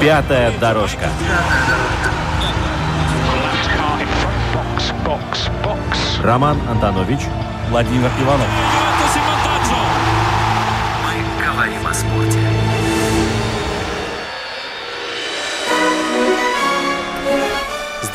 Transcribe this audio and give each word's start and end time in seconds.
Пятая 0.00 0.52
дорожка. 0.60 1.08
Роман 6.22 6.60
Антонович, 6.68 7.20
Владимир 7.70 8.10
Иванов. 8.20 8.46
Мы 11.04 11.44
говорим 11.44 11.84
о 11.84 11.92
спорте. 11.94 12.57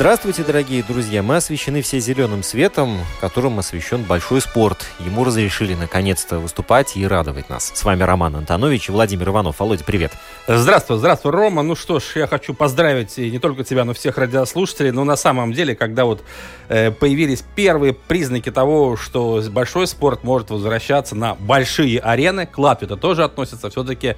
Здравствуйте, 0.04 0.44
дорогие 0.44 0.82
друзья! 0.82 1.22
Мы 1.22 1.36
освещены 1.36 1.80
все 1.80 1.98
зеленым 1.98 2.42
светом, 2.42 2.98
которым 3.22 3.58
освещен 3.58 4.02
большой 4.02 4.42
спорт. 4.42 4.84
Ему 5.00 5.24
разрешили 5.24 5.72
наконец-то 5.74 6.40
выступать 6.40 6.94
и 6.94 7.06
радовать 7.06 7.48
нас. 7.48 7.72
С 7.74 7.84
вами 7.84 8.02
Роман 8.02 8.36
Антонович 8.36 8.90
и 8.90 8.92
Владимир 8.92 9.30
Иванов. 9.30 9.60
Володя, 9.60 9.82
привет! 9.82 10.12
Здравствуй, 10.46 10.98
здравствуй, 10.98 11.32
Рома. 11.32 11.62
Ну 11.62 11.74
что 11.74 12.00
ж, 12.00 12.16
я 12.16 12.26
хочу 12.26 12.52
поздравить 12.52 13.16
не 13.16 13.38
только 13.38 13.64
тебя, 13.64 13.86
но 13.86 13.94
всех 13.94 14.18
радиослушателей. 14.18 14.90
Но 14.90 15.04
на 15.04 15.16
самом 15.16 15.54
деле, 15.54 15.74
когда 15.74 16.04
вот 16.04 16.22
э, 16.68 16.90
появились 16.90 17.42
первые 17.56 17.94
признаки 17.94 18.50
того, 18.50 18.98
что 18.98 19.42
большой 19.48 19.86
спорт 19.86 20.22
может 20.22 20.50
возвращаться 20.50 21.14
на 21.16 21.34
большие 21.34 21.98
арены, 21.98 22.44
к 22.44 22.58
Латвии 22.58 22.84
это 22.84 22.98
тоже 22.98 23.24
относится, 23.24 23.70
все-таки 23.70 24.16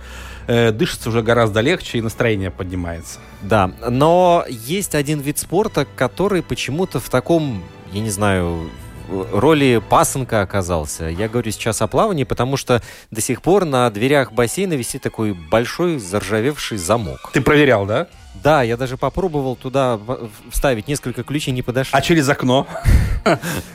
э, 0.49 0.73
дышится 0.73 1.11
уже 1.11 1.23
гораздо 1.23 1.61
легче 1.61 1.99
и 1.99 2.01
настроение 2.01 2.51
поднимается. 2.51 3.21
Да, 3.43 3.71
но 3.89 4.45
есть 4.49 4.95
один 4.95 5.21
вид 5.21 5.39
спорта, 5.39 5.76
который 5.85 6.43
почему-то 6.43 7.01
в 7.01 7.09
таком, 7.09 7.63
я 7.93 8.01
не 8.01 8.11
знаю, 8.11 8.71
роли 9.09 9.83
пасынка 9.89 10.43
оказался. 10.43 11.05
Я 11.05 11.29
говорю 11.29 11.51
сейчас 11.51 11.83
о 11.83 11.87
плавании, 11.87 12.25
потому 12.25 12.57
что 12.57 12.83
до 13.11 13.21
сих 13.21 13.43
пор 13.43 13.65
на 13.65 13.89
дверях 13.91 14.33
бассейна 14.33 14.75
висит 14.75 15.03
такой 15.03 15.33
большой 15.33 15.99
заржавевший 15.99 16.79
замок. 16.79 17.31
Ты 17.33 17.41
проверял, 17.41 17.87
да? 17.87 18.09
Да, 18.43 18.63
я 18.63 18.77
даже 18.77 18.97
попробовал 18.97 19.57
туда 19.57 19.99
вставить 20.51 20.89
несколько 20.89 21.23
ключей, 21.23 21.53
не 21.53 21.63
подошли. 21.63 21.97
А 21.97 22.01
через 22.01 22.29
окно? 22.29 22.67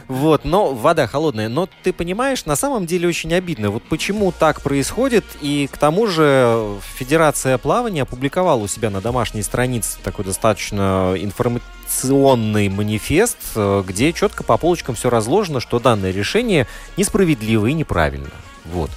Вот, 0.07 0.45
но 0.45 0.73
вода 0.73 1.07
холодная. 1.07 1.49
Но 1.49 1.67
ты 1.83 1.91
понимаешь, 1.91 2.45
на 2.45 2.55
самом 2.55 2.85
деле 2.85 3.07
очень 3.07 3.33
обидно. 3.33 3.69
Вот 3.69 3.83
почему 3.83 4.31
так 4.31 4.61
происходит, 4.61 5.25
и 5.41 5.67
к 5.71 5.77
тому 5.77 6.07
же 6.07 6.77
Федерация 6.95 7.57
плавания 7.57 8.03
опубликовала 8.03 8.61
у 8.61 8.67
себя 8.67 8.89
на 8.89 9.01
домашней 9.01 9.41
странице 9.41 9.97
такой 10.03 10.25
достаточно 10.25 11.15
информационный 11.17 12.69
манифест, 12.69 13.37
э, 13.55 13.83
где 13.85 14.13
четко 14.13 14.43
по 14.43 14.57
полочкам 14.57 14.95
все 14.95 15.09
разложено, 15.09 15.59
что 15.59 15.79
данное 15.79 16.11
решение 16.11 16.67
несправедливо 16.97 17.67
и 17.67 17.73
неправильно. 17.73 18.29
Вот. 18.65 18.91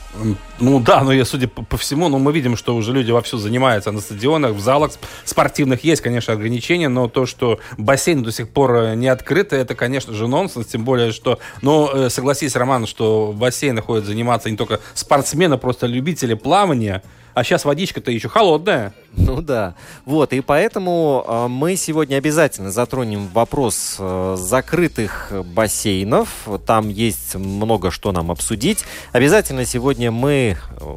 Ну 0.61 0.81
да, 0.81 1.03
но 1.03 1.13
я, 1.13 1.25
судя 1.25 1.49
по, 1.49 1.63
по 1.63 1.77
всему, 1.77 2.09
ну, 2.09 2.19
мы 2.19 2.33
видим, 2.33 2.57
что 2.57 2.77
уже 2.77 2.93
люди 2.93 3.11
вовсю 3.11 3.39
занимаются 3.39 3.93
на 3.93 4.01
стадионах, 4.01 4.53
в 4.53 4.61
залах 4.61 4.93
спортивных 5.25 5.85
есть, 5.85 6.03
конечно, 6.03 6.35
ограничения, 6.35 6.89
но 6.89 7.09
то, 7.09 7.25
что 7.25 7.59
бассейн 7.79 8.23
до 8.23 8.31
сих 8.31 8.51
пор 8.51 8.77
э, 8.77 8.95
не 8.95 9.09
открыт, 9.09 9.53
это, 9.53 9.75
конечно 9.75 10.13
же, 10.13 10.29
нонсенс, 10.29 10.67
тем 10.67 10.85
более, 10.85 11.13
что, 11.13 11.39
ну, 11.63 11.89
э, 11.93 12.11
согласись, 12.11 12.57
Роман, 12.57 12.87
что 12.87 13.33
в 13.33 13.37
бассейне 13.37 13.81
ходят 13.81 14.05
заниматься 14.05 14.51
не 14.51 14.57
только 14.57 14.81
спортсмены, 14.93 15.57
просто 15.57 15.87
любители 15.87 16.35
плавания, 16.35 17.03
а 17.33 17.43
сейчас 17.43 17.65
водичка-то 17.65 18.11
еще 18.11 18.29
холодная. 18.29 18.95
Ну 19.25 19.41
да. 19.41 19.75
Вот, 20.05 20.33
и 20.33 20.41
поэтому 20.41 21.25
э, 21.27 21.47
мы 21.49 21.77
сегодня 21.77 22.17
обязательно 22.17 22.71
затронем 22.71 23.29
вопрос 23.29 23.97
э, 23.99 24.37
закрытых 24.39 25.33
бассейнов. 25.55 26.49
Там 26.67 26.89
есть 26.89 27.35
много 27.35 27.91
что 27.91 28.13
нам 28.13 28.31
обсудить. 28.31 28.85
Обязательно 29.13 29.65
сегодня 29.65 30.11
мы 30.11 30.57
э, 30.81 30.95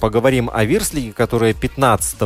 поговорим 0.00 0.50
о 0.52 0.64
Вирслиге, 0.64 1.12
которая 1.12 1.52
15 1.52 2.20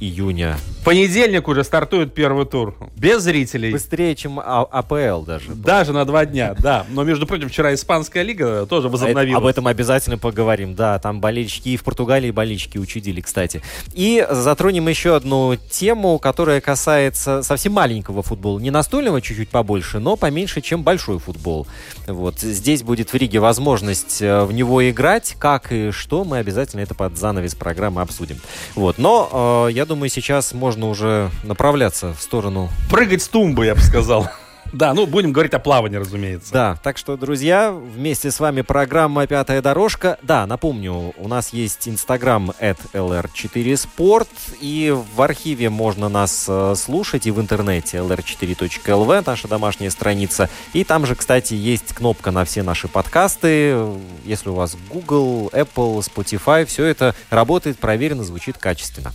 июня. 0.00 0.56
Понедельник 0.84 1.48
уже 1.48 1.64
стартует 1.64 2.14
первый 2.14 2.46
тур. 2.46 2.74
Без 2.96 3.22
зрителей. 3.22 3.72
Быстрее, 3.72 4.14
чем 4.14 4.40
а 4.40 4.62
АПЛ 4.62 5.24
даже. 5.24 5.54
Даже 5.54 5.92
на 5.92 6.04
два 6.04 6.24
дня, 6.24 6.54
да. 6.58 6.86
Но, 6.88 7.04
между 7.04 7.26
прочим, 7.26 7.48
вчера 7.48 7.74
Испанская 7.74 8.22
лига 8.22 8.64
тоже 8.64 8.88
возобновилась. 8.88 9.36
Об 9.36 9.46
этом 9.46 9.66
обязательно 9.66 10.16
поговорим, 10.16 10.74
да. 10.74 10.98
Там 10.98 11.20
болельщики 11.20 11.70
и 11.70 11.76
в 11.76 11.84
Португалии 11.84 12.30
болельщики 12.30 12.78
учудили, 12.78 13.20
кстати. 13.20 13.60
И 13.92 14.26
затронем 14.30 14.77
затронем 14.78 14.88
еще 14.88 15.16
одну 15.16 15.56
тему, 15.56 16.18
которая 16.18 16.60
касается 16.60 17.42
совсем 17.42 17.72
маленького 17.72 18.22
футбола. 18.22 18.60
Не 18.60 18.70
настольного 18.70 19.20
чуть-чуть 19.20 19.48
побольше, 19.48 19.98
но 19.98 20.16
поменьше, 20.16 20.60
чем 20.60 20.82
большой 20.82 21.18
футбол. 21.18 21.66
Вот. 22.06 22.38
Здесь 22.38 22.82
будет 22.82 23.12
в 23.12 23.16
Риге 23.16 23.40
возможность 23.40 24.22
э, 24.22 24.44
в 24.44 24.52
него 24.52 24.88
играть. 24.88 25.34
Как 25.38 25.72
и 25.72 25.90
что, 25.90 26.24
мы 26.24 26.38
обязательно 26.38 26.82
это 26.82 26.94
под 26.94 27.16
занавес 27.16 27.54
программы 27.54 28.02
обсудим. 28.02 28.38
Вот. 28.76 28.98
Но 28.98 29.66
э, 29.68 29.72
я 29.72 29.84
думаю, 29.84 30.10
сейчас 30.10 30.52
можно 30.52 30.88
уже 30.88 31.30
направляться 31.42 32.14
в 32.14 32.22
сторону... 32.22 32.68
Прыгать 32.90 33.22
с 33.22 33.28
тумбы, 33.28 33.66
я 33.66 33.74
бы 33.74 33.80
сказал. 33.80 34.28
Да, 34.72 34.92
ну 34.94 35.06
будем 35.06 35.32
говорить 35.32 35.54
о 35.54 35.58
плавании, 35.58 35.96
разумеется. 35.96 36.52
Да, 36.52 36.78
так 36.82 36.98
что, 36.98 37.16
друзья, 37.16 37.72
вместе 37.72 38.30
с 38.30 38.38
вами 38.40 38.62
программа 38.62 39.26
«Пятая 39.26 39.62
дорожка». 39.62 40.18
Да, 40.22 40.46
напомню, 40.46 41.14
у 41.16 41.28
нас 41.28 41.52
есть 41.52 41.88
инстаграм 41.88 42.50
at 42.60 42.78
lr4sport, 42.92 44.28
и 44.60 44.94
в 45.14 45.22
архиве 45.22 45.70
можно 45.70 46.08
нас 46.08 46.46
э, 46.48 46.74
слушать 46.76 47.26
и 47.26 47.30
в 47.30 47.40
интернете 47.40 47.98
lr4.lv, 47.98 49.22
наша 49.26 49.48
домашняя 49.48 49.90
страница. 49.90 50.50
И 50.72 50.84
там 50.84 51.06
же, 51.06 51.14
кстати, 51.14 51.54
есть 51.54 51.94
кнопка 51.94 52.30
на 52.30 52.44
все 52.44 52.62
наши 52.62 52.88
подкасты. 52.88 53.76
Если 54.24 54.50
у 54.50 54.54
вас 54.54 54.76
Google, 54.90 55.48
Apple, 55.52 56.00
Spotify, 56.00 56.66
все 56.66 56.84
это 56.84 57.14
работает, 57.30 57.78
проверено, 57.78 58.24
звучит 58.24 58.58
качественно. 58.58 59.12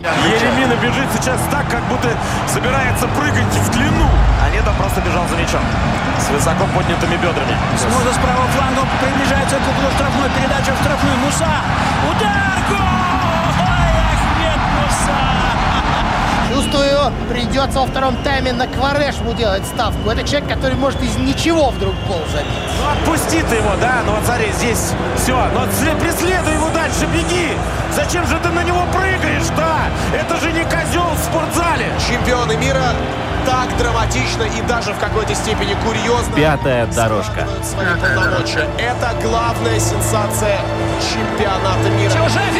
Еремина 0.00 0.74
бежит 0.82 1.08
сейчас 1.14 1.40
так, 1.50 1.68
как 1.70 1.82
будто 1.84 2.08
собирается 2.48 3.06
прыгать 3.08 3.44
в 3.44 3.70
длину. 3.70 4.08
А 4.42 4.50
нет, 4.50 4.64
он 4.66 4.74
просто 4.74 5.00
бежал 5.00 5.26
за 5.28 5.36
мячом. 5.36 5.62
С 6.18 6.28
высоко 6.30 6.66
поднятыми 6.74 7.16
бедрами. 7.16 7.56
Снова 7.78 8.12
с 8.12 8.18
правого 8.18 8.46
фланга 8.48 8.82
приближается 9.00 9.56
к 9.56 9.68
углу 9.68 9.90
штрафной. 9.94 10.30
Передача 10.30 10.72
в 10.74 10.80
штрафную. 10.80 11.16
Муса. 11.18 11.48
Удар! 12.10 12.58
Гол! 12.70 12.83
Придется 17.28 17.80
во 17.80 17.86
втором 17.86 18.16
тайме 18.22 18.52
на 18.52 18.66
Кварешму 18.66 19.32
делать 19.34 19.64
ставку. 19.66 20.10
Это 20.10 20.26
человек, 20.26 20.48
который 20.48 20.76
может 20.76 21.02
из 21.02 21.16
ничего 21.16 21.70
вдруг 21.70 21.94
гол 22.06 22.20
забить. 22.32 22.48
Ну, 22.78 22.90
отпусти 22.90 23.42
ты 23.42 23.56
его, 23.56 23.72
да? 23.80 24.02
Ну, 24.06 24.12
вот 24.12 24.24
смотри, 24.24 24.52
здесь 24.52 24.92
все. 25.16 25.36
Но 25.54 25.64
преследуй 26.00 26.54
его 26.54 26.68
дальше, 26.70 27.06
беги! 27.12 27.56
Зачем 27.94 28.26
же 28.26 28.38
ты 28.38 28.48
на 28.48 28.62
него 28.64 28.82
прыгаешь, 28.92 29.48
да? 29.56 29.86
Это 30.12 30.36
же 30.38 30.52
не 30.52 30.64
козел 30.64 31.06
в 31.14 31.18
спортзале! 31.18 31.86
Чемпионы 32.08 32.56
мира 32.56 32.92
так 33.46 33.76
драматично 33.76 34.42
и 34.42 34.62
даже 34.62 34.92
в 34.92 34.98
какой-то 34.98 35.34
степени 35.34 35.76
курьезно. 35.84 36.34
Пятая 36.34 36.86
дорожка. 36.86 37.46
Свои 37.62 37.86
полномочия. 38.00 38.66
Это 38.78 39.14
главная 39.22 39.78
сенсация 39.78 40.60
чемпионата 41.12 41.90
мира. 41.90 42.10
Чужая 42.10 42.50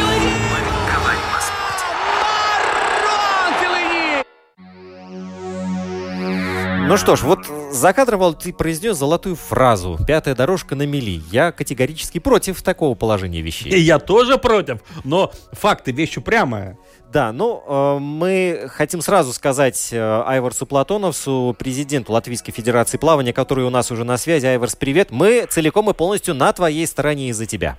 Ну 6.87 6.97
что 6.97 7.15
ж, 7.15 7.23
вот 7.23 7.47
за 7.71 7.93
кадром 7.93 8.35
ты 8.35 8.53
произнес 8.53 8.97
золотую 8.97 9.35
фразу 9.35 9.97
«пятая 10.05 10.35
дорожка 10.35 10.75
на 10.75 10.85
мели». 10.85 11.19
Я 11.31 11.51
категорически 11.51 12.19
против 12.19 12.61
такого 12.61 12.93
положения 12.93 13.41
вещей. 13.41 13.69
И 13.71 13.79
я 13.79 13.97
тоже 13.97 14.37
против, 14.37 14.81
но 15.03 15.31
факты 15.51 15.91
вещь 15.91 16.15
упрямая. 16.17 16.77
Да, 17.11 17.31
ну, 17.31 17.63
э, 17.67 17.97
мы 17.99 18.67
хотим 18.67 19.01
сразу 19.01 19.33
сказать 19.33 19.89
э, 19.93 20.23
Айварсу 20.27 20.67
Платоновсу, 20.67 21.55
президенту 21.57 22.13
Латвийской 22.13 22.51
Федерации 22.51 22.97
плавания, 22.97 23.33
который 23.33 23.65
у 23.65 23.71
нас 23.71 23.89
уже 23.89 24.03
на 24.03 24.17
связи. 24.17 24.45
Айварс, 24.45 24.75
привет. 24.75 25.09
Мы 25.09 25.47
целиком 25.49 25.89
и 25.89 25.93
полностью 25.93 26.35
на 26.35 26.53
твоей 26.53 26.85
стороне 26.85 27.29
из-за 27.29 27.47
тебя. 27.47 27.77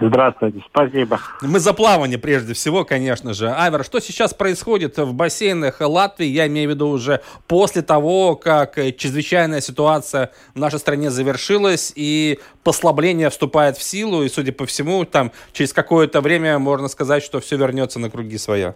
Здравствуйте, 0.00 0.62
спасибо. 0.68 1.18
Мы 1.42 1.58
за 1.58 1.72
плавание 1.74 2.18
прежде 2.18 2.54
всего, 2.54 2.84
конечно 2.84 3.34
же. 3.34 3.48
Айвер, 3.48 3.84
что 3.84 4.00
сейчас 4.00 4.32
происходит 4.32 4.96
в 4.96 5.12
бассейнах 5.12 5.80
Латвии? 5.80 6.26
Я 6.26 6.46
имею 6.46 6.70
в 6.70 6.74
виду 6.74 6.88
уже 6.88 7.20
после 7.48 7.82
того, 7.82 8.36
как 8.36 8.76
чрезвычайная 8.76 9.60
ситуация 9.60 10.30
в 10.54 10.58
нашей 10.58 10.78
стране 10.78 11.10
завершилась 11.10 11.92
и 11.96 12.38
послабление 12.62 13.28
вступает 13.28 13.76
в 13.76 13.82
силу, 13.82 14.22
и, 14.22 14.28
судя 14.28 14.52
по 14.52 14.66
всему, 14.66 15.04
там 15.04 15.32
через 15.52 15.72
какое-то 15.72 16.20
время 16.20 16.58
можно 16.60 16.86
сказать, 16.86 17.24
что 17.24 17.40
все 17.40 17.56
вернется 17.56 17.98
на 17.98 18.08
круги 18.08 18.38
своя. 18.38 18.74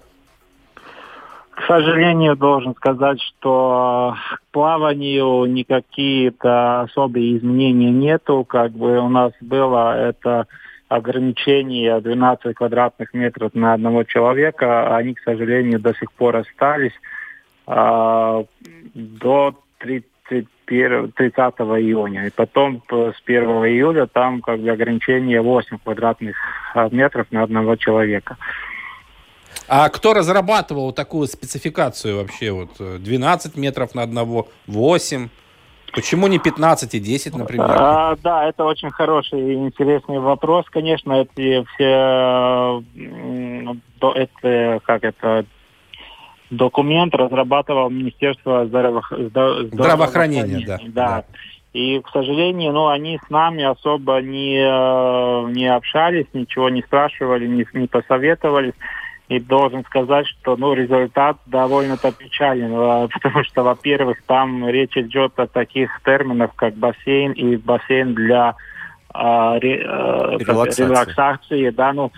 К 1.50 1.66
сожалению, 1.68 2.34
должен 2.34 2.74
сказать, 2.74 3.20
что 3.20 4.16
к 4.34 4.52
плаванию 4.52 5.44
никакие-то 5.44 6.80
особые 6.80 7.36
изменения 7.36 7.90
нету. 7.90 8.44
Как 8.44 8.72
бы 8.72 8.98
у 8.98 9.08
нас 9.08 9.32
было 9.40 9.96
это 9.96 10.48
ограничение 10.96 12.00
12 12.00 12.54
квадратных 12.54 13.14
метров 13.14 13.54
на 13.54 13.74
одного 13.74 14.04
человека, 14.04 14.94
они, 14.96 15.14
к 15.14 15.20
сожалению, 15.20 15.80
до 15.80 15.94
сих 15.94 16.12
пор 16.12 16.36
остались 16.36 16.92
а, 17.66 18.44
до 18.94 19.54
31, 19.78 21.12
30 21.12 21.38
июня. 21.38 22.26
И 22.26 22.30
потом 22.30 22.82
с 22.88 23.22
1 23.24 23.42
июля 23.66 24.06
там 24.06 24.42
как 24.42 24.60
бы 24.60 24.70
ограничение 24.70 25.40
8 25.40 25.78
квадратных 25.82 26.36
метров 26.90 27.26
на 27.30 27.42
одного 27.42 27.76
человека. 27.76 28.36
А 29.68 29.88
кто 29.88 30.12
разрабатывал 30.12 30.92
такую 30.92 31.26
спецификацию 31.26 32.18
вообще? 32.18 32.52
Вот 32.52 32.70
12 32.78 33.56
метров 33.56 33.94
на 33.94 34.02
одного, 34.02 34.48
8? 34.66 35.28
Почему 35.92 36.26
не 36.26 36.38
15 36.38 36.94
и 36.94 37.00
10, 37.00 37.36
например? 37.36 37.66
А, 37.68 38.16
да, 38.22 38.48
это 38.48 38.64
очень 38.64 38.90
хороший 38.90 39.40
и 39.40 39.54
интересный 39.54 40.18
вопрос. 40.18 40.66
Конечно, 40.70 41.12
эти 41.12 41.64
все 41.74 42.82
это, 44.00 44.80
как 44.84 45.04
это, 45.04 45.44
документ 46.50 47.14
разрабатывал 47.14 47.90
Министерство 47.90 48.66
здраво... 48.66 49.02
здравоохранения. 49.10 49.66
здравоохранения 49.72 50.66
да. 50.66 50.78
да. 50.78 50.88
да. 50.92 51.24
И, 51.72 52.00
к 52.00 52.08
сожалению, 52.10 52.72
ну, 52.72 52.88
они 52.88 53.18
с 53.26 53.30
нами 53.30 53.64
особо 53.64 54.20
не, 54.20 54.58
не 55.52 55.66
общались, 55.66 56.26
ничего 56.34 56.68
не 56.68 56.82
спрашивали, 56.82 57.46
не, 57.46 57.66
не 57.72 57.86
посоветовались. 57.86 58.74
И 59.32 59.40
должен 59.40 59.82
сказать, 59.84 60.26
что 60.26 60.56
ну, 60.56 60.74
результат 60.74 61.38
довольно-то 61.46 62.12
печален, 62.12 62.72
а, 62.74 63.08
потому 63.12 63.44
что, 63.44 63.62
во-первых, 63.62 64.18
там 64.26 64.68
речь 64.68 64.96
идет 64.96 65.32
о 65.38 65.46
таких 65.46 66.00
терминах, 66.04 66.54
как 66.54 66.74
бассейн 66.74 67.32
и 67.32 67.56
бассейн 67.56 68.14
для 68.14 68.56
э, 69.14 69.18
релаксации. 69.18 70.84
релаксации, 70.84 71.70
да, 71.70 71.92
ну, 71.94 72.12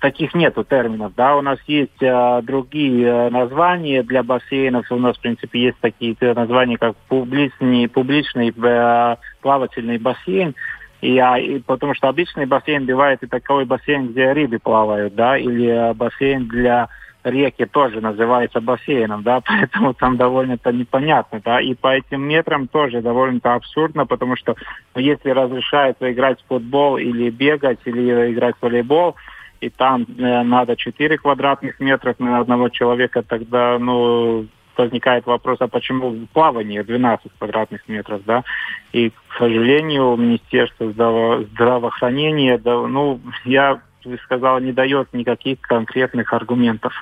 таких 0.00 0.34
нету 0.34 0.64
терминов, 0.64 1.12
да, 1.16 1.36
у 1.36 1.40
нас 1.40 1.58
есть 1.66 2.02
э, 2.02 2.40
другие 2.42 3.06
э, 3.06 3.30
названия 3.30 4.02
для 4.02 4.22
бассейнов, 4.22 4.90
у 4.90 4.96
нас, 4.96 5.16
в 5.16 5.20
принципе, 5.20 5.60
есть 5.60 5.78
такие 5.80 6.16
названия, 6.20 6.76
как 6.76 6.96
публичный, 7.08 7.88
публичный 7.88 8.50
э, 8.50 9.16
плавательный 9.40 9.98
бассейн, 9.98 10.54
и, 11.00 11.18
а, 11.18 11.38
и 11.38 11.60
потому 11.60 11.94
что 11.94 12.08
обычный 12.08 12.46
бассейн 12.46 12.84
бывает 12.84 13.22
и 13.22 13.26
такой 13.26 13.64
бассейн, 13.64 14.08
где 14.08 14.32
рыбы 14.32 14.58
плавают, 14.58 15.14
да, 15.14 15.38
или 15.38 15.66
э, 15.66 15.94
бассейн 15.94 16.48
для 16.48 16.88
реки 17.24 17.66
тоже 17.66 18.00
называется 18.00 18.60
бассейном, 18.60 19.22
да, 19.22 19.40
поэтому 19.46 19.94
там 19.94 20.16
довольно-то 20.16 20.72
непонятно, 20.72 21.40
да, 21.44 21.60
и 21.60 21.74
по 21.74 21.88
этим 21.88 22.22
метрам 22.22 22.66
тоже 22.66 23.00
довольно-то 23.00 23.54
абсурдно, 23.54 24.06
потому 24.06 24.36
что 24.36 24.56
ну, 24.94 25.00
если 25.00 25.30
разрешается 25.30 26.10
играть 26.10 26.40
в 26.42 26.48
футбол 26.48 26.96
или 26.96 27.30
бегать, 27.30 27.80
или 27.84 28.32
играть 28.32 28.56
в 28.56 28.62
волейбол, 28.62 29.14
и 29.60 29.70
там 29.70 30.04
э, 30.18 30.42
надо 30.42 30.76
4 30.76 31.18
квадратных 31.18 31.78
метров 31.80 32.18
на 32.18 32.38
одного 32.38 32.68
человека, 32.68 33.22
тогда, 33.22 33.78
ну, 33.78 34.46
возникает 34.78 35.26
вопрос, 35.26 35.58
а 35.60 35.68
почему 35.68 36.26
плавание 36.32 36.82
12 36.82 37.30
квадратных 37.38 37.86
метров, 37.88 38.22
да? 38.24 38.44
И, 38.92 39.10
к 39.10 39.38
сожалению, 39.38 40.16
Министерство 40.16 40.90
здраво 40.92 41.44
здравоохранения, 41.44 42.58
да, 42.58 42.86
ну, 42.86 43.20
я 43.44 43.80
бы 44.04 44.18
сказал, 44.24 44.60
не 44.60 44.72
дает 44.72 45.12
никаких 45.12 45.60
конкретных 45.60 46.32
аргументов. 46.32 46.92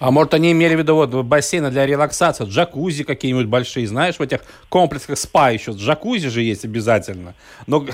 А 0.00 0.10
может, 0.10 0.32
они 0.34 0.52
имели 0.52 0.76
в 0.76 0.78
виду 0.78 0.94
вот 0.94 1.10
бассейны 1.10 1.70
для 1.70 1.84
релаксации, 1.84 2.44
джакузи 2.44 3.04
какие-нибудь 3.04 3.46
большие, 3.46 3.86
знаешь, 3.86 4.16
в 4.16 4.22
этих 4.22 4.40
комплексах 4.68 5.18
спа 5.18 5.50
еще 5.50 5.72
джакузи 5.72 6.28
же 6.28 6.42
есть 6.42 6.64
обязательно. 6.64 7.34
Но, 7.66 7.84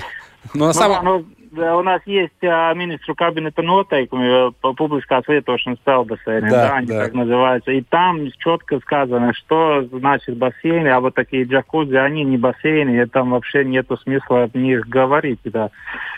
но 0.53 0.67
на 0.67 0.67
ну, 0.67 0.73
самом... 0.73 1.05
Ну, 1.05 1.27
у 1.56 1.83
нас 1.83 2.03
есть 2.06 2.43
а, 2.43 2.73
министру 2.75 3.15
кабинета 3.15 3.62
noteikumi, 3.62 4.53
publiskās 4.77 5.29
lietošanas 5.29 5.81
peldbasēni, 5.85 6.51
да, 6.51 6.69
да, 6.69 6.77
они 6.77 6.87
да. 6.87 7.05
так 7.05 7.15
называются. 7.15 7.73
И 7.73 7.83
там 7.83 8.27
четко 8.39 8.79
сказано, 8.81 9.33
что 9.35 9.83
значит 9.91 10.37
бассейны, 10.37 10.89
а 10.89 11.01
вот 11.01 11.15
такие 11.15 11.45
джакузи, 11.45 11.97
они 11.97 12.25
не 12.25 12.37
бассейны, 12.39 13.03
и 13.03 13.06
там 13.06 13.31
вообще 13.31 13.65
нету 13.65 13.97
смысла 13.99 14.45
о 14.45 14.59
них 14.59 14.89
говорить, 14.89 15.41
да. 15.45 15.71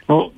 Ну, 0.09 0.33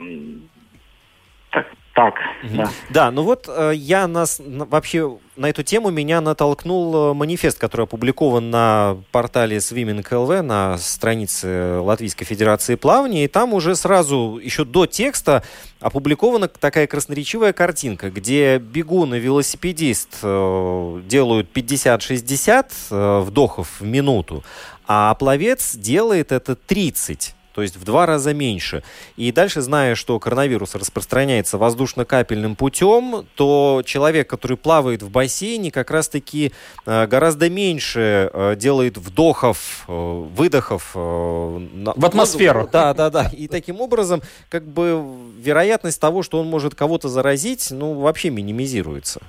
так, 1.51 1.67
так, 1.99 2.15
угу. 2.45 2.57
да. 2.57 2.71
Да, 2.91 3.11
ну 3.11 3.23
вот 3.23 3.49
э, 3.49 3.73
я 3.75 4.07
нас 4.07 4.41
вообще 4.41 5.19
на 5.35 5.51
эту 5.51 5.65
тему 5.65 5.91
меня 5.91 6.21
натолкнул 6.21 7.11
э, 7.11 7.15
манифест, 7.15 7.59
который 7.59 7.87
опубликован 7.87 8.51
на 8.51 8.99
портале 9.11 9.57
Swimming 9.57 10.09
LV 10.09 10.43
на 10.43 10.79
странице 10.79 11.81
Латвийской 11.81 12.25
Федерации 12.25 12.77
плавания, 12.77 13.25
и 13.25 13.29
там 13.29 13.53
уже 13.53 13.75
сразу, 13.75 14.41
еще 14.41 14.65
до 14.65 14.87
текста, 14.87 15.43
опубликована 15.81 16.47
такая 16.47 16.87
красноречивая 16.87 17.53
картинка, 17.53 18.11
где 18.11 18.59
бегун 18.59 19.13
и 19.17 19.19
велосипедист 19.19 20.19
э, 20.23 21.03
делают 21.05 21.49
50-60 21.53 23.23
вдохов 23.23 23.81
в 23.81 23.85
минуту, 23.85 24.45
а 24.87 25.13
пловец 25.15 25.75
делает 25.75 26.31
это 26.31 26.55
30 26.55 27.35
то 27.59 27.63
есть 27.63 27.77
в 27.77 27.83
два 27.83 28.07
раза 28.07 28.33
меньше. 28.35 28.85
И 29.17 29.33
дальше, 29.33 29.63
зная, 29.63 29.97
что 29.97 30.17
коронавирус 30.21 30.77
распространяется 30.77 31.59
воздушно-капельным 31.59 32.55
путем, 32.55 33.27
то 33.35 33.83
человек, 33.85 34.31
который 34.31 34.57
плавает 34.57 35.03
в 35.03 35.11
бассейне, 35.11 35.73
как 35.73 35.91
раз-таки 35.91 36.53
э, 36.87 37.07
гораздо 37.09 37.51
меньше 37.51 38.31
э, 38.33 38.55
делает 38.55 38.97
вдохов, 38.97 39.87
э, 39.89 39.93
выдохов. 39.93 40.93
В 40.95 42.05
атмосферу. 42.05 42.69
Да, 42.71 42.95
да, 42.95 43.11
да. 43.11 43.29
И 43.33 43.49
таким 43.49 43.81
образом, 43.81 44.23
как 44.51 44.63
бы 44.63 45.05
вероятность 45.41 46.01
того, 46.01 46.23
что 46.23 46.39
он 46.39 46.47
может 46.47 46.77
кого-то 46.77 47.09
заразить, 47.09 47.73
ну, 47.73 47.95
вообще 47.95 48.31
минимизируется. 48.31 49.21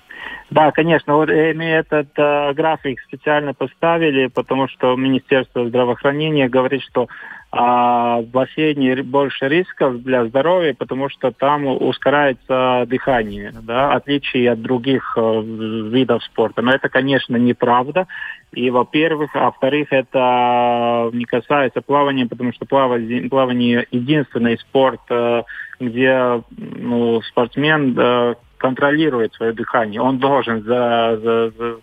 Да, 0.52 0.72
конечно. 0.72 1.16
Вот 1.16 1.30
мы 1.30 1.64
этот 1.64 2.10
э, 2.16 2.54
график 2.54 3.00
специально 3.02 3.54
поставили, 3.54 4.28
потому 4.28 4.68
что 4.68 4.96
Министерство 4.96 5.68
здравоохранения 5.68 6.48
говорит, 6.48 6.82
что 6.84 7.08
а 7.52 8.22
в 8.22 8.28
бассейне 8.28 9.02
больше 9.02 9.48
рисков 9.48 10.04
для 10.04 10.26
здоровья, 10.26 10.76
потому 10.78 11.10
что 11.10 11.32
там 11.32 11.66
ускоряется 11.66 12.86
дыхание, 12.88 13.52
да, 13.64 13.94
отличие 13.94 14.52
от 14.52 14.62
других 14.62 15.14
э, 15.18 15.42
видов 15.42 16.24
спорта. 16.26 16.62
Но 16.62 16.72
это, 16.72 16.90
конечно, 16.90 17.38
неправда. 17.38 18.08
И, 18.52 18.70
во-первых, 18.70 19.32
а 19.36 19.46
во-вторых, 19.46 19.88
это 19.92 21.10
не 21.12 21.26
касается 21.26 21.82
плавания, 21.82 22.28
потому 22.28 22.54
что 22.54 22.66
плавание, 22.66 23.28
плавание 23.28 23.88
единственный 23.90 24.60
спорт, 24.60 25.02
э, 25.10 25.42
где 25.80 26.44
ну, 26.56 27.22
спортсмен 27.24 27.96
э, 27.98 28.36
контролирует 28.58 29.34
свое 29.34 29.54
дыхание. 29.54 30.02
Он 30.02 30.20
должен 30.20 30.62
за, 30.62 31.20
за, 31.24 31.50
за 31.50 31.78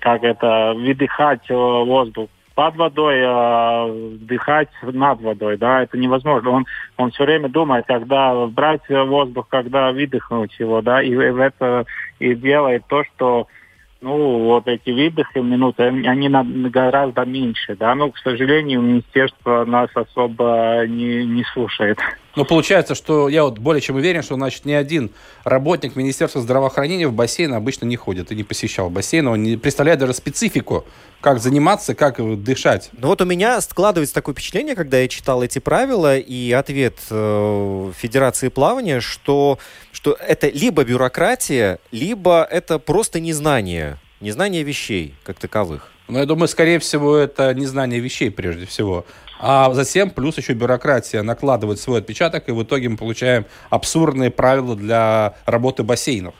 как 0.00 0.22
это, 0.22 0.72
выдыхать 0.74 1.50
э, 1.50 1.54
воздух 1.54 2.30
под 2.58 2.74
водой, 2.74 3.18
э, 3.20 4.16
дыхать 4.18 4.68
над 4.82 5.20
водой, 5.20 5.56
да, 5.58 5.84
это 5.84 5.96
невозможно. 5.96 6.50
Он, 6.50 6.66
он 6.96 7.12
все 7.12 7.22
время 7.22 7.48
думает, 7.48 7.84
когда 7.86 8.34
брать 8.48 8.80
воздух, 8.88 9.46
когда 9.48 9.92
выдохнуть 9.92 10.58
его, 10.58 10.82
да, 10.82 11.00
и 11.00 11.14
в 11.14 11.38
это 11.38 11.84
и 12.18 12.34
делает 12.34 12.82
то, 12.88 13.04
что 13.04 13.46
ну, 14.00 14.40
вот 14.40 14.66
эти 14.66 14.90
выдохи 14.90 15.38
минуты, 15.38 15.84
они 15.84 16.28
гораздо 16.68 17.24
меньше, 17.24 17.76
да, 17.76 17.94
но, 17.94 18.10
к 18.10 18.18
сожалению, 18.18 18.82
министерство 18.82 19.64
нас 19.64 19.90
особо 19.94 20.84
не, 20.88 21.24
не 21.26 21.44
слушает. 21.52 22.00
Ну, 22.36 22.44
получается, 22.44 22.94
что 22.94 23.28
я 23.28 23.44
вот 23.44 23.58
более 23.58 23.80
чем 23.80 23.96
уверен, 23.96 24.22
что, 24.22 24.34
значит, 24.34 24.64
ни 24.64 24.72
один 24.72 25.10
работник 25.44 25.96
Министерства 25.96 26.40
здравоохранения 26.40 27.08
в 27.08 27.12
бассейн 27.12 27.54
обычно 27.54 27.86
не 27.86 27.96
ходит 27.96 28.30
и 28.30 28.36
не 28.36 28.44
посещал 28.44 28.90
бассейн, 28.90 29.26
он 29.26 29.42
не 29.42 29.56
представляет 29.56 29.98
даже 29.98 30.14
специфику, 30.14 30.84
как 31.20 31.40
заниматься, 31.40 31.94
как 31.94 32.20
дышать. 32.42 32.90
Ну 32.92 33.08
вот 33.08 33.20
у 33.22 33.24
меня 33.24 33.60
складывается 33.60 34.14
такое 34.14 34.34
впечатление, 34.34 34.76
когда 34.76 34.98
я 34.98 35.08
читал 35.08 35.42
эти 35.42 35.58
правила 35.58 36.16
и 36.16 36.52
ответ 36.52 36.98
э, 37.10 37.92
Федерации 37.96 38.48
плавания, 38.48 39.00
что, 39.00 39.58
что 39.90 40.12
это 40.12 40.48
либо 40.48 40.84
бюрократия, 40.84 41.78
либо 41.90 42.46
это 42.48 42.78
просто 42.78 43.20
незнание, 43.20 43.98
незнание 44.20 44.62
вещей 44.62 45.14
как 45.24 45.38
таковых. 45.38 45.90
Ну, 46.08 46.18
я 46.18 46.24
думаю, 46.24 46.48
скорее 46.48 46.78
всего, 46.78 47.16
это 47.16 47.52
незнание 47.52 48.00
вещей 48.00 48.30
прежде 48.30 48.64
всего. 48.64 49.04
А 49.40 49.72
затем 49.72 50.10
плюс 50.10 50.36
еще 50.36 50.54
бюрократия 50.54 51.22
накладывает 51.22 51.78
свой 51.78 52.00
отпечаток, 52.00 52.48
и 52.48 52.52
в 52.52 52.62
итоге 52.62 52.88
мы 52.88 52.96
получаем 52.96 53.44
абсурдные 53.70 54.30
правила 54.30 54.76
для 54.76 55.34
работы 55.46 55.82
бассейнов. 55.82 56.34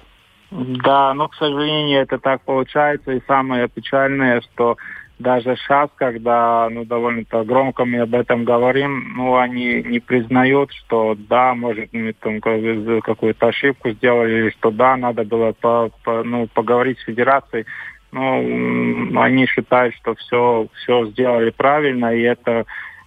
Да, 0.50 1.12
но, 1.14 1.28
к 1.28 1.34
сожалению, 1.34 2.00
это 2.00 2.18
так 2.18 2.42
получается. 2.42 3.12
И 3.12 3.20
самое 3.26 3.68
печальное, 3.68 4.40
что 4.40 4.78
даже 5.18 5.56
сейчас, 5.56 5.90
когда 5.96 6.68
ну, 6.70 6.84
довольно-то 6.84 7.44
громко 7.44 7.84
мы 7.84 7.98
об 8.00 8.14
этом 8.14 8.44
говорим, 8.44 9.14
ну, 9.16 9.36
они 9.36 9.82
не 9.82 9.98
признают, 9.98 10.72
что 10.72 11.16
да, 11.18 11.54
может, 11.54 11.92
мы 11.92 12.12
там 12.12 12.40
какую-то 12.40 13.48
ошибку 13.48 13.90
сделали, 13.90 14.42
или 14.42 14.50
что 14.50 14.70
да, 14.70 14.96
надо 14.96 15.24
было 15.24 15.52
по, 15.52 15.90
по, 16.04 16.22
ну, 16.22 16.46
поговорить 16.46 17.00
с 17.00 17.04
федерацией. 17.04 17.66
Ну, 18.10 19.20
они 19.20 19.46
считают, 19.46 19.94
что 19.96 20.14
все, 20.14 20.66
все 20.82 21.06
сделали 21.06 21.50
правильно, 21.50 22.14
и 22.14 22.22
это 22.22 22.64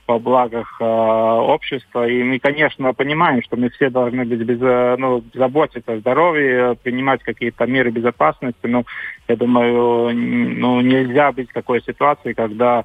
во 0.07 0.19
благах 0.19 0.77
э, 0.79 0.83
общества. 0.83 2.07
И 2.07 2.21
мы, 2.21 2.39
конечно, 2.39 2.93
понимаем, 2.93 3.41
что 3.41 3.55
мы 3.55 3.69
все 3.69 3.89
должны 3.89 4.25
быть 4.25 4.41
без, 4.41 4.59
э, 4.61 4.95
ну, 4.97 5.23
заботиться 5.33 5.93
о 5.93 5.99
здоровье, 5.99 6.75
принимать 6.83 7.23
какие-то 7.23 7.65
меры 7.65 7.91
безопасности. 7.91 8.67
Но 8.67 8.83
я 9.27 9.35
думаю, 9.35 10.13
ну, 10.13 10.81
нельзя 10.81 11.31
быть 11.31 11.49
в 11.49 11.53
такой 11.53 11.81
ситуации, 11.81 12.33
когда 12.33 12.83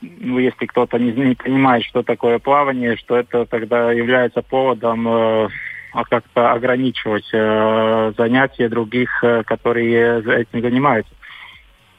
ну, 0.00 0.38
если 0.38 0.66
кто-то 0.66 0.98
не, 0.98 1.12
не 1.12 1.34
понимает, 1.34 1.84
что 1.84 2.02
такое 2.02 2.38
плавание, 2.38 2.96
что 2.96 3.16
это 3.16 3.46
тогда 3.46 3.92
является 3.92 4.42
поводом 4.42 5.08
э, 5.08 5.48
а 5.92 6.04
как-то 6.04 6.52
ограничивать 6.52 7.28
э, 7.32 8.12
занятия 8.18 8.68
других, 8.68 9.08
э, 9.24 9.42
которые 9.44 10.20
этим 10.20 10.60
занимаются. 10.60 11.12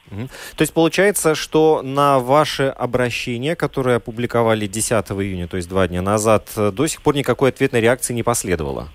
То 0.09 0.61
есть 0.61 0.73
получается, 0.73 1.35
что 1.35 1.81
на 1.83 2.19
ваше 2.19 2.63
обращение, 2.67 3.55
которое 3.55 3.97
опубликовали 3.97 4.67
10 4.67 4.91
июня, 5.11 5.47
то 5.47 5.57
есть 5.57 5.69
два 5.69 5.87
дня 5.87 6.01
назад, 6.01 6.49
до 6.55 6.87
сих 6.87 7.01
пор 7.01 7.15
никакой 7.15 7.49
ответной 7.49 7.81
реакции 7.81 8.13
не 8.13 8.23
последовало? 8.23 8.89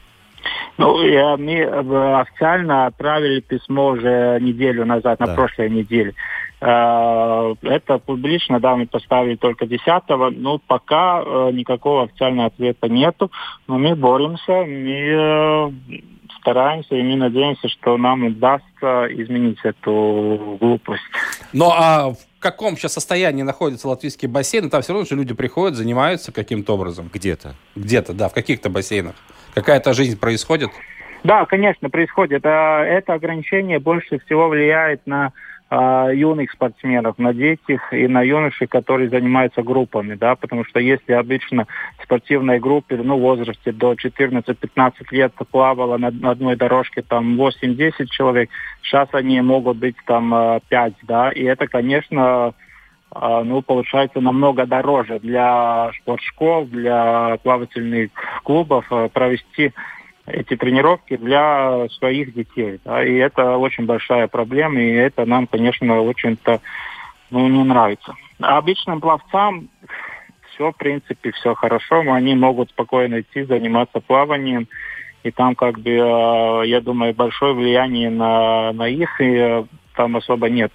Ну, 0.79 0.97
мы 0.97 1.53
э, 1.53 2.21
официально 2.21 2.87
отправили 2.87 3.41
письмо 3.41 3.89
уже 3.89 4.39
неделю 4.41 4.85
назад, 4.85 5.19
да. 5.19 5.27
на 5.27 5.35
прошлой 5.35 5.71
неделе. 5.71 6.15
Э, 6.61 7.55
это 7.63 7.99
публично, 7.99 8.59
да, 8.59 8.77
мы 8.77 8.87
поставили 8.87 9.37
только 9.37 9.67
10-го, 9.67 10.31
но 10.31 10.59
пока 10.59 11.23
э, 11.25 11.51
никакого 11.53 12.05
официального 12.05 12.47
ответа 12.47 12.89
нету. 12.89 13.31
Но 13.69 13.79
мы 13.79 13.95
боремся, 13.95 14.65
мы 14.65 15.75
стараемся, 16.43 16.95
и 16.95 17.03
мы 17.03 17.17
надеемся, 17.17 17.69
что 17.69 17.97
нам 17.97 18.25
удастся 18.25 19.07
изменить 19.09 19.59
эту 19.63 20.59
глупость. 20.61 21.03
Ну 21.53 21.71
а 21.71 22.11
в 22.11 22.41
каком 22.41 22.77
сейчас 22.77 22.93
состоянии 22.93 23.43
находится 23.43 23.89
латвийский 23.89 24.29
бассейн? 24.29 24.69
Там 24.69 24.83
все 24.83 24.93
равно 24.93 25.07
же 25.07 25.15
люди 25.15 25.35
приходят, 25.35 25.77
занимаются 25.77 26.33
каким-то 26.33 26.75
образом. 26.75 27.09
Где-то. 27.13 27.55
Где-то, 27.77 28.13
да, 28.13 28.29
в 28.29 28.35
каких-то 28.35 28.69
бассейнах. 28.69 29.15
Какая-то 29.55 29.95
жизнь 29.95 30.19
происходит? 30.19 30.71
Да, 31.25 31.47
конечно, 31.47 31.89
происходит. 31.89 32.45
А 32.45 32.83
это 32.85 33.15
ограничение 33.15 33.79
больше 33.79 34.19
всего 34.27 34.49
влияет 34.49 35.07
на 35.07 35.33
юных 36.13 36.53
спортсменов, 36.53 37.19
на 37.19 37.33
детях 37.33 37.93
и 37.93 38.07
на 38.07 38.23
юношей, 38.23 38.67
которые 38.67 39.09
занимаются 39.09 39.63
группами, 39.63 40.15
да, 40.15 40.35
потому 40.37 40.65
что 40.65 40.81
если 40.81 41.13
обычно 41.13 41.67
в 41.99 42.05
спортивной 42.05 42.61
группе, 42.61 42.97
ну, 42.97 43.17
в 43.17 43.21
возрасте 43.21 43.73
до 43.73 43.95
14-15 43.95 44.93
лет 45.13 45.33
плавало 45.51 45.97
на, 45.97 46.11
на 46.11 46.33
одной 46.33 46.57
дорожке 46.57 47.03
там 47.03 47.41
8-10 47.41 48.07
человек, 48.11 48.51
сейчас 48.83 49.09
они 49.13 49.41
могут 49.41 49.79
быть 49.79 49.97
там 50.05 50.61
5, 50.69 50.71
а, 50.73 50.91
да, 51.03 51.31
и 51.31 51.43
это, 51.43 51.67
конечно, 51.67 52.53
а, 53.11 53.43
ну, 53.43 53.63
получается 53.63 54.21
намного 54.21 54.67
дороже 54.67 55.21
для 55.21 55.91
спортшкол, 56.01 56.67
для 56.67 57.39
плавательных 57.43 58.11
клубов 58.43 58.87
провести 59.13 59.73
эти 60.27 60.57
тренировки 60.57 61.17
для 61.17 61.89
своих 61.99 62.35
детей. 62.35 62.81
Да, 62.85 63.05
и 63.05 63.15
это 63.15 63.57
очень 63.57 63.87
большая 63.87 64.29
проблема, 64.29 64.81
и 64.81 64.93
это 64.93 65.25
нам, 65.27 65.47
конечно, 65.47 66.01
очень-то 66.01 66.61
ну, 67.31 67.49
не 67.49 67.65
нравится. 67.65 68.15
А 68.41 68.59
обычным 68.59 69.01
пловцам 69.01 69.69
все, 70.55 70.71
в 70.71 70.77
принципе, 70.77 71.33
все 71.33 71.55
хорошо. 71.55 72.01
Они 72.13 72.35
могут 72.35 72.71
спокойно 72.71 73.21
идти, 73.21 73.45
заниматься 73.45 74.01
плаванием. 74.01 74.69
И 75.23 75.31
там, 75.31 75.55
как 75.55 75.79
бы, 75.79 75.91
э, 75.91 76.63
я 76.67 76.81
думаю, 76.81 77.15
большое 77.15 77.55
влияние 77.55 78.11
на, 78.11 78.73
на 78.73 78.89
их 78.89 79.21
и 79.21 79.35
э, 79.35 79.65
там 79.95 80.17
особо 80.17 80.51
нет. 80.51 80.73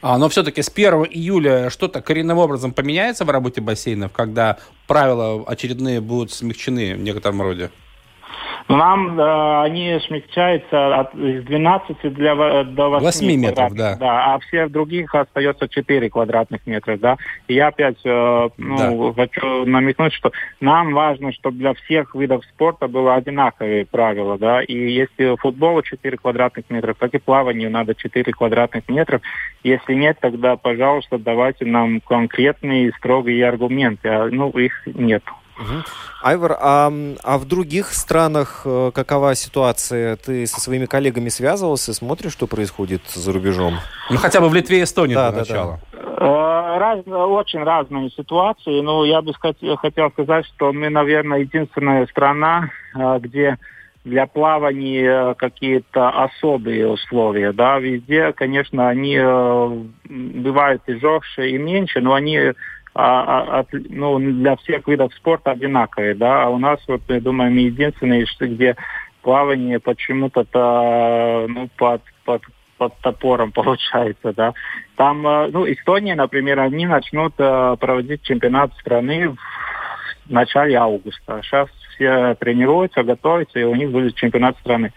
А, 0.00 0.18
но 0.18 0.28
все-таки 0.28 0.62
с 0.62 0.68
1 0.68 1.04
июля 1.10 1.70
что-то 1.70 2.00
коренным 2.00 2.38
образом 2.38 2.72
поменяется 2.72 3.24
в 3.24 3.30
работе 3.30 3.60
бассейнов, 3.60 4.12
когда 4.12 4.58
правила 4.86 5.44
очередные 5.46 6.00
будут 6.00 6.32
смягчены 6.32 6.94
в 6.94 7.00
некотором 7.00 7.42
роде? 7.42 7.70
Нам 8.68 9.18
э, 9.18 9.62
они 9.62 9.98
смягчаются 10.06 11.00
от 11.00 11.14
12 11.14 12.14
для, 12.14 12.64
до 12.64 12.88
8, 12.88 13.04
8 13.04 13.40
метров, 13.40 13.74
да. 13.74 13.96
да. 13.96 14.34
А 14.34 14.38
всех 14.40 14.70
других 14.70 15.14
остается 15.14 15.68
4 15.68 16.10
квадратных 16.10 16.66
метра, 16.66 16.96
да. 16.96 17.16
И 17.48 17.54
я 17.54 17.68
опять 17.68 17.98
э, 18.04 18.48
ну, 18.56 19.12
да. 19.12 19.22
хочу 19.22 19.66
намекнуть, 19.66 20.12
что 20.12 20.32
нам 20.60 20.92
важно, 20.92 21.32
чтобы 21.32 21.58
для 21.58 21.74
всех 21.74 22.14
видов 22.14 22.44
спорта 22.46 22.88
было 22.88 23.14
одинаковые 23.14 23.86
правила, 23.86 24.38
да. 24.38 24.62
И 24.62 24.74
если 24.74 25.36
футболу 25.36 25.82
4 25.82 26.16
квадратных 26.16 26.64
метра, 26.70 26.94
так 26.94 27.12
и 27.14 27.18
плаванию 27.18 27.70
надо 27.70 27.94
4 27.94 28.32
квадратных 28.32 28.88
метра. 28.88 29.20
Если 29.62 29.94
нет, 29.94 30.18
тогда, 30.20 30.56
пожалуйста, 30.56 31.18
давайте 31.18 31.64
нам 31.64 32.00
конкретные 32.00 32.92
строгие 32.98 33.46
аргументы. 33.46 34.08
А, 34.08 34.28
ну, 34.30 34.50
их 34.50 34.82
нет. 34.86 35.22
Угу. 35.62 35.84
Айвар, 36.22 36.56
а, 36.60 36.92
а 37.24 37.38
в 37.38 37.44
других 37.46 37.92
странах 37.92 38.62
э, 38.64 38.90
какова 38.94 39.34
ситуация? 39.34 40.16
Ты 40.16 40.46
со 40.46 40.60
своими 40.60 40.86
коллегами 40.86 41.28
связывался, 41.28 41.92
смотришь, 41.94 42.32
что 42.32 42.46
происходит 42.46 43.02
за 43.08 43.32
рубежом? 43.32 43.74
Ну, 44.10 44.16
хотя 44.18 44.40
бы 44.40 44.48
в 44.48 44.54
Литве 44.54 44.80
и 44.80 44.82
Эстонии 44.84 45.14
да, 45.14 45.30
для 45.30 45.32
да, 45.32 45.38
начала. 45.40 45.80
Да. 45.92 45.98
Э, 45.98 46.78
раз, 46.78 47.00
очень 47.06 47.64
разные 47.64 48.10
ситуации. 48.10 48.80
Но 48.82 49.04
я 49.04 49.20
бы 49.20 49.32
хотел 49.34 50.10
сказать, 50.12 50.46
что 50.46 50.72
мы, 50.72 50.90
наверное, 50.90 51.40
единственная 51.40 52.06
страна, 52.06 52.70
э, 52.94 53.18
где 53.20 53.58
для 54.04 54.26
плавания 54.26 55.34
какие-то 55.34 56.08
особые 56.08 56.88
условия. 56.88 57.52
Да, 57.52 57.78
везде, 57.78 58.32
конечно, 58.32 58.88
они 58.88 59.16
бывают 60.04 60.82
и 60.88 60.94
жестче, 60.94 61.50
и 61.50 61.58
меньше, 61.58 62.00
но 62.00 62.14
они 62.14 62.52
а, 62.94 63.60
а, 63.60 63.66
ну, 63.72 64.18
для 64.18 64.56
всех 64.56 64.86
видов 64.86 65.14
спорта 65.14 65.52
одинаковые, 65.52 66.14
да, 66.14 66.44
а 66.44 66.48
у 66.50 66.58
нас, 66.58 66.78
вот, 66.86 67.02
я 67.08 67.20
думаю, 67.20 67.50
мы 67.50 67.60
единственные, 67.60 68.26
где 68.40 68.76
плавание 69.22 69.80
почему-то 69.80 71.46
ну, 71.48 71.68
под, 71.76 72.02
под, 72.24 72.42
под 72.76 72.98
топором 72.98 73.52
получается, 73.52 74.32
да. 74.34 74.52
Там, 74.96 75.26
э, 75.26 75.48
ну, 75.52 75.70
Эстония, 75.70 76.14
например, 76.14 76.60
они 76.60 76.86
начнут 76.86 77.32
э, 77.38 77.76
проводить 77.80 78.22
чемпионат 78.22 78.74
страны 78.74 79.30
в 79.30 80.30
начале 80.30 80.76
августа. 80.76 81.40
Сейчас 81.42 81.68
все 82.02 82.34
тренируются, 82.34 83.02
готовятся, 83.02 83.60
и 83.60 83.64
у 83.64 83.74
них 83.74 83.90
будет 83.90 84.14
чемпионат 84.16 84.58
страны. 84.58 84.92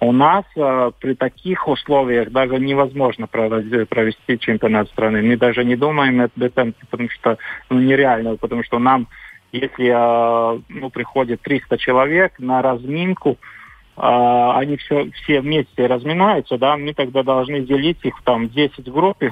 У 0.00 0.12
нас 0.12 0.44
э, 0.56 0.90
при 1.00 1.14
таких 1.14 1.68
условиях 1.68 2.30
даже 2.30 2.58
невозможно 2.58 3.26
провести 3.26 4.38
чемпионат 4.38 4.88
страны. 4.88 5.22
Мы 5.22 5.36
даже 5.36 5.64
не 5.64 5.76
думаем 5.76 6.22
об 6.22 6.42
этом, 6.42 6.74
потому 6.90 7.08
что 7.10 7.38
ну, 7.70 7.80
нереально, 7.80 8.36
потому 8.36 8.62
что 8.64 8.78
нам, 8.78 9.08
если 9.52 9.88
э, 9.88 10.60
ну, 10.68 10.90
приходит 10.90 11.40
300 11.42 11.78
человек 11.78 12.38
на 12.38 12.62
разминку, 12.62 13.30
э, 13.30 13.36
они 13.96 14.76
все, 14.76 15.10
все 15.22 15.40
вместе 15.40 15.86
разминаются, 15.86 16.58
да, 16.58 16.76
мы 16.76 16.94
тогда 16.94 17.22
должны 17.22 17.60
делить 17.60 17.98
их 18.02 18.14
там 18.24 18.48
10 18.48 18.90
групп, 18.90 19.22
э, 19.22 19.30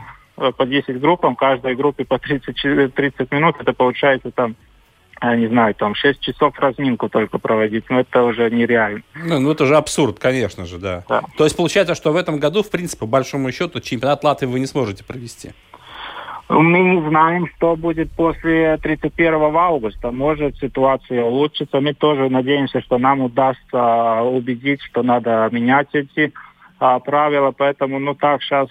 по 0.56 0.66
10 0.66 1.00
группам, 1.00 1.36
каждой 1.36 1.76
группе 1.76 2.04
по 2.04 2.18
30, 2.18 2.94
30 2.94 3.32
минут, 3.32 3.56
это 3.58 3.72
получается 3.72 4.30
там 4.30 4.56
я 5.20 5.36
не 5.36 5.48
знаю, 5.48 5.74
там 5.74 5.94
6 5.94 6.20
часов 6.20 6.58
разминку 6.58 7.08
только 7.08 7.38
проводить, 7.38 7.84
но 7.90 8.00
это 8.00 8.22
уже 8.22 8.50
нереально. 8.50 9.02
Ну, 9.14 9.40
ну 9.40 9.50
это 9.50 9.66
же 9.66 9.76
абсурд, 9.76 10.18
конечно 10.18 10.64
же, 10.66 10.78
да. 10.78 11.04
да. 11.08 11.22
То 11.36 11.44
есть 11.44 11.56
получается, 11.56 11.94
что 11.94 12.12
в 12.12 12.16
этом 12.16 12.38
году, 12.38 12.62
в 12.62 12.70
принципе, 12.70 13.00
по 13.00 13.06
большому 13.06 13.50
счету, 13.52 13.80
чемпионат 13.80 14.22
Латвии 14.24 14.46
вы 14.46 14.60
не 14.60 14.66
сможете 14.66 15.04
провести? 15.04 15.50
Мы 16.48 16.80
не 16.80 17.08
знаем, 17.08 17.46
что 17.56 17.76
будет 17.76 18.10
после 18.12 18.78
31 18.78 19.34
августа. 19.54 20.10
Может, 20.10 20.56
ситуация 20.56 21.22
улучшится. 21.22 21.80
Мы 21.80 21.92
тоже 21.92 22.30
надеемся, 22.30 22.80
что 22.80 22.96
нам 22.96 23.20
удастся 23.20 24.22
убедить, 24.22 24.80
что 24.82 25.02
надо 25.02 25.48
менять 25.52 25.88
эти 25.92 26.32
а, 26.78 27.00
правила. 27.00 27.50
Поэтому, 27.50 27.98
ну 27.98 28.14
так, 28.14 28.42
сейчас 28.42 28.68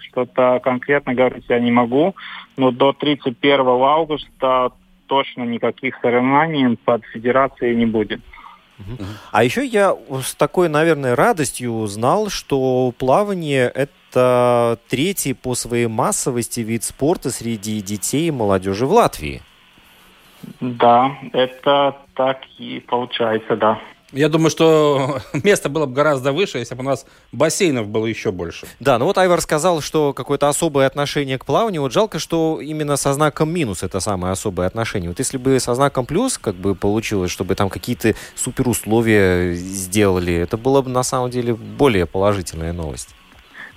что-то 0.00 0.60
конкретно 0.64 1.14
говорить 1.14 1.44
я 1.48 1.60
не 1.60 1.70
могу. 1.70 2.16
Но 2.56 2.72
до 2.72 2.92
31 2.92 3.60
августа 3.68 4.72
точно 5.06 5.42
никаких 5.42 5.96
соревнований 6.00 6.76
под 6.76 7.04
федерацией 7.06 7.76
не 7.76 7.86
будет. 7.86 8.20
А 9.30 9.44
еще 9.44 9.64
я 9.64 9.96
с 10.22 10.34
такой, 10.34 10.68
наверное, 10.68 11.14
радостью 11.14 11.72
узнал, 11.72 12.28
что 12.30 12.92
плавание 12.98 13.68
это 13.68 14.78
третий 14.88 15.34
по 15.34 15.54
своей 15.54 15.86
массовости 15.86 16.60
вид 16.60 16.82
спорта 16.82 17.30
среди 17.30 17.80
детей 17.80 18.28
и 18.28 18.32
молодежи 18.32 18.86
в 18.86 18.92
Латвии. 18.92 19.42
Да, 20.60 21.16
это 21.32 21.96
так 22.14 22.40
и 22.58 22.80
получается, 22.80 23.56
да. 23.56 23.78
Я 24.12 24.28
думаю, 24.28 24.50
что 24.50 25.20
место 25.42 25.68
было 25.68 25.86
бы 25.86 25.94
гораздо 25.94 26.32
выше, 26.32 26.58
если 26.58 26.74
бы 26.74 26.82
у 26.82 26.86
нас 26.86 27.06
бассейнов 27.32 27.88
было 27.88 28.06
еще 28.06 28.30
больше. 28.30 28.66
Да, 28.78 28.98
ну 28.98 29.06
вот 29.06 29.18
Айвар 29.18 29.40
сказал, 29.40 29.80
что 29.80 30.12
какое-то 30.12 30.48
особое 30.48 30.86
отношение 30.86 31.38
к 31.38 31.44
плаванию. 31.44 31.82
Вот 31.82 31.92
жалко, 31.92 32.18
что 32.18 32.60
именно 32.60 32.96
со 32.96 33.12
знаком 33.14 33.50
минус 33.50 33.82
это 33.82 34.00
самое 34.00 34.32
особое 34.32 34.66
отношение. 34.66 35.08
Вот 35.08 35.18
если 35.18 35.38
бы 35.38 35.58
со 35.60 35.74
знаком 35.74 36.06
плюс 36.06 36.38
как 36.38 36.54
бы 36.54 36.74
получилось, 36.74 37.30
чтобы 37.30 37.54
там 37.54 37.70
какие-то 37.70 38.14
супер 38.34 38.68
условия 38.68 39.54
сделали, 39.54 40.34
это 40.34 40.56
было 40.56 40.82
бы 40.82 40.90
на 40.90 41.02
самом 41.02 41.30
деле 41.30 41.54
более 41.54 42.06
положительная 42.06 42.72
новость. 42.72 43.08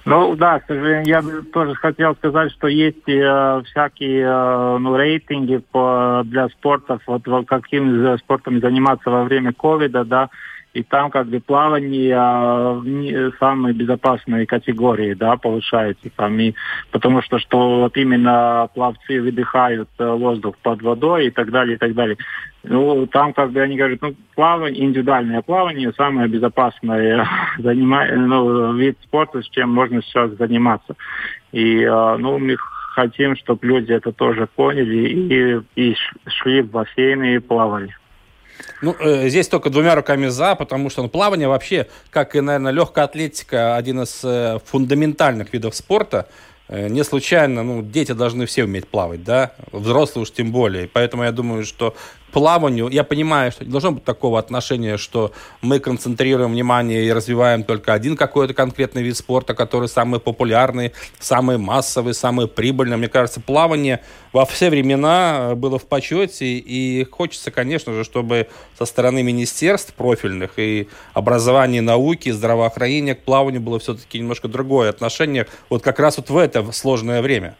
Ну 0.05 0.35
да, 0.35 0.59
к 0.59 0.67
сожалению, 0.67 1.07
я 1.07 1.23
тоже 1.51 1.73
хотел 1.73 2.15
сказать, 2.15 2.51
что 2.51 2.67
есть 2.67 3.09
э, 3.09 3.61
всякие 3.65 4.21
э, 4.21 4.77
ну, 4.77 4.95
рейтинги 4.95 5.57
по, 5.57 6.21
для 6.25 6.47
спортов, 6.49 7.01
вот 7.07 7.23
каким 7.47 8.15
спортом 8.19 8.59
заниматься 8.59 9.09
во 9.09 9.23
время 9.23 9.51
ковида, 9.51 10.05
да, 10.05 10.29
и 10.75 10.83
там 10.83 11.09
как 11.09 11.27
бы 11.27 11.39
плавание 11.39 12.15
а, 12.17 12.81
не, 12.83 13.31
самой 13.39 13.71
безопасной 13.71 14.45
категории, 14.45 15.13
да, 15.13 15.37
получается 15.37 16.09
там, 16.17 16.37
и, 16.37 16.53
потому 16.91 17.21
что, 17.21 17.39
что 17.39 17.79
вот 17.79 17.95
именно 17.95 18.67
пловцы 18.73 19.21
выдыхают 19.21 19.87
э, 19.97 20.05
воздух 20.05 20.57
под 20.57 20.81
водой 20.81 21.27
и 21.27 21.31
так 21.31 21.49
далее, 21.49 21.75
и 21.75 21.79
так 21.79 21.93
далее. 21.93 22.17
Ну, 22.63 23.07
там 23.07 23.31
как 23.31 23.51
бы 23.51 23.61
они 23.61 23.77
говорят, 23.77 23.99
ну, 24.01 24.15
плавание, 24.35 24.83
индивидуальное 24.83 25.41
плавание 25.41 25.93
самое 25.93 26.27
безопасное 26.27 27.25
занима... 27.57 28.07
ну, 28.07 28.73
вид 28.73 28.97
спорта, 29.01 29.41
с 29.41 29.47
чем 29.47 29.73
можно 29.73 30.01
сейчас 30.01 30.31
заниматься. 30.31 30.95
И, 31.53 31.83
э, 31.83 32.17
ну, 32.17 32.37
мы 32.37 32.57
хотим, 32.95 33.37
чтобы 33.37 33.65
люди 33.65 33.93
это 33.93 34.11
тоже 34.11 34.45
поняли 34.53 35.63
и, 35.77 35.89
и 35.89 35.95
шли 36.27 36.63
в 36.63 36.69
бассейны 36.69 37.35
и 37.35 37.39
плавали. 37.39 37.95
Ну, 38.81 38.95
э, 38.99 39.29
здесь 39.29 39.47
только 39.47 39.69
двумя 39.69 39.95
руками 39.95 40.27
за, 40.27 40.55
потому 40.55 40.89
что 40.89 41.03
ну, 41.03 41.09
плавание 41.09 41.47
вообще, 41.47 41.87
как 42.09 42.35
и, 42.35 42.41
наверное, 42.41 42.71
легкая 42.71 43.05
атлетика, 43.05 43.75
один 43.75 44.01
из 44.01 44.21
э, 44.23 44.59
фундаментальных 44.65 45.53
видов 45.53 45.75
спорта. 45.75 46.27
Э, 46.67 46.87
не 46.87 47.03
случайно, 47.03 47.63
ну, 47.63 47.81
дети 47.81 48.11
должны 48.11 48.45
все 48.45 48.63
уметь 48.63 48.87
плавать, 48.87 49.23
да, 49.23 49.51
взрослые 49.71 50.23
уж 50.23 50.31
тем 50.31 50.51
более. 50.51 50.87
Поэтому 50.87 51.23
я 51.23 51.31
думаю, 51.31 51.65
что 51.65 51.95
плаванию, 52.35 52.89
я 52.89 53.05
понимаю, 53.05 53.49
что 53.49 53.63
не 53.63 53.71
должно 53.71 53.93
быть 53.93 54.03
такого 54.03 54.37
отношения, 54.37 54.97
что 54.97 55.31
мы 55.61 55.79
концентрируем 55.79 56.51
внимание 56.51 57.05
и 57.05 57.13
развиваем 57.13 57.63
только 57.63 57.93
один 57.93 58.17
какой-то 58.17 58.53
конкретный 58.53 59.03
вид 59.03 59.15
спорта, 59.15 59.53
который 59.53 59.87
самый 59.87 60.19
популярный, 60.19 60.91
самый 61.17 61.57
массовый, 61.57 62.13
самый 62.13 62.49
прибыльный. 62.49 62.97
Мне 62.97 63.07
кажется, 63.07 63.39
плавание 63.39 64.01
во 64.33 64.45
все 64.45 64.69
времена 64.69 65.53
было 65.55 65.79
в 65.79 65.85
почете, 65.85 66.45
и 66.45 67.05
хочется, 67.09 67.51
конечно 67.51 67.93
же, 67.93 68.03
чтобы 68.03 68.49
со 68.77 68.83
стороны 68.83 69.23
министерств 69.23 69.93
профильных 69.93 70.59
и 70.59 70.89
образования, 71.13 71.79
науки, 71.79 72.31
здравоохранения 72.31 73.15
к 73.15 73.23
плаванию 73.23 73.61
было 73.61 73.79
все-таки 73.79 74.19
немножко 74.19 74.49
другое 74.49 74.89
отношение, 74.89 75.47
вот 75.69 75.83
как 75.83 75.99
раз 75.99 76.17
вот 76.17 76.29
в 76.29 76.37
это 76.37 76.69
сложное 76.73 77.21
время. 77.21 77.55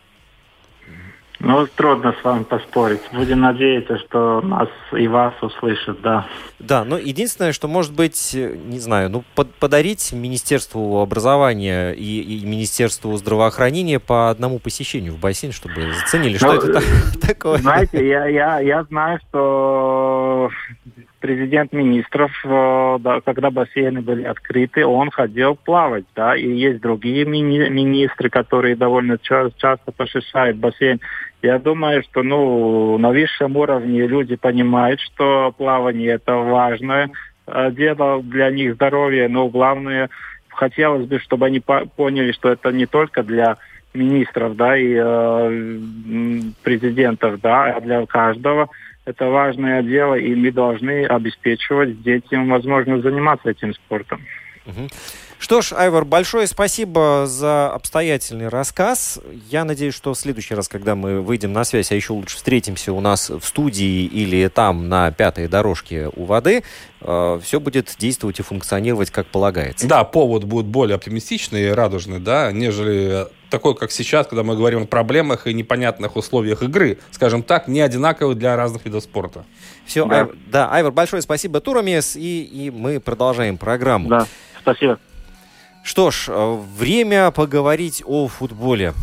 Ну, 1.40 1.68
трудно 1.76 2.16
с 2.20 2.24
вами 2.24 2.44
поспорить. 2.44 3.02
Будем 3.12 3.42
надеяться, 3.42 3.98
что 4.00 4.42
нас 4.42 4.70
и 4.94 5.08
вас 5.08 5.34
услышат, 5.42 6.02
да. 6.02 6.26
Да, 6.60 6.84
но 6.86 6.98
единственное, 6.98 7.52
что 7.52 7.68
может 7.68 7.94
быть, 7.94 8.32
не 8.34 8.80
знаю, 8.80 9.10
ну, 9.10 9.24
под, 9.36 9.54
подарить 9.56 10.14
Министерству 10.14 11.02
образования 11.02 11.92
и, 11.92 12.22
и 12.22 12.46
Министерству 12.46 13.16
здравоохранения 13.18 14.00
по 14.00 14.30
одному 14.30 14.60
посещению 14.60 15.14
в 15.14 15.20
бассейн, 15.20 15.52
чтобы 15.52 15.94
заценили, 15.94 16.38
что 16.38 16.54
ну, 16.54 16.54
это 16.54 16.82
такое. 17.22 17.58
Знаете, 17.58 18.08
я, 18.08 18.26
я, 18.28 18.60
я 18.62 18.84
знаю, 18.86 19.20
что 19.28 20.50
президент 21.26 21.74
министров, 21.74 22.32
э, 22.46 22.98
да, 23.00 23.20
когда 23.22 23.50
бассейны 23.50 24.02
были 24.02 24.26
открыты, 24.26 24.86
он 24.86 25.10
ходил 25.10 25.56
плавать, 25.56 26.06
да, 26.16 26.36
и 26.36 26.48
есть 26.48 26.82
другие 26.82 27.26
мини- 27.26 27.68
министры, 27.68 28.30
которые 28.30 28.76
довольно 28.76 29.18
ча- 29.18 29.50
часто 29.58 29.92
посещают 29.92 30.58
бассейн. 30.58 31.02
Я 31.42 31.58
думаю, 31.58 32.04
что 32.04 32.22
ну, 32.22 33.00
на 33.00 33.10
высшем 33.10 33.58
уровне 33.58 34.06
люди 34.06 34.36
понимают, 34.36 35.00
что 35.02 35.52
плавание 35.58 36.12
это 36.12 36.36
важное 36.36 37.10
э, 37.48 37.72
дело 37.72 38.22
для 38.22 38.52
них 38.52 38.76
здоровья, 38.76 39.28
но 39.28 39.48
главное, 39.48 40.12
хотелось 40.50 41.08
бы, 41.08 41.18
чтобы 41.18 41.48
они 41.48 41.60
поняли, 41.60 42.34
что 42.34 42.52
это 42.52 42.72
не 42.72 42.86
только 42.86 43.24
для 43.24 43.58
министров, 43.96 44.56
да, 44.56 44.78
и 44.78 44.94
э, 44.96 46.42
президентов, 46.62 47.42
да, 47.42 47.78
а 47.78 47.82
для 47.82 48.06
каждого 48.06 48.70
это 49.06 49.28
важное 49.28 49.84
дело, 49.84 50.16
и 50.16 50.34
мы 50.36 50.52
должны 50.52 51.06
обеспечивать 51.06 52.02
детям 52.02 52.50
возможность 52.50 53.04
заниматься 53.04 53.50
этим 53.50 53.74
спортом. 53.74 54.22
Что 55.46 55.62
ж, 55.62 55.74
Айвар, 55.74 56.06
большое 56.06 56.48
спасибо 56.48 57.26
за 57.28 57.72
обстоятельный 57.72 58.48
рассказ. 58.48 59.20
Я 59.48 59.64
надеюсь, 59.64 59.94
что 59.94 60.16
в 60.16 60.18
следующий 60.18 60.56
раз, 60.56 60.68
когда 60.68 60.96
мы 60.96 61.22
выйдем 61.22 61.54
на 61.54 61.64
связь, 61.66 61.92
а 61.92 61.96
еще 61.96 62.14
лучше 62.14 62.38
встретимся 62.38 62.92
у 62.94 63.00
нас 63.00 63.30
в 63.30 63.44
студии 63.44 64.06
или 64.06 64.48
там 64.48 64.90
на 64.90 65.12
пятой 65.12 65.48
дорожке 65.48 66.10
у 66.16 66.26
воды, 66.26 66.64
э, 67.00 67.40
все 67.44 67.60
будет 67.60 67.96
действовать 68.00 68.40
и 68.40 68.42
функционировать 68.42 69.12
как 69.12 69.28
полагается. 69.28 69.88
Да, 69.88 70.04
повод 70.04 70.46
будет 70.46 70.66
более 70.66 70.96
оптимистичный 70.96 71.66
и 71.66 71.70
радужный, 71.70 72.20
да, 72.20 72.52
нежели 72.52 73.28
такой, 73.52 73.76
как 73.76 73.92
сейчас, 73.92 74.26
когда 74.26 74.42
мы 74.42 74.56
говорим 74.56 74.82
о 74.82 74.86
проблемах 74.88 75.46
и 75.46 75.54
непонятных 75.54 76.16
условиях 76.16 76.64
игры, 76.64 76.98
скажем 77.12 77.44
так, 77.44 77.68
не 77.68 77.82
одинаковых 77.82 78.36
для 78.36 78.56
разных 78.56 78.84
видов 78.86 79.04
спорта. 79.04 79.46
Все, 79.86 80.08
да, 80.08 80.22
Ай, 80.22 80.28
да 80.48 80.72
Айвар, 80.72 80.92
большое 80.92 81.22
спасибо, 81.22 81.60
Турамес, 81.62 82.16
и, 82.16 82.42
и 82.46 82.72
мы 82.72 83.00
продолжаем 83.00 83.60
программу. 83.60 84.10
Да, 84.10 84.26
спасибо. 84.60 84.98
Что 85.86 86.10
ж, 86.10 86.30
э, 86.30 86.58
время 86.80 87.30
поговорить 87.30 88.02
о 88.08 88.28
футболе. 88.28 88.96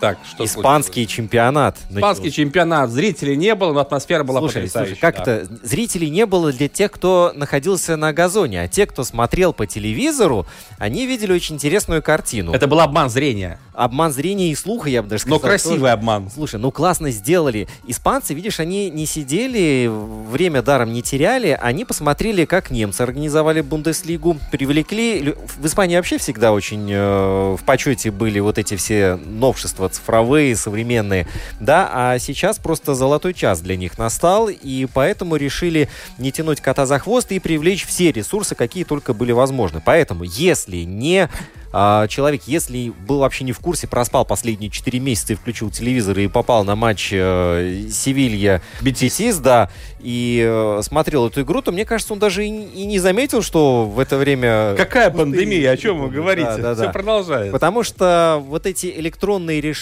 Так, 0.00 0.18
что 0.28 0.44
Испанский 0.44 0.92
случилось? 0.92 1.10
чемпионат. 1.10 1.76
Испанский 1.90 2.24
начался. 2.26 2.42
чемпионат. 2.42 2.90
Зрителей 2.90 3.36
не 3.36 3.54
было, 3.54 3.72
но 3.72 3.80
атмосфера 3.80 4.22
была 4.22 4.40
слушай, 4.40 4.54
потрясающая. 4.54 4.94
Слушай, 4.94 5.00
как 5.00 5.24
да. 5.24 5.36
это? 5.36 5.66
Зрителей 5.66 6.10
не 6.10 6.24
было 6.24 6.52
для 6.52 6.68
тех, 6.68 6.92
кто 6.92 7.32
находился 7.34 7.96
на 7.96 8.12
газоне, 8.12 8.62
а 8.62 8.68
те, 8.68 8.86
кто 8.86 9.02
смотрел 9.02 9.52
по 9.52 9.66
телевизору, 9.66 10.46
они 10.78 11.06
видели 11.06 11.32
очень 11.32 11.56
интересную 11.56 12.02
картину. 12.02 12.52
Это 12.52 12.66
был 12.66 12.80
обман 12.80 13.10
зрения. 13.10 13.58
Обман 13.74 14.12
зрения 14.12 14.50
и 14.50 14.54
слуха, 14.54 14.88
я 14.88 15.02
бы 15.02 15.08
даже 15.08 15.22
сказал. 15.22 15.38
Но 15.38 15.44
красивый 15.44 15.78
тоже. 15.78 15.92
обман. 15.92 16.30
Слушай, 16.30 16.60
ну 16.60 16.70
классно 16.70 17.10
сделали. 17.10 17.68
Испанцы, 17.86 18.34
видишь, 18.34 18.60
они 18.60 18.90
не 18.90 19.06
сидели, 19.06 19.88
время 19.88 20.62
даром 20.62 20.92
не 20.92 21.02
теряли, 21.02 21.58
они 21.60 21.84
посмотрели, 21.84 22.44
как 22.44 22.70
немцы 22.70 23.02
организовали 23.02 23.60
Бундеслигу, 23.60 24.36
привлекли... 24.52 25.34
В 25.58 25.66
Испании 25.66 25.96
вообще 25.96 26.18
всегда 26.18 26.52
очень 26.52 26.88
э, 26.90 27.56
в 27.56 27.64
почете 27.64 28.10
были 28.10 28.38
вот 28.40 28.58
эти 28.58 28.76
все 28.76 29.16
новшества 29.16 29.87
цифровые, 29.88 30.54
современные, 30.56 31.26
да, 31.60 31.90
а 31.92 32.18
сейчас 32.18 32.58
просто 32.58 32.94
золотой 32.94 33.34
час 33.34 33.60
для 33.60 33.76
них 33.76 33.98
настал, 33.98 34.48
и 34.48 34.86
поэтому 34.92 35.36
решили 35.36 35.88
не 36.18 36.32
тянуть 36.32 36.60
кота 36.60 36.86
за 36.86 36.98
хвост 36.98 37.32
и 37.32 37.38
привлечь 37.38 37.86
все 37.86 38.12
ресурсы, 38.12 38.54
какие 38.54 38.84
только 38.84 39.14
были 39.14 39.32
возможны. 39.32 39.82
Поэтому, 39.84 40.24
если 40.24 40.78
не 40.78 41.28
а, 41.72 42.06
человек, 42.08 42.42
если 42.46 42.92
был 43.06 43.18
вообще 43.18 43.44
не 43.44 43.52
в 43.52 43.60
курсе, 43.60 43.86
проспал 43.86 44.24
последние 44.24 44.70
4 44.70 44.98
месяца 45.00 45.34
и 45.34 45.36
включил 45.36 45.70
телевизор 45.70 46.18
и 46.18 46.28
попал 46.28 46.64
на 46.64 46.76
матч 46.76 47.10
э, 47.12 47.86
Севилья 47.90 48.62
Бетисис, 48.80 49.38
да, 49.38 49.70
и 50.00 50.44
э, 50.46 50.80
смотрел 50.82 51.26
эту 51.26 51.42
игру, 51.42 51.60
то 51.60 51.72
мне 51.72 51.84
кажется, 51.84 52.12
он 52.12 52.18
даже 52.18 52.46
и, 52.46 52.48
и 52.48 52.86
не 52.86 52.98
заметил, 52.98 53.42
что 53.42 53.84
в 53.84 53.98
это 53.98 54.16
время... 54.16 54.74
Какая 54.76 55.10
пандемия? 55.10 55.72
О 55.72 55.76
чем 55.76 56.00
вы 56.00 56.08
говорите? 56.08 56.56
Да, 56.56 56.62
да, 56.62 56.74
Все 56.74 56.84
да. 56.84 56.92
продолжается. 56.92 57.52
Потому 57.52 57.82
что 57.82 58.42
вот 58.46 58.66
эти 58.66 58.86
электронные 58.86 59.60
решения, 59.60 59.77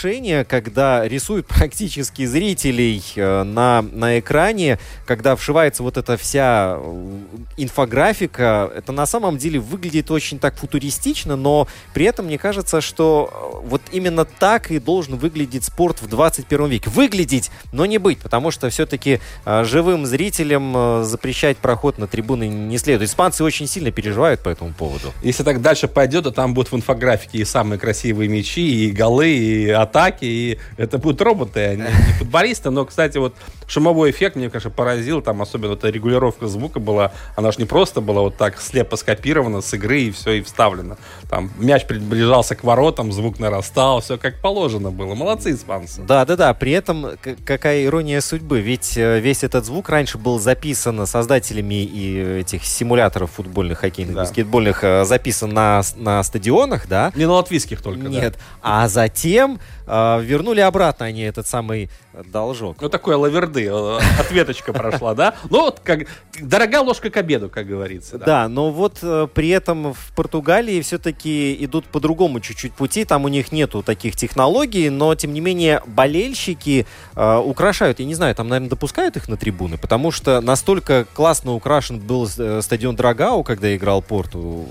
когда 0.49 1.07
рисуют 1.07 1.47
практически 1.49 2.25
зрителей 2.25 3.03
э, 3.17 3.43
на, 3.43 3.83
на 3.83 4.19
экране, 4.19 4.79
когда 5.07 5.37
вшивается 5.37 5.83
вот 5.83 5.97
эта 5.97 6.17
вся 6.17 6.77
э, 6.79 7.19
инфографика, 7.57 8.71
это 8.75 8.93
на 8.93 9.07
самом 9.07 9.39
деле 9.39 9.59
выглядит 9.59 10.11
очень 10.11 10.39
так 10.39 10.57
футуристично, 10.57 11.37
но 11.37 11.69
при 11.95 12.07
этом 12.07 12.27
мне 12.27 12.39
кажется, 12.39 12.81
что 12.81 13.63
э, 13.63 13.67
вот 13.69 13.83
именно 13.93 14.25
так 14.25 14.71
и 14.71 14.79
должен 14.79 15.17
выглядеть 15.17 15.65
спорт 15.65 16.03
в 16.03 16.09
21 16.09 16.67
веке. 16.67 16.91
Выглядеть, 16.91 17.51
но 17.73 17.87
не 17.87 17.99
быть, 17.99 18.19
потому 18.19 18.51
что 18.51 18.69
все-таки 18.71 19.21
живым 19.45 20.07
зрителям 20.07 21.05
запрещать 21.05 21.57
проход 21.57 21.99
на 21.99 22.07
трибуны 22.07 22.49
не 22.49 22.79
следует. 22.79 23.11
Испанцы 23.11 23.45
очень 23.45 23.67
сильно 23.67 23.91
переживают 23.91 24.43
по 24.43 24.49
этому 24.49 24.73
поводу. 24.73 25.13
Если 25.23 25.43
так 25.43 25.61
дальше 25.63 25.89
пойдет, 25.89 26.25
то 26.25 26.31
там 26.31 26.55
будут 26.55 26.73
в 26.73 26.77
инфографике 26.77 27.39
и 27.39 27.45
самые 27.45 27.79
красивые 27.79 28.29
мячи, 28.29 28.87
и 28.87 28.91
голы, 28.91 29.31
и 29.31 29.71
атаки, 29.87 30.25
и 30.25 30.59
это 30.77 30.99
будут 30.99 31.21
роботы, 31.21 31.61
а 31.61 31.75
не 31.75 32.13
футболисты. 32.19 32.71
Но, 32.71 32.85
кстати, 32.85 33.19
вот 33.19 33.35
шумовой 33.67 34.11
эффект 34.11 34.37
меня, 34.37 34.51
конечно, 34.51 34.71
поразил. 34.71 35.23
Там 35.23 35.43
особенно 35.43 35.73
эта 35.73 35.89
регулировка 35.89 36.47
звука 36.47 36.81
была. 36.81 37.13
Она 37.37 37.53
же 37.53 37.59
не 37.59 37.65
просто 37.65 38.01
была 38.01 38.23
вот 38.23 38.37
так 38.37 38.61
слепо 38.61 38.97
скопирована 38.97 39.61
с 39.61 39.73
игры 39.75 40.03
и 40.03 40.11
все, 40.11 40.33
и 40.33 40.43
вставлена. 40.43 40.97
Там 41.29 41.51
мяч 41.59 41.87
приближался 41.87 42.55
к 42.55 42.65
воротам, 42.65 43.13
звук 43.13 43.39
нарастал, 43.39 44.01
все 44.01 44.19
как 44.19 44.41
положено 44.41 44.91
было. 44.91 45.15
Молодцы 45.15 45.53
испанцы. 45.53 46.03
Да, 46.03 46.25
да, 46.25 46.37
да. 46.37 46.55
При 46.55 46.73
этом 46.73 47.13
какая 47.45 47.85
ирония 47.85 48.21
судьбы. 48.21 48.61
Ведь 48.61 48.97
э, 48.97 49.21
весь 49.21 49.45
этот 49.45 49.65
звук 49.65 49.89
раньше 49.89 50.19
был 50.19 50.39
записан 50.39 51.07
создателями 51.07 51.85
и 51.85 52.41
этих 52.41 52.65
симуляторов 52.65 53.33
футбольных, 53.33 53.79
хоккейных, 53.79 54.15
да. 54.15 54.21
баскетбольных, 54.23 54.85
э, 54.85 55.05
записан 55.05 55.51
на, 55.51 55.83
на 55.97 56.23
стадионах, 56.23 56.89
да? 56.89 57.13
Не 57.15 57.27
на 57.27 57.33
латвийских 57.33 57.83
только, 57.83 58.09
Нет. 58.09 58.35
Да. 58.35 58.41
А 58.63 58.89
затем 58.89 59.61
э, 59.87 60.21
вернули 60.23 60.61
обратно 60.61 61.07
они 61.07 61.23
этот 61.23 61.47
самый 61.47 61.89
должок. 62.25 62.81
Ну, 62.81 62.89
такое 62.89 63.17
лаверды, 63.17 63.67
э, 63.67 63.99
ответочка 64.19 64.73
прошла, 64.73 65.15
да? 65.15 65.35
Ну, 65.51 65.63
вот 65.63 65.81
как 65.81 66.07
дорогая 66.41 66.81
ложка 66.83 67.11
к 67.11 67.17
обеду, 67.17 67.49
как 67.49 67.67
говорится. 67.67 68.19
Да, 68.19 68.49
но 68.49 68.71
вот 68.71 68.99
э, 69.03 69.29
при 69.33 69.49
этом 69.49 69.93
в 69.93 70.13
Португалии 70.15 70.81
все-таки 70.81 71.57
идут 71.65 71.87
по 71.87 72.01
другому 72.01 72.41
чуть-чуть 72.41 72.73
пути, 72.73 73.05
там 73.05 73.25
у 73.25 73.29
них 73.29 73.53
нету 73.53 73.83
таких 73.83 74.17
технологий, 74.17 74.91
но, 74.91 75.15
тем 75.15 75.33
не 75.33 75.41
менее, 75.41 75.83
болельщики 75.87 76.87
э, 77.15 77.37
украшают, 77.37 78.01
я 78.01 78.07
не 78.07 78.15
знаю, 78.15 78.35
там, 78.35 78.49
наверное, 78.49 78.71
допускают 78.71 79.17
их 79.17 79.29
на 79.29 79.37
трибуны, 79.37 79.79
потому 79.79 80.11
что 80.11 80.41
настолько 80.41 81.07
классно 81.15 81.53
украшен 81.53 81.99
был 81.99 82.27
стадион 82.27 82.97
Драгау, 82.97 83.45
когда 83.45 83.75
играл 83.75 84.03
Порту. 84.03 84.67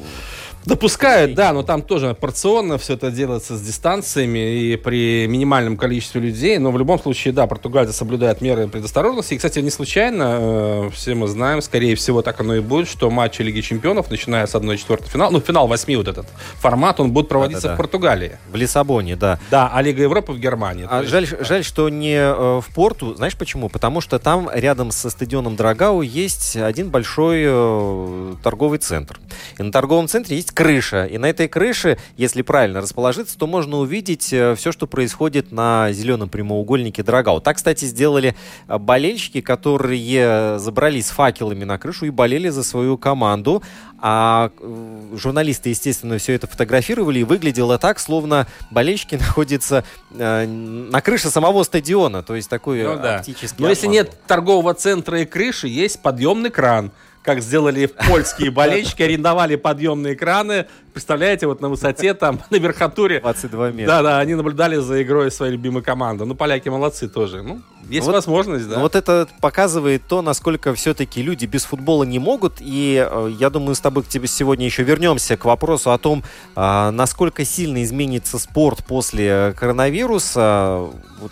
Допускают, 0.66 1.36
да, 1.36 1.54
но 1.54 1.62
там 1.62 1.82
тоже 1.82 2.16
порционно 2.20 2.78
все 2.78 2.94
это 2.94 3.12
делается 3.12 3.56
с 3.56 3.62
дистанциями 3.62 4.40
и 4.40 4.76
при 4.76 5.28
минимальном 5.28 5.78
количестве 5.78 6.22
людей. 6.22 6.58
Но 6.58 6.72
в 6.72 6.78
любом 6.80 7.00
случае, 7.00 7.34
да, 7.34 7.46
португальцы 7.46 7.94
соблюдают 7.94 8.42
меры 8.42 8.68
предосторожности. 8.68 9.36
И, 9.36 9.38
кстати, 9.38 9.60
не 9.60 9.70
случайно, 9.70 10.38
э, 10.40 10.90
все 10.94 11.14
мы 11.14 11.28
знаем, 11.28 11.62
скорее 11.62 11.96
всего, 11.96 12.24
так 12.24 12.40
оно 12.40 12.56
и 12.56 12.62
будет, 12.62 12.88
что 12.88 13.12
матчи 13.12 13.44
Лиги 13.44 13.62
Чемпионов, 13.62 14.10
начиная 14.10 14.48
с 14.48 14.56
1-4 14.56 15.08
финала, 15.08 15.30
ну, 15.30 15.40
финал 15.40 15.68
8 15.68 15.98
вот 15.98 16.08
этот 16.08 16.26
формат, 16.56 17.00
он 17.00 17.12
будет 17.12 17.30
проводиться 17.30 17.64
да, 17.64 17.68
да, 17.68 17.74
да. 17.74 17.76
в 17.76 17.78
Португалии. 17.78 18.38
В 18.52 18.56
Лиссабоне, 18.56 19.16
да. 19.16 19.40
Да, 19.52 19.70
а 19.72 19.82
Лига 19.84 20.02
Европы 20.02 20.34
в 20.34 20.40
Германии. 20.40 20.88
А 20.90 21.04
жаль, 21.04 21.24
есть... 21.24 21.46
жаль, 21.46 21.64
что 21.64 21.90
не 21.90 22.16
э, 22.16 22.62
в 22.62 22.74
Порту. 22.74 23.14
Знаешь 23.14 23.38
почему? 23.38 23.70
Потому 23.70 24.02
что 24.02 24.18
там 24.18 24.50
рядом 24.52 24.90
со 24.90 25.12
стадионом 25.12 25.56
Драгау 25.56 26.02
есть 26.02 26.56
один 26.56 26.90
большой 26.90 27.44
э, 27.46 28.34
торговый 28.42 28.80
центр. 28.80 29.20
И 29.60 29.64
на 29.64 29.72
торговом 29.72 30.08
центре 30.08 30.36
есть 30.36 30.55
крыша. 30.56 31.06
И 31.06 31.18
на 31.18 31.28
этой 31.28 31.48
крыше, 31.48 31.98
если 32.18 32.42
правильно 32.42 32.82
расположиться, 32.82 33.38
то 33.38 33.46
можно 33.46 33.78
увидеть 33.78 34.34
э, 34.34 34.56
все, 34.56 34.72
что 34.72 34.88
происходит 34.88 35.52
на 35.52 35.92
зеленом 35.92 36.30
прямоугольнике 36.30 37.04
Драгау. 37.04 37.42
Так, 37.42 37.58
кстати, 37.58 37.86
сделали 37.86 38.36
э, 38.68 38.78
болельщики, 38.78 39.42
которые 39.42 40.58
забрались 40.58 41.08
с 41.08 41.10
факелами 41.12 41.66
на 41.66 41.78
крышу 41.78 42.06
и 42.06 42.10
болели 42.10 42.50
за 42.50 42.64
свою 42.64 42.98
команду. 42.98 43.62
А 44.00 44.52
э, 44.60 45.16
журналисты, 45.16 45.70
естественно, 45.70 46.18
все 46.18 46.34
это 46.34 46.48
фотографировали, 46.48 47.20
и 47.20 47.24
выглядело 47.24 47.78
так, 47.78 48.00
словно 48.00 48.48
болельщики 48.72 49.16
находятся 49.20 49.84
э, 50.12 50.46
на 50.46 51.02
крыше 51.02 51.30
самого 51.30 51.64
стадиона. 51.64 52.24
То 52.24 52.36
есть 52.36 52.50
такой 52.50 52.84
ну, 52.84 52.98
да. 52.98 53.18
оптический 53.18 53.58
Но 53.62 53.70
если 53.70 53.88
нет 53.88 54.18
торгового 54.26 54.74
центра 54.74 55.22
и 55.22 55.26
крыши, 55.26 55.68
есть 55.68 56.02
подъемный 56.02 56.50
кран 56.50 56.92
как 57.26 57.42
сделали 57.42 57.88
польские 57.88 58.52
болельщики, 58.52 59.02
арендовали 59.02 59.56
подъемные 59.56 60.16
краны. 60.16 60.68
Представляете, 60.94 61.48
вот 61.48 61.60
на 61.60 61.70
высоте 61.70 62.14
там, 62.14 62.40
на 62.52 62.58
верхотуре. 62.58 63.20
22 63.20 63.72
метра. 63.72 63.88
Да-да, 63.88 64.20
они 64.20 64.36
наблюдали 64.36 64.78
за 64.78 65.02
игрой 65.02 65.32
своей 65.32 65.54
любимой 65.54 65.82
команды. 65.82 66.24
Ну, 66.26 66.36
поляки 66.36 66.70
молодцы 66.70 67.10
тоже. 67.10 67.42
Ну, 67.42 67.62
есть 67.90 68.06
вот, 68.06 68.14
возможность, 68.14 68.70
да. 68.70 68.80
Вот 68.80 68.96
это 68.96 69.28
показывает 69.42 70.04
то, 70.08 70.22
насколько 70.22 70.74
все-таки 70.76 71.22
люди 71.24 71.46
без 71.46 71.66
футбола 71.66 72.04
не 72.04 72.20
могут. 72.20 72.58
И 72.60 73.06
э, 73.10 73.34
я 73.40 73.50
думаю, 73.50 73.74
с 73.74 73.80
тобой 73.80 74.04
к 74.04 74.08
тебе 74.08 74.28
сегодня 74.28 74.66
еще 74.66 74.84
вернемся 74.84 75.36
к 75.36 75.46
вопросу 75.46 75.92
о 75.92 75.98
том, 75.98 76.24
э, 76.56 76.90
насколько 76.92 77.44
сильно 77.44 77.84
изменится 77.84 78.38
спорт 78.38 78.86
после 78.86 79.56
коронавируса. 79.58 80.88
Вот 81.20 81.32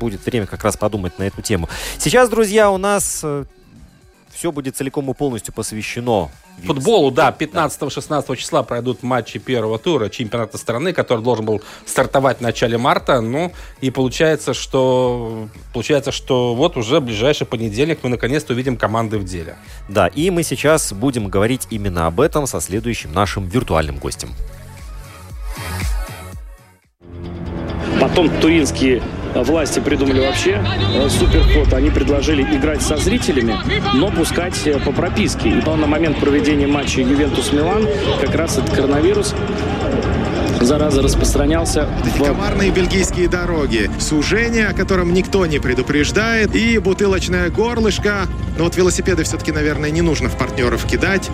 будет 0.00 0.26
время 0.26 0.46
как 0.46 0.64
раз 0.64 0.76
подумать 0.76 1.16
на 1.20 1.22
эту 1.22 1.42
тему. 1.42 1.68
Сейчас, 1.98 2.28
друзья, 2.28 2.72
у 2.72 2.76
нас 2.76 3.20
э, 3.22 3.44
все 4.42 4.50
будет 4.50 4.76
целиком 4.76 5.08
и 5.08 5.14
полностью 5.14 5.54
посвящено 5.54 6.28
Футболу, 6.66 7.12
да, 7.12 7.34
15-16 7.36 8.36
числа 8.36 8.64
пройдут 8.64 9.04
матчи 9.04 9.38
первого 9.38 9.78
тура 9.78 10.08
чемпионата 10.08 10.58
страны, 10.58 10.92
который 10.92 11.22
должен 11.22 11.44
был 11.44 11.62
стартовать 11.86 12.38
в 12.38 12.40
начале 12.40 12.76
марта. 12.76 13.20
Ну, 13.20 13.52
и 13.80 13.92
получается, 13.92 14.52
что 14.52 15.48
получается, 15.72 16.10
что 16.10 16.56
вот 16.56 16.76
уже 16.76 16.98
в 16.98 17.04
ближайший 17.04 17.46
понедельник 17.46 18.00
мы 18.02 18.10
наконец-то 18.10 18.52
увидим 18.52 18.76
команды 18.76 19.16
в 19.18 19.24
деле. 19.24 19.54
Да, 19.88 20.08
и 20.08 20.30
мы 20.30 20.42
сейчас 20.42 20.92
будем 20.92 21.28
говорить 21.28 21.68
именно 21.70 22.08
об 22.08 22.20
этом 22.20 22.48
со 22.48 22.60
следующим 22.60 23.12
нашим 23.12 23.46
виртуальным 23.46 23.98
гостем. 23.98 24.30
Потом 28.00 28.28
туринские 28.40 29.02
власти 29.34 29.80
придумали 29.80 30.20
вообще 30.20 30.62
э, 30.94 31.08
суперход. 31.08 31.72
Они 31.72 31.90
предложили 31.90 32.42
играть 32.42 32.82
со 32.82 32.96
зрителями, 32.96 33.56
но 33.94 34.10
пускать 34.10 34.66
э, 34.66 34.78
по 34.78 34.92
прописке. 34.92 35.48
И 35.48 35.60
на 35.80 35.86
момент 35.86 36.18
проведения 36.18 36.66
матча 36.66 37.00
Ювентус-Милан 37.00 37.86
как 38.20 38.34
раз 38.34 38.58
этот 38.58 38.70
коронавирус 38.70 39.34
зараза 40.64 41.02
распространялся. 41.02 41.88
В... 42.18 42.24
Комарные 42.24 42.70
бельгийские 42.70 43.28
дороги, 43.28 43.90
сужение, 43.98 44.68
о 44.68 44.74
котором 44.74 45.12
никто 45.12 45.46
не 45.46 45.58
предупреждает, 45.58 46.54
и 46.54 46.78
бутылочное 46.78 47.50
горлышко. 47.50 48.26
Но 48.56 48.64
вот 48.64 48.76
велосипеды 48.76 49.24
все-таки, 49.24 49.52
наверное, 49.52 49.90
не 49.90 50.02
нужно 50.02 50.28
в 50.28 50.36
партнеров 50.36 50.84
кидать. 50.86 51.30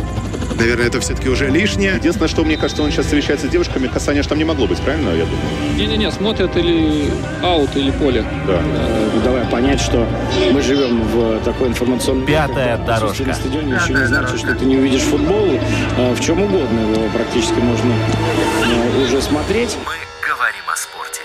Наверное, 0.59 0.87
это 0.87 1.01
все-таки 1.01 1.29
уже 1.29 1.49
лишнее. 1.49 1.95
Единственное, 1.95 2.29
что 2.29 2.45
мне 2.45 2.57
кажется, 2.57 2.83
он 2.83 2.91
сейчас 2.91 3.05
встречается 3.07 3.47
с 3.47 3.51
девушками, 3.51 3.87
касания 3.87 4.23
же 4.23 4.29
там 4.29 4.39
не 4.39 4.45
могло 4.45 4.67
быть, 4.67 4.79
правильно, 4.81 5.11
я 5.11 5.25
думаю? 5.25 5.77
Не-не-не, 5.77 6.11
смотрят 6.11 6.57
или 6.57 7.11
аут, 7.43 7.77
или 7.77 7.93
поле. 7.93 8.25
Да. 8.47 8.61
Э, 8.61 9.21
давай 9.25 9.45
понять, 9.45 9.81
что 9.81 10.05
мы 10.53 10.61
живем 10.61 11.03
в 11.03 11.41
такой 11.45 11.69
информационной... 11.69 12.27
Пятая 12.27 12.77
дорожка. 12.79 13.25
На 13.25 13.35
стадионе 13.35 13.75
еще 13.75 13.95
не 13.95 14.07
значит, 14.07 14.39
что 14.39 14.55
ты 14.55 14.65
не 14.65 14.77
увидишь 14.77 15.03
футбол. 15.03 15.49
Э, 15.97 16.13
в 16.13 16.21
чем 16.21 16.43
угодно 16.43 16.81
его 16.81 17.09
практически 17.15 17.59
можно 17.61 17.93
э, 17.93 19.05
уже 19.05 19.18
смотреть. 19.21 19.77
Мы 19.85 19.95
говорим 20.27 20.63
о 20.71 20.77
спорте. 20.77 21.23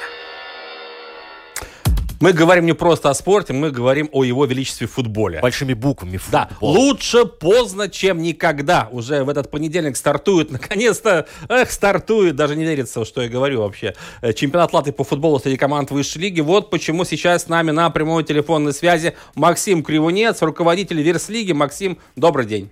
Мы 2.20 2.32
говорим 2.32 2.66
не 2.66 2.72
просто 2.72 3.10
о 3.10 3.14
спорте, 3.14 3.52
мы 3.52 3.70
говорим 3.70 4.08
о 4.14 4.24
его 4.24 4.46
величестве 4.46 4.88
в 4.88 4.94
футболе. 4.94 5.42
Большими 5.42 5.74
буквами 5.74 6.16
футбол. 6.16 6.42
Да, 6.42 6.50
лучше 6.62 7.26
поздно, 7.26 7.90
чем 7.90 8.22
никогда. 8.22 8.88
Уже 8.92 9.26
в 9.26 9.30
этот 9.30 9.52
понедельник 9.52 9.98
стартует, 9.98 10.50
наконец-то, 10.52 11.28
эх, 11.50 11.70
стартует, 11.70 12.38
даже 12.38 12.56
не 12.56 12.64
верится, 12.64 13.04
что 13.04 13.22
я 13.22 13.28
говорю 13.28 13.60
вообще. 13.60 13.94
Э, 14.22 14.32
чемпионат 14.32 14.72
Латвии 14.72 14.92
по 14.92 15.04
футболу 15.04 15.38
среди 15.38 15.58
команд 15.58 15.92
высшей 15.92 16.22
лиги. 16.22 16.40
Вот 16.40 16.70
почему 16.70 17.04
сейчас 17.04 17.44
с 17.44 17.48
нами 17.50 17.72
на 17.72 17.90
прямой 17.90 18.24
телефонной 18.24 18.72
связи 18.72 19.16
Максим 19.36 19.84
Кривунец, 19.84 20.42
руководитель 20.42 21.02
Верслиги. 21.02 21.52
Максим, 21.52 21.98
добрый 22.16 22.46
день. 22.46 22.72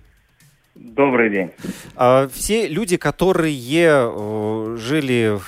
Добрый 0.74 1.30
день. 1.30 1.50
А, 1.96 2.28
все 2.32 2.66
люди, 2.66 2.96
которые 2.96 3.54
э, 3.54 4.76
жили 4.78 5.38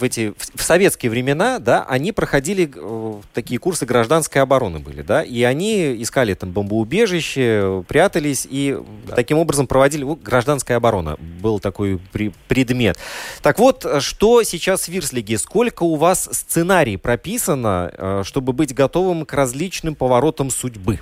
в 0.00 0.02
эти 0.02 0.32
в 0.54 0.62
советские 0.62 1.10
времена, 1.10 1.58
да, 1.58 1.84
они 1.84 2.12
проходили 2.12 2.70
э, 2.74 3.14
такие 3.34 3.58
курсы 3.58 3.84
гражданской 3.84 4.40
обороны 4.40 4.78
были, 4.78 5.02
да, 5.02 5.22
и 5.22 5.42
они 5.42 6.02
искали 6.02 6.34
там 6.34 6.50
бомбоубежище, 6.52 7.84
прятались 7.86 8.46
и 8.50 8.78
да. 9.06 9.14
таким 9.14 9.38
образом 9.38 9.66
проводили 9.66 10.04
ну, 10.04 10.16
гражданская 10.16 10.78
оборона 10.78 11.16
был 11.42 11.60
такой 11.60 12.00
при, 12.12 12.32
предмет. 12.48 12.98
Так 13.42 13.58
вот, 13.58 13.86
что 14.00 14.42
сейчас 14.42 14.84
в 14.84 14.88
Вирслиге? 14.88 15.38
Сколько 15.38 15.82
у 15.82 15.96
вас 15.96 16.28
сценарий 16.32 16.96
прописано, 16.96 17.92
э, 17.92 18.22
чтобы 18.24 18.52
быть 18.52 18.74
готовым 18.74 19.26
к 19.26 19.32
различным 19.34 19.94
поворотам 19.94 20.50
судьбы? 20.50 21.00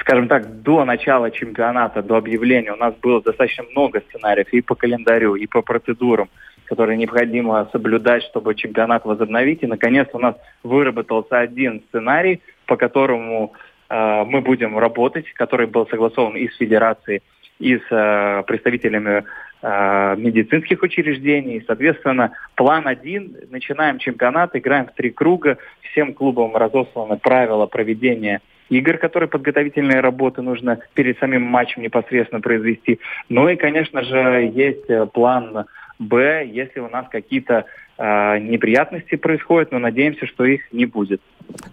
Скажем 0.00 0.28
так, 0.28 0.62
до 0.62 0.84
начала 0.84 1.30
чемпионата, 1.30 2.02
до 2.02 2.16
объявления 2.16 2.72
у 2.72 2.76
нас 2.76 2.94
было 2.96 3.22
достаточно 3.22 3.64
много 3.70 4.02
сценариев 4.08 4.48
и 4.52 4.60
по 4.60 4.74
календарю, 4.74 5.34
и 5.34 5.46
по 5.46 5.62
процедурам, 5.62 6.28
которые 6.64 6.96
необходимо 6.96 7.68
соблюдать, 7.72 8.22
чтобы 8.24 8.54
чемпионат 8.54 9.04
возобновить. 9.04 9.62
И, 9.62 9.66
наконец, 9.66 10.08
у 10.12 10.18
нас 10.18 10.36
выработался 10.62 11.38
один 11.38 11.82
сценарий, 11.88 12.40
по 12.66 12.76
которому 12.76 13.52
э, 13.88 14.24
мы 14.24 14.40
будем 14.40 14.78
работать, 14.78 15.30
который 15.34 15.66
был 15.66 15.86
согласован 15.88 16.36
и 16.36 16.48
с 16.48 16.56
Федерацией, 16.56 17.22
и 17.58 17.76
с 17.76 17.86
э, 17.90 18.42
представителями 18.46 19.24
э, 19.62 20.16
медицинских 20.16 20.82
учреждений. 20.82 21.62
Соответственно, 21.66 22.32
план 22.54 22.86
один. 22.86 23.36
Начинаем 23.50 23.98
чемпионат, 23.98 24.56
играем 24.56 24.86
в 24.86 24.92
три 24.94 25.10
круга. 25.10 25.58
Всем 25.90 26.14
клубам 26.14 26.56
разосланы 26.56 27.18
правила 27.18 27.66
проведения 27.66 28.40
игр, 28.70 28.96
которые 28.96 29.28
подготовительные 29.28 30.00
работы 30.00 30.40
нужно 30.40 30.78
перед 30.94 31.18
самим 31.18 31.42
матчем 31.42 31.82
непосредственно 31.82 32.40
произвести. 32.40 33.00
Ну 33.28 33.48
и, 33.48 33.56
конечно 33.56 34.02
же, 34.02 34.50
есть 34.54 34.88
э, 34.88 35.06
план 35.06 35.66
Б, 35.98 36.46
если 36.46 36.80
у 36.80 36.88
нас 36.88 37.06
какие-то 37.10 37.66
э, 37.98 38.38
неприятности 38.38 39.16
происходят, 39.16 39.72
но 39.72 39.78
надеемся, 39.78 40.26
что 40.26 40.44
их 40.44 40.72
не 40.72 40.86
будет. 40.86 41.20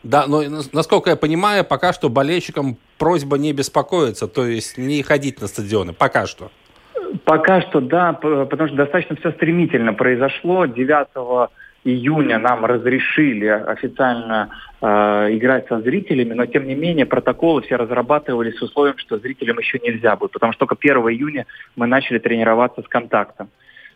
Да, 0.03 0.25
но 0.27 0.41
насколько 0.73 1.09
я 1.11 1.15
понимаю, 1.15 1.63
пока 1.63 1.93
что 1.93 2.09
болельщикам 2.09 2.77
просьба 2.97 3.37
не 3.37 3.53
беспокоиться, 3.53 4.27
то 4.27 4.45
есть 4.45 4.77
не 4.77 5.01
ходить 5.03 5.39
на 5.39 5.47
стадионы, 5.47 5.93
пока 5.93 6.25
что. 6.25 6.51
Пока 7.23 7.61
что 7.61 7.79
да, 7.79 8.13
потому 8.13 8.67
что 8.67 8.75
достаточно 8.75 9.15
все 9.15 9.31
стремительно 9.31 9.93
произошло. 9.93 10.65
9 10.65 11.39
июня 11.83 12.39
нам 12.39 12.65
разрешили 12.65 13.45
официально 13.47 14.49
э, 14.81 14.87
играть 15.31 15.67
со 15.67 15.79
зрителями, 15.81 16.33
но 16.33 16.45
тем 16.45 16.67
не 16.67 16.75
менее 16.75 17.05
протоколы 17.05 17.61
все 17.61 17.75
разрабатывались 17.75 18.57
с 18.57 18.61
условием, 18.61 18.97
что 18.97 19.17
зрителям 19.17 19.59
еще 19.59 19.79
нельзя 19.79 20.15
будет, 20.15 20.31
потому 20.31 20.53
что 20.53 20.65
только 20.65 20.75
1 20.79 20.97
июня 21.09 21.45
мы 21.75 21.87
начали 21.87 22.19
тренироваться 22.19 22.81
с 22.81 22.87
контактом. 22.87 23.49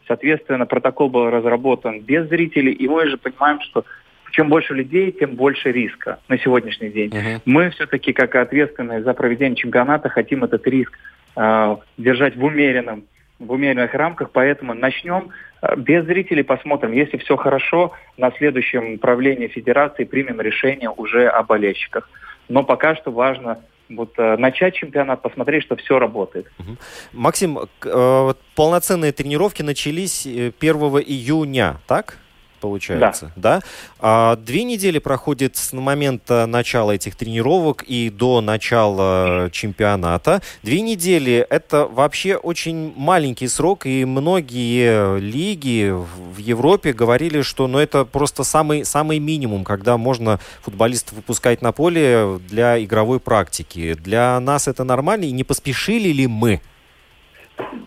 Соответственно, 0.07 0.65
протокол 0.65 1.09
был 1.09 1.29
разработан 1.29 2.01
без 2.01 2.27
зрителей, 2.27 2.73
и 2.73 2.87
мы 2.87 3.07
же 3.07 3.17
понимаем, 3.17 3.61
что 3.61 3.85
чем 4.31 4.49
больше 4.49 4.73
людей, 4.73 5.11
тем 5.11 5.35
больше 5.35 5.71
риска 5.71 6.19
на 6.27 6.37
сегодняшний 6.37 6.89
день. 6.89 7.09
Uh-huh. 7.09 7.41
Мы 7.45 7.69
все-таки, 7.71 8.13
как 8.13 8.35
ответственные 8.35 9.03
за 9.03 9.13
проведение 9.13 9.55
чемпионата, 9.55 10.09
хотим 10.09 10.43
этот 10.43 10.65
риск 10.67 10.97
э, 11.35 11.75
держать 11.97 12.35
в 12.35 12.43
умеренном 12.43 13.03
в 13.41 13.51
умеренных 13.51 13.93
рамках, 13.93 14.31
поэтому 14.31 14.73
начнем 14.73 15.29
э, 15.61 15.75
без 15.75 16.05
зрителей, 16.05 16.43
посмотрим. 16.43 16.91
Если 16.91 17.17
все 17.17 17.35
хорошо, 17.35 17.91
на 18.17 18.31
следующем 18.31 18.99
правлении 18.99 19.47
Федерации 19.47 20.03
примем 20.03 20.39
решение 20.41 20.89
уже 20.89 21.27
о 21.27 21.43
болельщиках. 21.43 22.09
Но 22.49 22.63
пока 22.63 22.95
что 22.95 23.11
важно 23.11 23.59
вот 23.89 24.13
э, 24.17 24.37
начать 24.37 24.75
чемпионат, 24.75 25.21
посмотреть, 25.21 25.63
что 25.63 25.75
все 25.75 25.99
работает. 25.99 26.47
Максим, 27.11 27.59
э, 27.83 28.33
полноценные 28.55 29.11
тренировки 29.11 29.63
начались 29.63 30.25
1 30.25 30.51
июня, 30.61 31.77
так? 31.87 32.17
Получается, 32.61 33.31
да? 33.35 33.59
да? 33.59 33.61
А, 33.99 34.35
две 34.37 34.63
недели 34.63 34.99
проходит 34.99 35.57
с 35.57 35.73
момента 35.73 36.45
начала 36.45 36.91
этих 36.91 37.15
тренировок 37.15 37.83
и 37.83 38.09
до 38.09 38.39
начала 38.39 39.49
чемпионата. 39.51 40.41
Две 40.63 40.81
недели– 40.81 41.45
это 41.49 41.85
вообще 41.85 42.35
очень 42.35 42.93
маленький 42.95 43.47
срок, 43.47 43.85
и 43.85 44.05
многие 44.05 45.19
лиги 45.19 45.91
в 45.91 46.37
Европе 46.37 46.93
говорили, 46.93 47.41
что 47.41 47.67
ну, 47.67 47.79
это 47.79 48.05
просто 48.05 48.43
самый, 48.43 48.85
самый 48.85 49.19
минимум, 49.19 49.63
когда 49.63 49.97
можно 49.97 50.39
футболистов 50.61 51.17
выпускать 51.17 51.61
на 51.61 51.71
поле 51.71 52.39
для 52.47 52.81
игровой 52.83 53.19
практики. 53.19 53.95
Для 53.95 54.39
нас 54.39 54.67
это 54.67 54.83
нормально, 54.83 55.25
и 55.25 55.31
не 55.31 55.43
поспешили 55.43 56.09
ли 56.09 56.27
мы? 56.27 56.61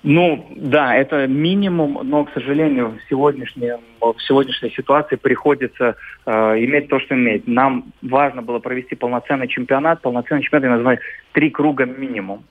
Ну, 0.07 0.47
да, 0.55 0.95
это 0.95 1.27
минимум, 1.27 1.99
но, 2.03 2.27
к 2.27 2.33
сожалению, 2.35 2.89
в, 2.91 3.09
сегодняшней, 3.09 3.73
в 4.03 4.21
сегодняшней 4.21 4.71
ситуации 4.71 5.17
приходится 5.17 5.97
э, 6.27 6.31
иметь 6.31 6.89
то, 6.89 7.01
что 7.01 7.15
иметь. 7.15 7.49
Нам 7.49 7.87
важно 8.03 8.43
было 8.43 8.59
провести 8.59 8.97
полноценный 8.97 9.49
чемпионат. 9.49 10.03
Полноценный 10.03 10.43
чемпионат 10.43 10.65
я 10.65 10.73
называю 10.73 10.99
три 11.33 11.49
круга 11.49 11.87
минимум. 11.87 12.45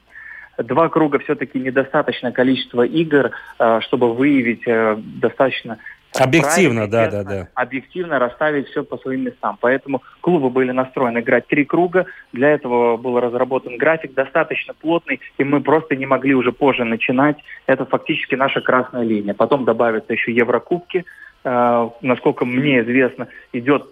Два 0.58 0.90
круга 0.90 1.20
все-таки 1.20 1.60
недостаточное 1.60 2.32
количество 2.32 2.82
игр, 2.82 3.30
э, 3.60 3.80
чтобы 3.82 4.16
выявить 4.16 4.68
э, 4.68 4.98
достаточно 4.98 5.78
Объективно, 6.20 6.88
да, 6.88 7.10
да, 7.10 7.24
да. 7.24 7.48
Объективно 7.56 8.20
расставить 8.20 8.68
все 8.68 8.84
по 8.84 8.98
своим 8.98 9.22
местам. 9.22 9.58
Поэтому 9.60 10.04
клубы 10.22 10.50
были 10.50 10.72
настроены 10.72 11.20
играть 11.20 11.48
три 11.48 11.66
круга. 11.66 12.06
Для 12.32 12.50
этого 12.50 12.98
был 12.98 13.20
разработан 13.20 13.78
график 13.78 14.14
достаточно 14.14 14.74
плотный, 14.74 15.20
и 15.38 15.44
мы 15.44 15.62
просто 15.62 15.96
не 15.96 16.06
могли 16.06 16.36
уже 16.36 16.52
позже 16.52 16.84
начинать. 16.84 17.38
Это 17.66 17.86
фактически 17.86 18.36
наша 18.36 18.62
красная 18.62 19.04
линия. 19.04 19.34
Потом 19.34 19.66
добавятся 19.66 20.14
еще 20.14 20.32
Еврокубки. 20.32 21.06
Uh, 21.46 21.92
насколько 22.00 22.46
мне 22.46 22.80
известно, 22.80 23.28
идет 23.52 23.90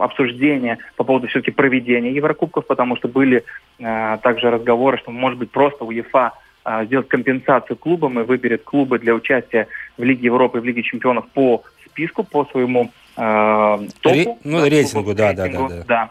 обсуждение 0.00 0.78
по 0.96 1.04
поводу 1.04 1.28
все-таки 1.28 1.52
проведения 1.52 2.10
Еврокубков, 2.10 2.66
потому 2.66 2.96
что 2.96 3.06
были 3.06 3.44
uh, 3.78 4.18
также 4.20 4.50
разговоры, 4.50 4.98
что, 4.98 5.12
может 5.12 5.38
быть, 5.38 5.52
просто 5.52 5.84
УЕФА 5.84 6.32
сделать 6.84 7.08
компенсацию 7.08 7.76
клубам 7.76 8.20
и 8.20 8.24
выберет 8.24 8.62
клубы 8.64 8.98
для 8.98 9.14
участия 9.14 9.68
в 9.96 10.02
Лиге 10.02 10.26
Европы 10.26 10.58
и 10.58 10.60
в 10.60 10.64
Лиге 10.64 10.82
чемпионов 10.82 11.26
по 11.28 11.62
списку, 11.86 12.24
по 12.24 12.44
своему 12.46 12.90
э, 13.16 13.78
топу. 14.00 14.16
Ре, 14.16 14.36
ну, 14.44 14.64
рейтингу, 14.64 15.14
да, 15.14 15.32
да, 15.32 15.48
да, 15.48 15.68
да. 15.68 15.84
да. 15.86 16.10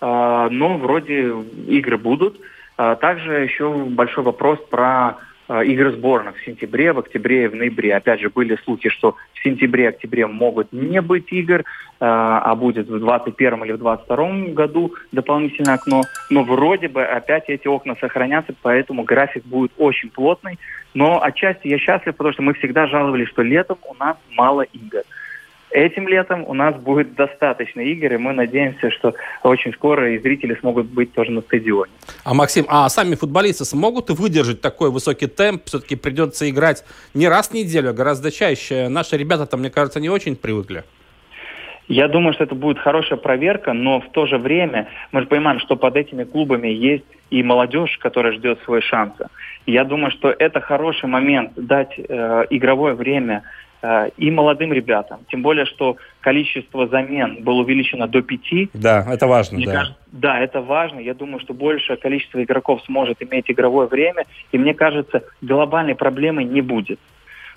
Э, 0.00 0.48
но 0.50 0.78
вроде 0.78 1.32
игры 1.68 1.98
будут. 1.98 2.40
Э, 2.78 2.96
также 3.00 3.44
еще 3.44 3.72
большой 3.72 4.24
вопрос 4.24 4.58
про 4.70 5.16
игры 5.48 5.92
сборных 5.92 6.36
в 6.36 6.44
сентябре, 6.44 6.92
в 6.92 6.98
октябре 6.98 7.44
и 7.44 7.48
в 7.48 7.54
ноябре. 7.54 7.94
Опять 7.94 8.20
же, 8.20 8.30
были 8.30 8.58
слухи, 8.64 8.88
что 8.88 9.16
в 9.34 9.42
сентябре-октябре 9.44 10.26
могут 10.26 10.72
не 10.72 11.00
быть 11.00 11.32
игр, 11.32 11.60
э, 11.60 11.64
а 12.00 12.54
будет 12.56 12.86
в 12.86 12.90
2021 12.90 13.64
или 13.64 13.72
в 13.72 13.78
2022 13.78 14.54
году 14.54 14.94
дополнительное 15.12 15.74
окно. 15.74 16.02
Но 16.30 16.42
вроде 16.42 16.88
бы 16.88 17.04
опять 17.04 17.48
эти 17.48 17.68
окна 17.68 17.94
сохранятся, 18.00 18.54
поэтому 18.60 19.04
график 19.04 19.44
будет 19.44 19.72
очень 19.78 20.10
плотный. 20.10 20.58
Но 20.94 21.22
отчасти 21.22 21.68
я 21.68 21.78
счастлив, 21.78 22.16
потому 22.16 22.32
что 22.32 22.42
мы 22.42 22.54
всегда 22.54 22.86
жаловались, 22.86 23.28
что 23.28 23.42
летом 23.42 23.78
у 23.88 23.94
нас 23.94 24.16
мало 24.34 24.62
игр. 24.62 25.02
Этим 25.76 26.08
летом 26.08 26.42
у 26.48 26.54
нас 26.54 26.74
будет 26.74 27.16
достаточно 27.16 27.82
игр, 27.82 28.14
и 28.14 28.16
мы 28.16 28.32
надеемся, 28.32 28.90
что 28.90 29.12
очень 29.42 29.74
скоро 29.74 30.10
и 30.10 30.18
зрители 30.18 30.54
смогут 30.54 30.86
быть 30.86 31.12
тоже 31.12 31.32
на 31.32 31.42
стадионе. 31.42 31.92
А, 32.24 32.32
Максим, 32.32 32.64
а 32.66 32.88
сами 32.88 33.14
футболисты 33.14 33.66
смогут 33.66 34.08
выдержать 34.08 34.62
такой 34.62 34.90
высокий 34.90 35.26
темп? 35.26 35.64
Все-таки 35.66 35.94
придется 35.94 36.48
играть 36.48 36.82
не 37.12 37.28
раз 37.28 37.50
в 37.50 37.52
неделю, 37.52 37.90
а 37.90 37.92
гораздо 37.92 38.30
чаще. 38.32 38.88
Наши 38.88 39.18
ребята 39.18 39.44
там, 39.44 39.60
мне 39.60 39.68
кажется, 39.68 40.00
не 40.00 40.08
очень 40.08 40.34
привыкли. 40.34 40.82
Я 41.88 42.08
думаю, 42.08 42.32
что 42.32 42.44
это 42.44 42.54
будет 42.54 42.78
хорошая 42.78 43.18
проверка, 43.18 43.74
но 43.74 44.00
в 44.00 44.08
то 44.12 44.24
же 44.24 44.38
время 44.38 44.88
мы 45.12 45.20
же 45.20 45.26
понимаем, 45.26 45.60
что 45.60 45.76
под 45.76 45.94
этими 45.96 46.24
клубами 46.24 46.68
есть 46.68 47.04
и 47.28 47.42
молодежь, 47.42 47.98
которая 47.98 48.32
ждет 48.32 48.60
свой 48.64 48.80
шанс. 48.80 49.12
Я 49.66 49.84
думаю, 49.84 50.10
что 50.10 50.30
это 50.30 50.60
хороший 50.62 51.06
момент 51.10 51.52
дать 51.56 51.92
э, 51.98 52.46
игровое 52.48 52.94
время 52.94 53.42
и 54.16 54.30
молодым 54.30 54.72
ребятам. 54.72 55.20
Тем 55.30 55.42
более, 55.42 55.66
что 55.66 55.96
количество 56.20 56.86
замен 56.88 57.42
было 57.42 57.60
увеличено 57.60 58.06
до 58.06 58.22
пяти. 58.22 58.70
Да, 58.74 59.06
это 59.08 59.26
важно. 59.26 59.56
Мне 59.56 59.66
да. 59.66 59.72
Кажется, 59.72 59.98
да, 60.12 60.40
это 60.40 60.60
важно. 60.60 61.00
Я 61.00 61.14
думаю, 61.14 61.40
что 61.40 61.54
большее 61.54 61.96
количество 61.96 62.42
игроков 62.42 62.82
сможет 62.86 63.22
иметь 63.22 63.50
игровое 63.50 63.88
время. 63.88 64.24
И 64.52 64.58
мне 64.58 64.74
кажется, 64.74 65.22
глобальной 65.42 65.94
проблемы 65.94 66.44
не 66.44 66.60
будет. 66.60 66.98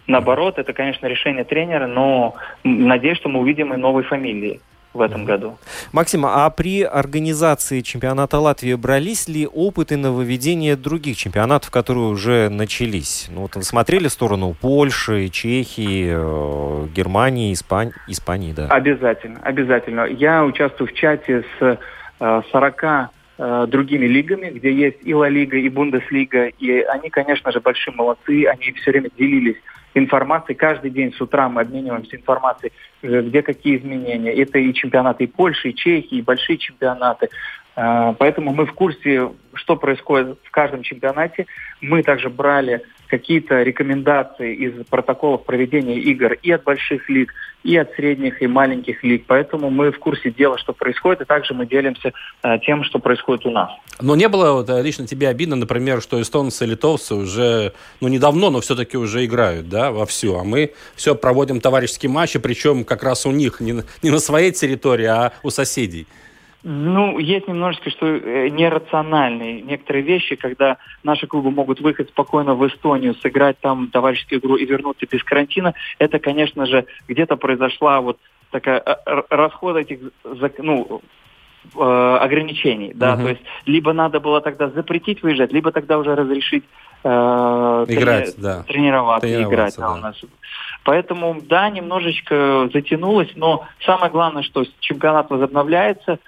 Наоборот, 0.08 0.58
это, 0.58 0.74
конечно, 0.74 1.06
решение 1.06 1.44
тренера, 1.44 1.86
но 1.86 2.34
надеюсь, 2.63 3.18
что 3.18 3.30
мы 3.30 3.42
увидим 3.42 3.74
и 3.74 3.78
новые 3.78 4.04
фамилии 4.04 4.60
в 4.93 5.02
этом 5.02 5.25
году. 5.25 5.58
Максим, 5.91 6.25
а 6.25 6.49
при 6.49 6.82
организации 6.82 7.82
чемпионата 7.82 8.39
Латвии 8.39 8.73
брались 8.73 9.28
ли 9.28 9.45
опыты 9.45 9.97
нововведения 9.97 10.75
других 10.75 11.17
чемпионатов, 11.17 11.69
которые 11.69 12.08
уже 12.08 12.49
начались? 12.49 13.28
Ну, 13.32 13.41
вот 13.41 13.63
смотрели 13.63 14.08
в 14.08 14.12
сторону 14.12 14.56
Польши, 14.60 15.30
Чехии, 15.30 16.10
э, 16.12 16.88
Германии, 16.95 17.54
Испань... 17.54 17.91
Испании, 18.08 18.52
да? 18.52 18.67
Обязательно, 18.67 19.39
обязательно. 19.43 20.06
Я 20.06 20.43
участвую 20.43 20.88
в 20.88 20.93
чате 20.93 21.43
с 21.60 21.78
40 22.19 22.84
э, 22.84 23.08
э, 23.38 23.67
другими 23.67 24.08
лигами, 24.08 24.49
где 24.49 24.73
есть 24.73 24.97
и 25.04 25.13
Ла 25.13 25.30
Лига, 25.30 25.58
и 25.58 25.69
Бундеслига, 25.69 26.47
и 26.47 26.80
они, 26.82 27.10
конечно 27.10 27.52
же, 27.52 27.60
большие 27.60 27.93
молодцы, 27.93 28.45
они 28.45 28.71
все 28.73 28.91
время 28.91 29.10
делились 29.17 29.58
информацией. 29.93 30.58
Каждый 30.58 30.91
день 30.91 31.13
с 31.13 31.21
утра 31.21 31.49
мы 31.49 31.62
обмениваемся 31.62 32.15
информацией, 32.15 32.71
э, 33.02 33.21
где 33.21 33.41
какие 33.41 33.78
изменения. 33.78 34.34
Это 34.34 34.60
и 34.60 34.73
чемпионаты 34.73 35.25
и 35.25 35.28
Польши, 35.28 35.69
и 35.69 35.75
Чехии, 35.75 36.17
и 36.17 36.21
большие 36.21 36.58
чемпионаты. 36.58 37.30
А, 37.75 38.13
поэтому 38.13 38.54
мы 38.54 38.65
в 38.65 38.73
курсе, 38.73 39.32
что 39.54 39.75
происходит 39.78 40.38
в 40.43 40.52
каждом 40.52 40.84
чемпионате. 40.84 41.45
Мы 41.82 42.04
также 42.04 42.30
брали 42.30 42.82
какие-то 43.08 43.63
рекомендации 43.63 44.54
из 44.54 44.86
протоколов 44.86 45.45
проведения 45.45 45.97
игр 45.97 46.34
и 46.34 46.52
от 46.52 46.63
больших 46.63 47.10
лиг, 47.10 47.34
и 47.63 47.76
от 47.76 47.93
средних 47.95 48.41
и 48.41 48.48
маленьких 48.48 49.04
лиг. 49.04 49.26
Поэтому 49.28 49.69
мы 49.69 49.91
в 49.91 50.00
курсе 50.00 50.32
дела, 50.32 50.58
что 50.58 50.74
происходит, 50.74 51.22
и 51.22 51.26
также 51.26 51.54
мы 51.54 51.65
делимся 51.65 52.13
э, 52.43 52.60
тем, 52.65 52.84
что 52.84 53.00
происходит 53.00 53.45
у 53.45 53.52
нас. 53.52 53.69
Но 54.00 54.15
не 54.15 54.30
было 54.30 54.54
вот, 54.54 54.69
э, 54.69 54.82
лично 54.82 55.06
тебе 55.06 55.28
обидно, 55.28 55.56
например, 55.56 56.02
что 56.02 56.22
эстонцы 56.22 56.65
и 56.65 56.67
литовцы 56.67 57.15
уже, 57.15 57.74
ну, 58.00 58.08
недавно, 58.08 58.50
но 58.50 58.62
все-таки 58.62 58.98
уже 58.98 59.26
играют, 59.26 59.67
да, 59.67 59.91
во 59.91 60.06
все, 60.06 60.39
а 60.39 60.43
мы 60.43 60.74
все 60.95 61.15
проводим 61.15 61.60
товарищеские 61.60 62.10
матчи, 62.10 62.39
причем 62.39 62.86
как 62.86 63.04
раз 63.04 63.26
у 63.26 63.32
них, 63.32 63.60
не, 63.60 63.84
не 64.02 64.10
на 64.10 64.19
своей 64.19 64.52
территории, 64.52 65.06
а 65.06 65.34
у 65.43 65.50
соседей. 65.50 66.08
Ну, 66.62 67.19
есть 67.19 67.48
немножечко, 67.48 67.89
что 67.89 68.06
э, 68.06 68.50
нерациональные 68.50 69.62
некоторые 69.62 70.04
вещи, 70.04 70.36
когда 70.36 70.78
наши 71.04 71.26
клубы 71.26 71.52
могут 71.52 71.80
выехать 71.80 72.10
спокойно 72.10 72.54
в 72.54 72.67
Эстонию, 72.67 73.15
сыграть 73.15 73.60
там 73.62 73.88
товарищескую 73.88 74.41
игру 74.41 74.56
и 74.58 74.65
вернуться 74.65 75.06
без 75.10 75.24
карантина. 75.24 75.74
Это, 76.00 76.19
конечно 76.19 76.65
же, 76.65 76.86
где-то 77.08 77.38
произошла 77.38 78.02
вот 78.02 78.17
такая 78.52 78.80
э, 78.86 79.22
расход 79.30 79.78
этих, 79.78 80.00
ну, 80.58 81.02
э, 81.78 82.17
ограничений, 82.22 82.91
да, 82.93 83.13
uh-huh. 83.13 83.24
то 83.24 83.30
есть 83.30 83.41
либо 83.65 83.93
надо 83.93 84.19
было 84.19 84.41
тогда 84.41 84.69
запретить 84.69 85.24
выезжать, 85.24 85.54
либо 85.54 85.72
тогда 85.72 85.98
уже 85.98 86.13
разрешить 86.13 86.65
э, 87.06 87.08
играть, 87.88 88.36
трени- 88.36 88.41
да. 88.41 88.63
тренироваться, 88.63 89.28
тренироваться 89.28 89.54
играть. 89.54 89.76
Да. 89.78 89.88
Да, 89.88 89.93
у 89.93 89.98
нас. 89.98 90.22
Поэтому, 90.84 91.41
да, 91.41 91.69
немножечко 91.69 92.69
затянулось, 92.74 93.32
но 93.36 93.65
самое 93.86 94.12
главное, 94.12 94.43
что 94.43 94.65
чемпионат 94.82 95.30
возобновляется, 95.30 96.19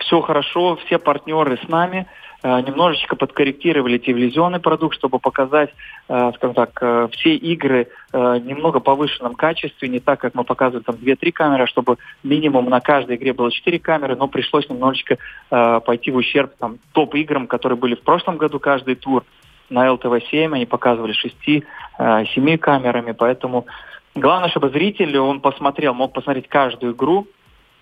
все 0.00 0.20
хорошо, 0.20 0.76
все 0.86 0.98
партнеры 0.98 1.58
с 1.64 1.68
нами. 1.68 2.06
э, 2.42 2.60
немножечко 2.60 3.16
подкорректировали 3.16 3.98
телевизионный 3.98 4.60
продукт, 4.60 4.96
чтобы 4.96 5.18
показать, 5.18 5.70
э, 6.08 6.32
скажем 6.36 6.54
так, 6.54 7.12
все 7.12 7.34
игры 7.34 7.88
немного 8.12 8.80
повышенном 8.80 9.34
качестве, 9.34 9.88
не 9.88 10.00
так, 10.00 10.20
как 10.20 10.34
мы 10.34 10.44
показывали 10.44 10.82
там 10.82 10.94
2-3 10.96 11.32
камеры, 11.32 11.64
а 11.64 11.66
чтобы 11.66 11.98
минимум 12.22 12.70
на 12.70 12.80
каждой 12.80 13.16
игре 13.16 13.32
было 13.32 13.50
4 13.50 13.78
камеры, 13.78 14.16
но 14.16 14.28
пришлось 14.28 14.68
немножечко 14.68 15.18
пойти 15.48 16.10
в 16.10 16.16
ущерб 16.16 16.52
там, 16.58 16.78
топ-играм, 16.92 17.46
которые 17.46 17.78
были 17.78 17.94
в 17.94 18.02
прошлом 18.02 18.36
году 18.36 18.60
каждый 18.60 18.94
тур. 18.94 19.24
На 19.70 19.90
ЛТВ-7 19.90 20.54
они 20.54 20.66
показывали 20.66 21.14
6-7 21.14 21.64
э, 21.98 22.58
камерами, 22.58 23.12
поэтому 23.12 23.66
главное, 24.14 24.50
чтобы 24.50 24.70
зритель, 24.70 25.16
он 25.18 25.40
посмотрел, 25.40 25.94
мог 25.94 26.12
посмотреть 26.12 26.48
каждую 26.48 26.92
игру, 26.92 27.26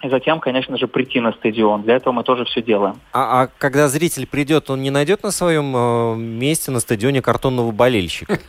и 0.02 0.08
затем, 0.08 0.40
конечно 0.40 0.76
же, 0.76 0.88
прийти 0.88 1.20
на 1.20 1.32
стадион. 1.32 1.82
Для 1.82 1.96
этого 1.96 2.12
мы 2.12 2.24
тоже 2.24 2.44
все 2.44 2.60
делаем. 2.60 2.96
А, 3.12 3.42
а 3.42 3.48
когда 3.58 3.86
зритель 3.86 4.26
придет, 4.26 4.68
он 4.68 4.82
не 4.82 4.90
найдет 4.90 5.22
на 5.22 5.30
своем 5.30 5.74
э, 5.76 6.16
месте 6.16 6.72
на 6.72 6.80
стадионе 6.80 7.22
картонного 7.22 7.70
болельщика? 7.70 8.40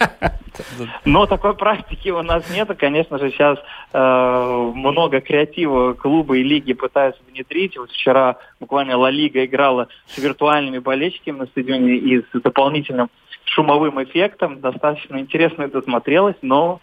Но 1.05 1.25
такой 1.27 1.55
практики 1.55 2.09
у 2.09 2.23
нас 2.23 2.43
нет. 2.49 2.69
Конечно 2.77 3.19
же, 3.19 3.29
сейчас 3.31 3.59
э, 3.93 4.71
много 4.73 5.21
креатива 5.21 5.93
клубы 5.93 6.39
и 6.39 6.43
лиги 6.43 6.73
пытаются 6.73 7.21
внедрить. 7.31 7.77
Вот 7.77 7.91
вчера 7.91 8.37
буквально 8.59 8.97
Ла 8.97 9.11
Лига 9.11 9.45
играла 9.45 9.89
с 10.07 10.17
виртуальными 10.17 10.79
болельщиками 10.79 11.39
на 11.39 11.45
стадионе 11.45 11.95
и 11.95 12.19
с 12.19 12.41
дополнительным 12.41 13.09
шумовым 13.45 14.03
эффектом. 14.03 14.59
Достаточно 14.59 15.17
интересно 15.19 15.63
это 15.63 15.81
смотрелось, 15.81 16.35
но 16.41 16.81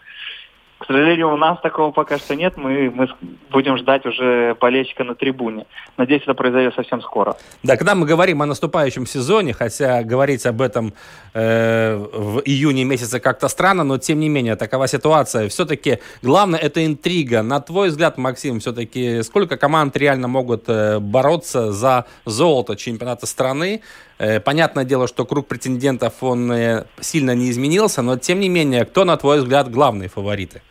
к 0.81 0.87
сожалению, 0.87 1.31
у 1.31 1.37
нас 1.37 1.59
такого 1.61 1.91
пока 1.91 2.17
что 2.17 2.35
нет. 2.35 2.57
Мы, 2.57 2.89
мы 2.89 3.07
будем 3.51 3.77
ждать 3.77 4.03
уже 4.07 4.55
болельщика 4.59 5.03
на 5.03 5.13
трибуне. 5.13 5.67
Надеюсь, 5.95 6.23
это 6.23 6.33
произойдет 6.33 6.73
совсем 6.73 7.03
скоро. 7.03 7.35
Да, 7.61 7.77
когда 7.77 7.93
мы 7.93 8.07
говорим 8.07 8.41
о 8.41 8.47
наступающем 8.47 9.05
сезоне, 9.05 9.53
хотя 9.53 10.01
говорить 10.01 10.43
об 10.47 10.59
этом 10.59 10.93
э, 11.35 11.95
в 11.95 12.41
июне 12.45 12.83
месяце 12.83 13.19
как-то 13.19 13.47
странно, 13.47 13.83
но 13.83 13.99
тем 13.99 14.19
не 14.19 14.27
менее, 14.27 14.55
такова 14.55 14.87
ситуация. 14.87 15.49
Все-таки 15.49 15.99
главное 16.23 16.59
это 16.59 16.83
интрига. 16.83 17.43
На 17.43 17.59
твой 17.59 17.89
взгляд, 17.89 18.17
Максим, 18.17 18.59
все-таки 18.59 19.21
сколько 19.21 19.57
команд 19.57 19.95
реально 19.95 20.27
могут 20.27 20.63
э, 20.67 20.97
бороться 20.97 21.71
за 21.71 22.05
золото 22.25 22.75
чемпионата 22.75 23.27
страны? 23.27 23.81
Э, 24.17 24.39
понятное 24.39 24.83
дело, 24.83 25.07
что 25.07 25.25
круг 25.25 25.47
претендентов 25.47 26.13
он 26.21 26.51
э, 26.51 26.85
сильно 26.99 27.35
не 27.35 27.51
изменился, 27.51 28.01
но 28.01 28.17
тем 28.17 28.39
не 28.39 28.49
менее, 28.49 28.85
кто, 28.85 29.05
на 29.05 29.15
твой 29.17 29.39
взгляд, 29.39 29.69
главные 29.69 30.09
фавориты? 30.09 30.61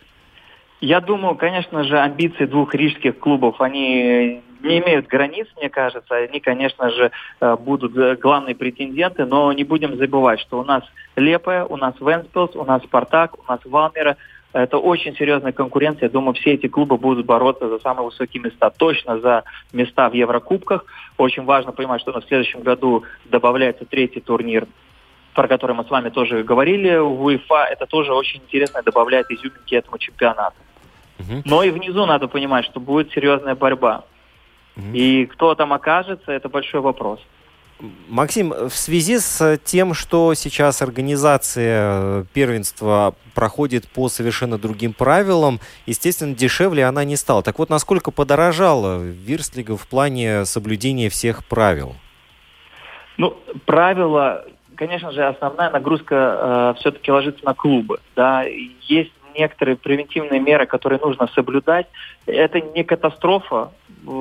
Я 0.81 0.99
думаю, 0.99 1.35
конечно 1.35 1.83
же, 1.83 1.99
амбиции 1.99 2.45
двух 2.45 2.73
рижских 2.73 3.19
клубов, 3.19 3.61
они 3.61 4.41
не 4.63 4.79
имеют 4.79 5.05
границ, 5.05 5.47
мне 5.57 5.69
кажется. 5.69 6.15
Они, 6.15 6.39
конечно 6.39 6.89
же, 6.89 7.11
э, 7.39 7.55
будут 7.55 7.93
главные 8.19 8.55
претенденты, 8.55 9.25
но 9.25 9.53
не 9.53 9.63
будем 9.63 9.95
забывать, 9.97 10.39
что 10.39 10.59
у 10.59 10.63
нас 10.63 10.83
Лепая, 11.15 11.65
у 11.65 11.77
нас 11.77 11.93
Венспилс, 11.99 12.55
у 12.55 12.63
нас 12.63 12.81
Спартак, 12.83 13.37
у 13.39 13.51
нас 13.51 13.59
Валмера. 13.63 14.17
Это 14.53 14.79
очень 14.79 15.15
серьезная 15.15 15.51
конкуренция. 15.51 16.07
Я 16.07 16.09
думаю, 16.09 16.33
все 16.33 16.53
эти 16.53 16.67
клубы 16.67 16.97
будут 16.97 17.25
бороться 17.25 17.69
за 17.69 17.79
самые 17.79 18.05
высокие 18.05 18.43
места. 18.43 18.71
Точно 18.71 19.19
за 19.19 19.43
места 19.71 20.09
в 20.09 20.13
Еврокубках. 20.13 20.85
Очень 21.17 21.45
важно 21.45 21.71
понимать, 21.71 22.01
что 22.01 22.11
на 22.11 22.21
следующем 22.23 22.61
году 22.61 23.03
добавляется 23.25 23.85
третий 23.85 24.19
турнир 24.19 24.65
про 25.33 25.47
который 25.47 25.73
мы 25.73 25.85
с 25.85 25.89
вами 25.89 26.09
тоже 26.09 26.43
говорили, 26.43 26.97
в 26.97 27.23
УЕФА, 27.23 27.67
это 27.71 27.85
тоже 27.85 28.13
очень 28.13 28.41
интересно 28.41 28.83
добавляет 28.83 29.31
изюминки 29.31 29.75
этому 29.75 29.97
чемпионату. 29.97 30.57
Но 31.45 31.63
и 31.63 31.71
внизу 31.71 32.05
надо 32.05 32.27
понимать, 32.27 32.65
что 32.65 32.79
будет 32.79 33.11
серьезная 33.11 33.55
борьба. 33.55 34.03
И 34.93 35.25
кто 35.25 35.53
там 35.55 35.73
окажется, 35.73 36.31
это 36.31 36.49
большой 36.49 36.81
вопрос. 36.81 37.19
Максим, 38.07 38.51
в 38.51 38.75
связи 38.75 39.17
с 39.17 39.57
тем, 39.63 39.93
что 39.93 40.33
сейчас 40.35 40.81
организация 40.81 42.25
первенства 42.33 43.15
проходит 43.33 43.87
по 43.87 44.07
совершенно 44.07 44.57
другим 44.59 44.93
правилам, 44.93 45.59
естественно, 45.87 46.35
дешевле 46.35 46.85
она 46.85 47.03
не 47.03 47.15
стала. 47.15 47.41
Так 47.41 47.57
вот, 47.57 47.69
насколько 47.69 48.11
подорожала 48.11 49.01
Вирслига 49.01 49.77
в 49.77 49.87
плане 49.87 50.45
соблюдения 50.45 51.09
всех 51.09 51.43
правил? 51.45 51.95
Ну, 53.17 53.35
правила, 53.65 54.45
конечно 54.75 55.11
же, 55.11 55.23
основная 55.23 55.71
нагрузка 55.71 56.73
э, 56.75 56.79
все-таки 56.79 57.11
ложится 57.11 57.43
на 57.45 57.53
клубы. 57.53 57.99
Да, 58.15 58.43
есть 58.81 59.11
некоторые 59.37 59.75
превентивные 59.75 60.39
меры, 60.39 60.65
которые 60.65 60.99
нужно 60.99 61.27
соблюдать. 61.35 61.87
Это 62.25 62.61
не 62.61 62.83
катастрофа. 62.83 63.71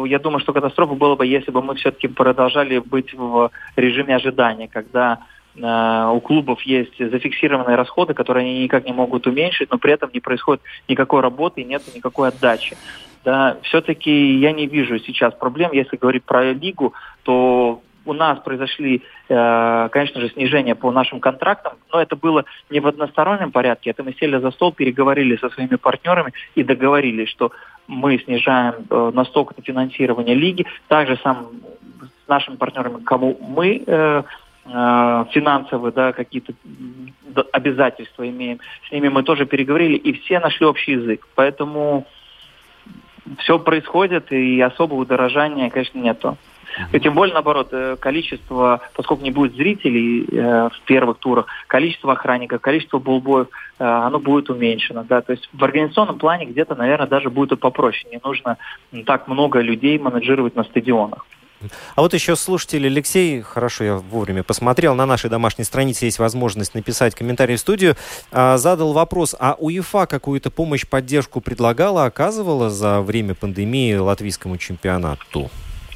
Я 0.05 0.19
думаю, 0.19 0.41
что 0.41 0.53
катастрофа 0.53 0.95
была 0.95 1.17
бы, 1.17 1.27
если 1.27 1.51
бы 1.51 1.63
мы 1.63 1.75
все-таки 1.75 2.09
продолжали 2.09 2.79
быть 2.79 3.15
в 3.15 3.51
режиме 3.77 4.17
ожидания, 4.17 4.69
когда 4.69 5.19
э, 5.57 6.11
у 6.13 6.21
клубов 6.21 6.63
есть 6.63 6.99
зафиксированные 6.99 7.77
расходы, 7.77 8.15
которые 8.15 8.45
они 8.45 8.63
никак 8.65 8.85
не 8.85 8.93
могут 8.93 9.27
уменьшить, 9.27 9.71
но 9.71 9.79
при 9.79 9.93
этом 9.93 10.11
не 10.13 10.21
происходит 10.21 10.63
никакой 10.89 11.21
работы 11.21 11.63
и 11.63 11.65
нет 11.65 11.83
никакой 11.95 12.29
отдачи. 12.29 12.77
Да, 13.25 13.59
все-таки 13.63 14.39
я 14.39 14.53
не 14.53 14.67
вижу 14.67 14.99
сейчас 14.99 15.35
проблем. 15.35 15.73
Если 15.73 15.97
говорить 15.97 16.25
про 16.25 16.53
лигу, 16.53 16.95
то 17.23 17.83
у 18.05 18.13
нас 18.13 18.39
произошли, 18.41 19.03
э, 19.29 19.89
конечно 19.93 20.21
же, 20.21 20.31
снижения 20.31 20.75
по 20.75 20.91
нашим 20.91 21.21
контрактам, 21.21 21.75
но 21.93 22.01
это 22.01 22.17
было 22.17 22.45
не 22.71 22.81
в 22.81 22.87
одностороннем 22.87 23.53
порядке. 23.53 23.91
Это 23.91 24.03
мы 24.03 24.15
сели 24.15 24.39
за 24.39 24.51
стол, 24.51 24.73
переговорили 24.73 25.37
со 25.37 25.51
своими 25.51 25.77
партнерами 25.77 26.33
и 26.55 26.63
договорились, 26.63 27.29
что 27.29 27.53
мы 27.87 28.19
снижаем 28.19 28.87
э, 28.89 29.11
на 29.15 29.25
столько 29.25 29.55
финансирование 29.63 30.35
лиги. 30.35 30.67
Также 30.89 31.19
сам 31.23 31.49
с 32.25 32.29
нашими 32.29 32.57
партнерами, 32.57 33.03
кому 33.05 33.37
мы 33.41 33.83
э, 33.87 34.23
финансовые, 34.65 35.93
да, 35.93 36.13
какие-то 36.13 36.53
обязательства 37.53 38.29
имеем, 38.29 38.61
с 38.89 38.93
ними 38.93 39.09
мы 39.09 39.23
тоже 39.23 39.47
переговорили, 39.47 39.97
и 39.97 40.13
все 40.13 40.39
нашли 40.39 40.67
общий 40.67 40.93
язык. 40.93 41.27
Поэтому 41.35 42.07
все 43.39 43.59
происходит, 43.59 44.33
и 44.33 44.61
особого 44.61 45.01
удорожания, 45.01 45.71
конечно, 45.71 45.99
нету. 45.99 46.37
И 46.93 47.01
тем 47.01 47.15
более, 47.15 47.35
наоборот, 47.35 47.69
э, 47.73 47.97
количество, 47.99 48.81
поскольку 48.95 49.23
не 49.23 49.31
будет 49.31 49.55
зрителей 49.55 50.27
э, 50.31 50.69
в 50.69 50.81
первых 50.85 51.19
турах, 51.19 51.47
количество 51.67 52.13
охранников, 52.13 52.61
количество 52.61 52.99
болбоев, 52.99 53.49
э, 53.79 53.85
оно 53.85 54.19
будет 54.19 54.51
уменьшено. 54.51 55.05
Да? 55.05 55.21
То 55.21 55.33
есть 55.33 55.49
в 55.53 55.63
организационном 55.63 56.19
плане 56.19 56.47
где-то, 56.47 56.75
наверное, 56.75 57.07
даже 57.07 57.31
будет 57.31 57.53
и 57.53 57.57
попроще. 57.57 58.11
Не 58.11 58.21
нужно 58.23 58.57
так 59.05 59.29
много 59.29 59.61
людей 59.61 59.99
менеджировать 59.99 60.57
на 60.57 60.65
стадионах. 60.65 61.27
А 61.95 62.01
вот 62.01 62.15
еще 62.15 62.37
слушатель 62.37 62.87
Алексей, 62.87 63.43
хорошо, 63.43 63.85
я 63.85 63.97
вовремя 63.97 64.43
посмотрел, 64.43 64.95
на 64.95 65.07
нашей 65.07 65.29
домашней 65.29 65.65
странице 65.65 66.07
есть 66.07 66.19
возможность 66.19 66.75
написать 66.75 67.15
комментарий 67.15 67.57
в 67.57 67.61
студию, 67.61 67.97
а, 68.33 68.57
задал 68.57 68.93
вопрос, 68.93 69.37
а 69.39 69.57
УЕФА 69.59 70.07
какую-то 70.07 70.51
помощь, 70.51 70.87
поддержку 70.87 71.41
предлагала, 71.41 72.07
оказывала 72.07 72.71
за 72.71 73.03
время 73.03 73.35
пандемии 73.35 73.95
латвийскому 73.95 74.57
чемпионату? 74.57 75.51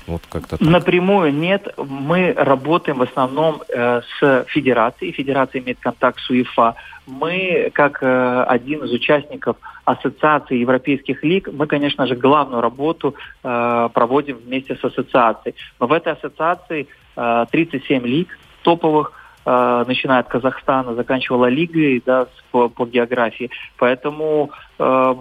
Вот 0.06 0.22
как-то 0.28 0.58
так. 0.58 0.60
Напрямую 0.60 1.32
нет. 1.32 1.74
Мы 1.78 2.32
работаем 2.36 2.98
в 2.98 3.02
основном 3.02 3.62
э, 3.68 4.02
с 4.18 4.44
федерацией. 4.48 5.12
Федерация 5.12 5.62
имеет 5.62 5.78
контакт 5.78 6.20
с 6.20 6.30
УЕФА. 6.30 6.74
Мы, 7.06 7.70
как 7.72 8.02
э, 8.02 8.44
один 8.44 8.84
из 8.84 8.92
участников 8.92 9.56
Ассоциации 9.84 10.56
Европейских 10.58 11.22
лиг, 11.22 11.48
мы, 11.52 11.66
конечно 11.66 12.06
же, 12.06 12.16
главную 12.16 12.60
работу 12.60 13.14
э, 13.42 13.88
проводим 13.92 14.36
вместе 14.36 14.76
с 14.76 14.84
ассоциацией. 14.84 15.54
Но 15.80 15.86
в 15.86 15.92
этой 15.92 16.12
ассоциации 16.12 16.86
э, 17.16 17.46
37 17.50 18.06
лиг 18.06 18.28
топовых, 18.62 19.12
э, 19.46 19.84
начиная 19.86 20.20
от 20.20 20.28
Казахстана, 20.28 20.94
заканчивала 20.94 21.46
лигой 21.46 22.02
да, 22.04 22.26
по, 22.50 22.68
по 22.68 22.86
географии. 22.86 23.50
Поэтому 23.78 24.50
э, 24.78 25.14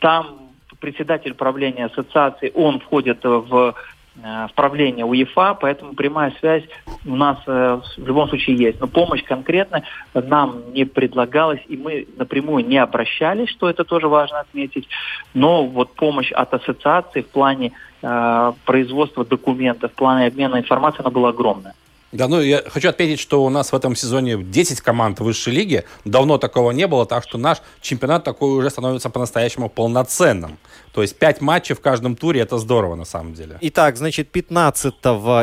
там 0.00 0.48
председатель 0.80 1.34
правления 1.34 1.86
ассоциации, 1.86 2.52
он 2.54 2.80
входит 2.80 3.24
в 3.24 3.74
в 4.22 4.50
правление 4.54 5.04
УЕФА, 5.04 5.58
поэтому 5.60 5.94
прямая 5.94 6.34
связь 6.40 6.64
у 7.06 7.14
нас 7.14 7.38
э, 7.46 7.80
в 7.96 8.06
любом 8.06 8.28
случае 8.28 8.56
есть. 8.56 8.80
Но 8.80 8.88
помощь 8.88 9.22
конкретно 9.22 9.84
нам 10.12 10.72
не 10.72 10.84
предлагалась, 10.84 11.60
и 11.68 11.76
мы 11.76 12.06
напрямую 12.16 12.66
не 12.66 12.78
обращались, 12.78 13.48
что 13.48 13.70
это 13.70 13.84
тоже 13.84 14.08
важно 14.08 14.40
отметить. 14.40 14.88
Но 15.34 15.64
вот 15.64 15.94
помощь 15.94 16.32
от 16.32 16.52
ассоциации 16.52 17.22
в 17.22 17.28
плане 17.28 17.72
э, 18.02 18.52
производства 18.64 19.24
документов, 19.24 19.92
в 19.92 19.94
плане 19.94 20.26
обмена 20.26 20.58
информацией, 20.58 21.02
она 21.02 21.10
была 21.10 21.28
огромная. 21.28 21.74
Да, 22.10 22.26
ну 22.26 22.40
я 22.40 22.62
хочу 22.66 22.88
отметить, 22.88 23.20
что 23.20 23.44
у 23.44 23.50
нас 23.50 23.70
в 23.70 23.76
этом 23.76 23.94
сезоне 23.94 24.42
10 24.42 24.80
команд 24.80 25.20
высшей 25.20 25.52
лиги. 25.52 25.84
Давно 26.06 26.38
такого 26.38 26.70
не 26.70 26.86
было, 26.86 27.04
так 27.04 27.22
что 27.22 27.36
наш 27.36 27.58
чемпионат 27.82 28.24
такой 28.24 28.50
уже 28.56 28.70
становится 28.70 29.10
по-настоящему 29.10 29.68
полноценным. 29.68 30.56
То 30.98 31.02
есть 31.02 31.16
пять 31.16 31.40
матчей 31.40 31.76
в 31.76 31.80
каждом 31.80 32.16
туре, 32.16 32.40
это 32.40 32.58
здорово 32.58 32.96
на 32.96 33.04
самом 33.04 33.32
деле. 33.32 33.56
Итак, 33.60 33.96
значит, 33.96 34.32
15 34.32 34.94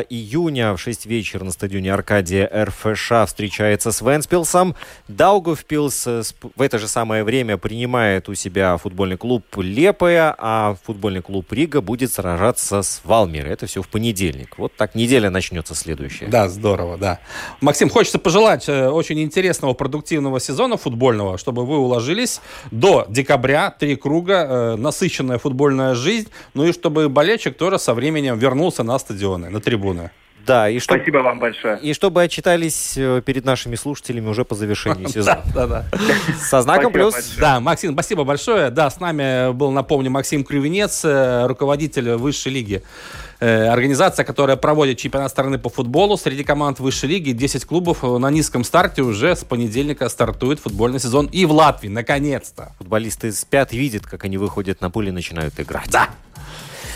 июня 0.09 0.73
в 0.73 0.81
6 0.81 1.05
вечера 1.05 1.45
на 1.45 1.51
стадионе 1.51 1.93
Аркадия 1.93 2.45
РФШ 2.53 3.25
встречается 3.25 3.93
с 3.93 4.01
Венспилсом. 4.01 4.75
Даугавпилс 5.07 6.07
э, 6.07 6.23
в 6.57 6.61
это 6.61 6.77
же 6.77 6.89
самое 6.89 7.23
время 7.23 7.55
принимает 7.55 8.27
у 8.27 8.33
себя 8.33 8.75
футбольный 8.75 9.15
клуб 9.15 9.45
Лепая, 9.55 10.35
а 10.37 10.75
футбольный 10.83 11.21
клуб 11.21 11.49
Рига 11.53 11.79
будет 11.79 12.11
сражаться 12.11 12.81
с 12.81 12.99
Валмир. 13.05 13.47
Это 13.47 13.65
все 13.65 13.81
в 13.81 13.87
понедельник. 13.87 14.57
Вот 14.57 14.75
так 14.75 14.93
неделя 14.93 15.29
начнется 15.29 15.73
следующая. 15.73 16.27
Да, 16.27 16.49
здорово, 16.49 16.97
да. 16.97 17.19
Максим, 17.61 17.89
хочется 17.89 18.19
пожелать 18.19 18.67
э, 18.67 18.89
очень 18.89 19.21
интересного, 19.21 19.71
продуктивного 19.71 20.41
сезона 20.41 20.75
футбольного, 20.75 21.37
чтобы 21.37 21.65
вы 21.65 21.77
уложились 21.77 22.41
до 22.71 23.05
декабря, 23.07 23.71
три 23.71 23.95
круга, 23.95 24.33
э, 24.49 24.75
насыщенная 24.75 25.37
футбольная 25.45 25.93
жизнь, 25.93 26.29
ну 26.55 26.65
и 26.65 26.73
чтобы 26.73 27.07
болельщик 27.07 27.55
тоже 27.55 27.77
со 27.77 27.93
временем 27.93 28.39
вернулся 28.39 28.83
на 28.83 28.97
стадионы, 28.97 29.49
на 29.49 29.59
трибуны. 29.59 30.09
Да, 30.45 30.69
и 30.69 30.79
чтобы, 30.79 30.99
Спасибо 30.99 31.17
вам 31.17 31.39
большое. 31.39 31.79
И 31.79 31.93
чтобы 31.93 32.21
отчитались 32.21 32.93
э, 32.97 33.21
перед 33.25 33.45
нашими 33.45 33.75
слушателями 33.75 34.27
уже 34.27 34.45
по 34.45 34.53
завершении 34.55 35.07
сезона. 35.11 35.43
Да, 35.53 35.67
да. 35.67 35.85
Со 36.39 36.61
знаком 36.61 36.91
плюс. 36.91 37.35
Да, 37.39 37.59
Максим, 37.59 37.93
спасибо 37.93 38.23
большое. 38.23 38.69
Да, 38.69 38.89
с 38.89 38.99
нами 38.99 39.51
был, 39.53 39.71
напомню, 39.71 40.11
Максим 40.11 40.43
Кривенец, 40.43 41.03
э, 41.03 41.47
руководитель 41.47 42.11
высшей 42.11 42.51
лиги. 42.51 42.83
Э, 43.39 43.67
организация, 43.67 44.23
которая 44.23 44.55
проводит 44.55 44.97
чемпионат 44.97 45.31
страны 45.31 45.57
по 45.57 45.69
футболу 45.69 46.17
среди 46.17 46.43
команд 46.43 46.79
высшей 46.79 47.09
лиги. 47.09 47.31
10 47.31 47.65
клубов 47.65 48.03
на 48.03 48.29
низком 48.29 48.63
старте 48.63 49.01
уже 49.01 49.35
с 49.35 49.43
понедельника 49.43 50.09
стартует 50.09 50.59
футбольный 50.59 50.99
сезон 50.99 51.27
и 51.27 51.45
в 51.45 51.51
Латвии, 51.51 51.89
наконец-то. 51.89 52.73
Футболисты 52.77 53.31
спят, 53.31 53.73
видят, 53.73 54.05
как 54.05 54.23
они 54.25 54.37
выходят 54.37 54.81
на 54.81 54.89
поле 54.89 55.09
и 55.09 55.11
начинают 55.11 55.59
играть. 55.59 55.89
Да. 55.91 56.09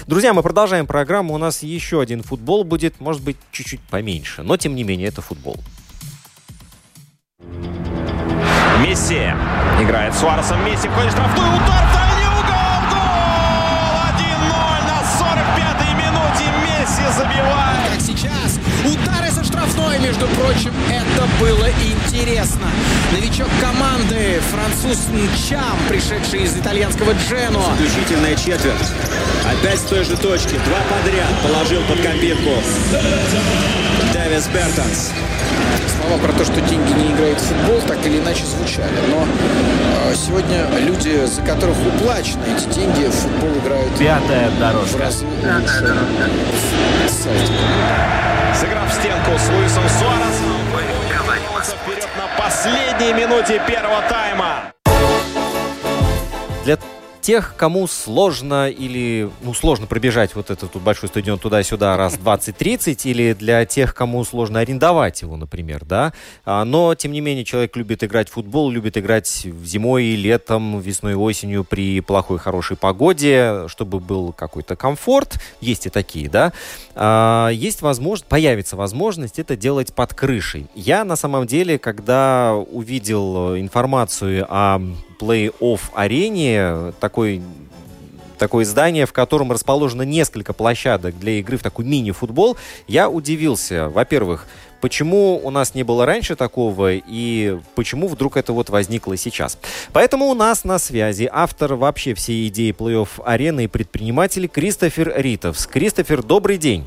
Друзья, 0.10 0.34
мы 0.34 0.42
продолжаем 0.42 0.88
программу. 0.88 1.36
У 1.36 1.38
нас 1.38 1.62
еще 1.62 2.02
один 2.02 2.24
футбол 2.24 2.64
будет, 2.64 3.00
может 3.00 3.22
быть, 3.22 3.38
чуть-чуть 3.52 3.80
поменьше, 3.80 4.42
но 4.42 4.58
тем 4.58 4.74
не 4.74 4.84
менее 4.84 5.10
это 5.10 5.22
футбол. 5.22 5.58
Месси 8.84 9.32
играет 9.80 10.16
с 10.16 10.20
Суаресом. 10.20 10.66
Месси 10.66 10.88
входит 10.88 11.12
в 11.12 11.14
штрафную. 11.14 11.56
Удар 11.58 11.99
между 20.10 20.28
прочим, 20.30 20.74
это 20.90 21.28
было 21.40 21.68
интересно. 21.70 22.66
Новичок 23.12 23.48
команды, 23.62 24.42
француз 24.50 25.06
Нчам, 25.10 25.78
пришедший 25.88 26.46
из 26.46 26.58
итальянского 26.58 27.12
Джено. 27.12 27.62
Заключительная 27.78 28.36
четверть. 28.36 28.90
Опять 29.46 29.78
с 29.78 29.84
той 29.84 30.04
же 30.04 30.18
точки. 30.18 30.56
Два 30.66 30.80
подряд 30.90 31.30
положил 31.44 31.84
под 31.84 32.02
копирку 32.02 32.50
Дэвис 34.12 34.48
Бертонс. 34.48 35.12
Слова 36.02 36.18
про 36.18 36.34
то, 36.34 36.44
что 36.44 36.60
деньги 36.62 36.92
не 36.94 37.12
играют 37.14 37.40
в 37.40 37.44
футбол, 37.44 37.80
так 37.82 38.04
или 38.08 38.18
иначе 38.18 38.46
звучали. 38.46 38.90
Но 39.10 39.28
э, 40.06 40.16
сегодня 40.16 40.66
люди, 40.80 41.24
за 41.28 41.44
которых 41.44 41.78
уплачены 41.86 42.42
эти 42.58 42.74
деньги, 42.74 43.06
в 43.06 43.14
футбол 43.14 43.52
играют 43.64 43.96
Пятая 44.00 44.50
дорожка. 44.60 44.98
в 44.98 45.00
разы 45.02 45.26
лучше. 45.26 45.96
Сыграв 48.60 48.92
в 48.92 48.94
стенку 48.94 49.32
с 49.38 49.50
Луисом 49.50 49.84
Суаресом. 50.00 50.60
Вперед 51.84 52.08
на 52.18 52.42
последней 52.42 53.14
минуте 53.14 53.62
первого 53.68 54.02
тайма. 54.08 54.72
Для 56.64 56.78
тех, 57.22 57.56
кому 57.58 57.88
сложно 57.88 58.70
или, 58.70 59.30
ну, 59.42 59.54
сложно 59.54 59.88
пробежать 59.88 60.36
вот 60.36 60.50
этот 60.50 60.74
вот 60.74 60.84
большой 60.84 61.10
стадион 61.10 61.40
туда-сюда 61.40 61.98
раз 61.98 62.18
20-30, 62.18 63.02
или 63.04 63.34
для 63.34 63.66
тех, 63.66 63.94
кому 63.94 64.24
сложно 64.24 64.60
арендовать 64.60 65.22
его, 65.22 65.38
например, 65.38 65.86
да, 65.86 66.14
А, 66.46 66.64
но, 66.66 66.96
тем 66.96 67.12
не 67.12 67.22
менее, 67.22 67.46
человек 67.46 67.76
любит 67.76 68.04
играть 68.04 68.30
в 68.30 68.34
футбол, 68.34 68.70
любит 68.70 68.98
играть 68.98 69.28
зимой 69.28 70.06
и 70.06 70.16
летом, 70.16 70.80
весной 70.80 71.14
и 71.14 71.16
осенью 71.16 71.64
при 71.64 72.00
плохой, 72.02 72.38
хорошей 72.40 72.78
погоде, 72.78 73.68
чтобы 73.68 74.00
был 74.00 74.34
какой-то 74.34 74.76
комфорт, 74.76 75.40
есть 75.62 75.86
и 75.86 75.90
такие, 75.90 76.30
да, 76.30 76.54
А, 76.96 77.50
есть 77.50 77.82
возможность, 77.82 78.30
появится 78.30 78.76
возможность 78.76 79.40
это 79.40 79.56
делать 79.56 79.94
под 79.94 80.14
крышей. 80.14 80.68
Я, 80.76 81.04
на 81.04 81.16
самом 81.16 81.48
деле, 81.48 81.78
когда 81.80 82.56
увидел 82.56 83.56
э, 83.56 83.60
информацию 83.60 84.46
о 84.50 84.80
плей-офф 85.20 85.80
арене, 85.94 86.94
такой 87.00 87.42
такое 88.40 88.66
здание, 88.66 89.06
в 89.06 89.14
котором 89.14 89.52
расположено 89.52 90.02
несколько 90.02 90.54
площадок 90.54 91.20
для 91.20 91.34
игры 91.34 91.58
в 91.58 91.62
такой 91.62 91.86
мини-футбол, 91.86 92.58
я 92.88 93.10
удивился. 93.10 93.90
Во-первых, 93.90 94.48
почему 94.82 95.40
у 95.44 95.52
нас 95.52 95.76
не 95.76 95.84
было 95.84 96.06
раньше 96.06 96.36
такого 96.36 96.94
и 96.94 97.60
почему 97.76 98.08
вдруг 98.08 98.38
это 98.38 98.54
вот 98.54 98.70
возникло 98.70 99.16
сейчас. 99.18 99.60
Поэтому 99.94 100.28
у 100.28 100.34
нас 100.34 100.64
на 100.64 100.80
связи 100.80 101.30
автор 101.32 101.76
вообще 101.76 102.14
всей 102.16 102.48
идеи 102.48 102.72
плей-офф 102.72 103.22
арены 103.26 103.66
и 103.66 103.68
предприниматель 103.68 104.48
Кристофер 104.48 105.14
Ритовс. 105.16 105.68
Кристофер, 105.68 106.24
добрый 106.24 106.58
день. 106.58 106.86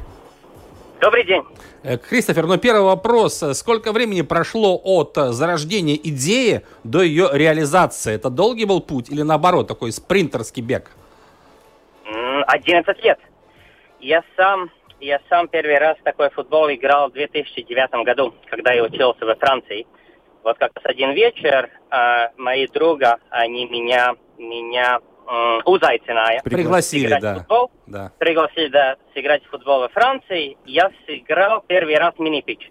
Добрый 1.00 1.24
день. 1.26 1.42
Э, 1.84 1.96
Кристофер, 1.96 2.46
ну 2.46 2.58
первый 2.58 2.82
вопрос. 2.82 3.42
Сколько 3.54 3.92
времени 3.92 4.22
прошло 4.22 4.80
от 4.82 5.18
э, 5.18 5.32
зарождения 5.32 5.96
идеи 5.96 6.62
до 6.84 7.02
ее 7.02 7.28
реализации? 7.32 8.14
Это 8.14 8.30
долгий 8.30 8.66
был 8.66 8.80
путь 8.80 9.10
или 9.10 9.22
наоборот, 9.22 9.66
такой 9.66 9.90
спринтерский 9.90 10.62
бег? 10.62 10.92
М, 12.06 12.44
11 12.46 13.02
лет. 13.02 13.18
Я 13.98 14.22
сам, 14.36 14.70
я 15.00 15.20
сам 15.28 15.48
первый 15.48 15.78
раз 15.78 15.96
такой 16.04 16.30
футбол 16.30 16.70
играл 16.70 17.10
в 17.10 17.14
2009 17.14 18.04
году, 18.04 18.32
когда 18.48 18.72
я 18.72 18.84
учился 18.84 19.26
во 19.26 19.34
Франции. 19.34 19.86
Вот 20.44 20.58
как 20.58 20.72
раз 20.74 20.84
один 20.84 21.12
вечер 21.12 21.68
а, 21.90 22.30
мои 22.36 22.66
друга, 22.66 23.18
они 23.30 23.66
меня, 23.66 24.14
меня 24.38 24.98
м, 25.32 25.62
узайцināja 25.64 26.42
Пригласили, 26.44 27.06
сыграть 27.06 27.22
да. 27.22 27.34
футбол. 27.36 27.70
Да. 27.86 28.12
Пригласили, 28.18 28.68
да, 28.68 28.96
сыграть 29.14 29.44
в 29.44 29.50
футбол 29.50 29.80
во 29.80 29.88
Франции. 29.88 30.56
Я 30.66 30.90
сыграл 31.06 31.62
первый 31.66 31.96
раз 31.96 32.14
мини-пич. 32.18 32.70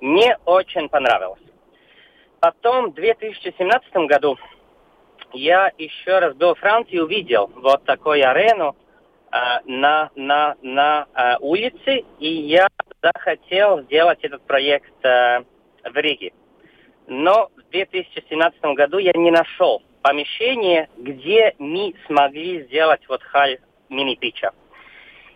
Мне 0.00 0.36
очень 0.44 0.88
понравилось. 0.88 1.40
Потом 2.40 2.90
в 2.90 2.94
2017 2.94 3.92
году 4.08 4.36
я 5.32 5.70
еще 5.78 6.18
раз 6.18 6.34
был 6.34 6.54
в 6.54 6.58
Франции 6.58 6.96
и 6.96 7.00
увидел 7.00 7.50
вот 7.54 7.84
такую 7.84 8.28
арену 8.28 8.76
а, 9.30 9.60
на, 9.64 10.10
на, 10.16 10.56
на 10.60 11.06
а, 11.14 11.38
улице, 11.40 12.04
и 12.18 12.28
я 12.28 12.68
захотел 13.00 13.80
сделать 13.82 14.18
этот 14.22 14.42
проект 14.42 14.92
а, 15.06 15.44
в 15.84 15.96
Риге. 15.96 16.32
Но 17.06 17.50
в 17.56 17.70
2017 17.70 18.60
году 18.76 18.98
я 18.98 19.12
не 19.14 19.30
нашел 19.30 19.82
помещение, 20.02 20.88
где 20.98 21.54
мы 21.58 21.94
смогли 22.06 22.64
сделать 22.64 23.00
вот 23.08 23.22
халь 23.22 23.58
мини-пича. 23.88 24.50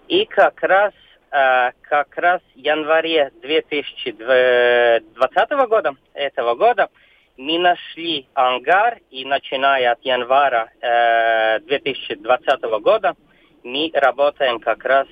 И 0.09 0.25
как 0.25 0.61
раз, 0.63 0.93
а, 1.31 1.73
как 1.83 2.17
раз 2.17 2.41
в 2.55 2.59
январе 2.59 3.31
2020 3.43 5.67
года, 5.69 5.95
этого 6.15 6.55
года, 6.55 6.89
мы 7.37 7.59
нашли 7.59 8.29
ангар, 8.35 8.99
и 9.11 9.25
начиная 9.25 9.93
от 9.93 10.03
января 10.03 10.71
э, 10.81 11.61
2020 11.61 12.63
года 12.81 13.15
мы 13.63 13.91
работаем 13.93 14.59
как 14.59 14.85
раз 14.85 15.07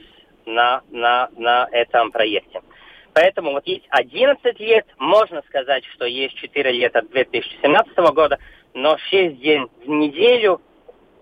на, 0.46 0.82
на, 0.90 1.28
на 1.36 1.68
этом 1.70 2.10
проекте. 2.12 2.62
Поэтому 3.12 3.52
вот 3.52 3.66
есть 3.66 3.84
11 3.90 4.58
лет, 4.58 4.86
можно 4.98 5.42
сказать, 5.48 5.84
что 5.94 6.04
есть 6.04 6.34
4 6.36 6.72
лет 6.72 6.96
от 6.96 7.10
2017 7.10 7.96
года, 8.14 8.38
но 8.74 8.98
6 8.98 9.38
дней 9.38 9.60
в 9.84 9.88
неделю 9.88 10.60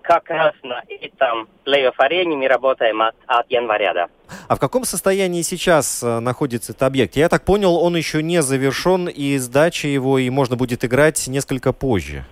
как 0.03 0.29
раз 0.31 0.55
на 0.63 0.83
этом 0.89 1.49
плей-офф 1.65 1.95
арене 1.99 2.37
мы 2.37 2.49
работаем 2.49 3.01
от, 3.03 3.15
от 3.27 3.49
января, 3.51 3.95
да. 3.95 4.09
А 4.49 4.57
в 4.57 4.59
каком 4.59 4.85
состоянии 4.85 5.43
сейчас 5.43 6.03
э, 6.03 6.19
находится 6.19 6.73
этот 6.73 6.83
объект? 6.83 7.15
Я 7.15 7.29
так 7.29 7.45
понял, 7.45 7.77
он 7.77 7.97
еще 7.97 8.23
не 8.23 8.43
завершен, 8.43 9.09
и 9.09 9.37
сдача 9.37 9.87
его, 9.87 10.19
и 10.19 10.29
можно 10.29 10.57
будет 10.57 10.85
играть 10.85 11.29
несколько 11.29 11.73
позже. 11.73 12.25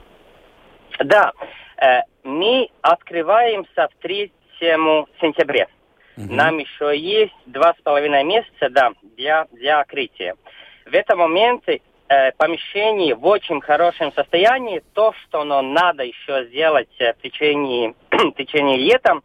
Да, 1.04 1.32
э, 1.76 2.00
мы 2.24 2.68
открываемся 2.82 3.88
в 3.88 4.02
3 4.02 4.32
сентября. 4.60 5.68
Нам 6.16 6.58
еще 6.58 6.94
есть 6.98 7.32
два 7.46 7.72
с 7.72 7.82
половиной 7.82 8.24
месяца, 8.24 8.68
да, 8.68 8.92
для, 9.16 9.46
для 9.52 9.80
открытия. 9.80 10.34
В 10.84 10.92
этом 10.92 11.20
моменте 11.20 11.80
э, 12.10 12.32
помещение 12.32 13.14
в 13.14 13.24
очень 13.26 13.60
хорошем 13.60 14.12
состоянии. 14.12 14.82
То, 14.94 15.12
что 15.22 15.44
нам 15.44 15.72
надо 15.72 16.02
еще 16.02 16.44
сделать 16.48 16.88
э, 16.98 17.14
в 17.14 17.22
течение, 17.22 17.94
в 18.10 18.32
течение 18.32 18.76
лета, 18.76 19.20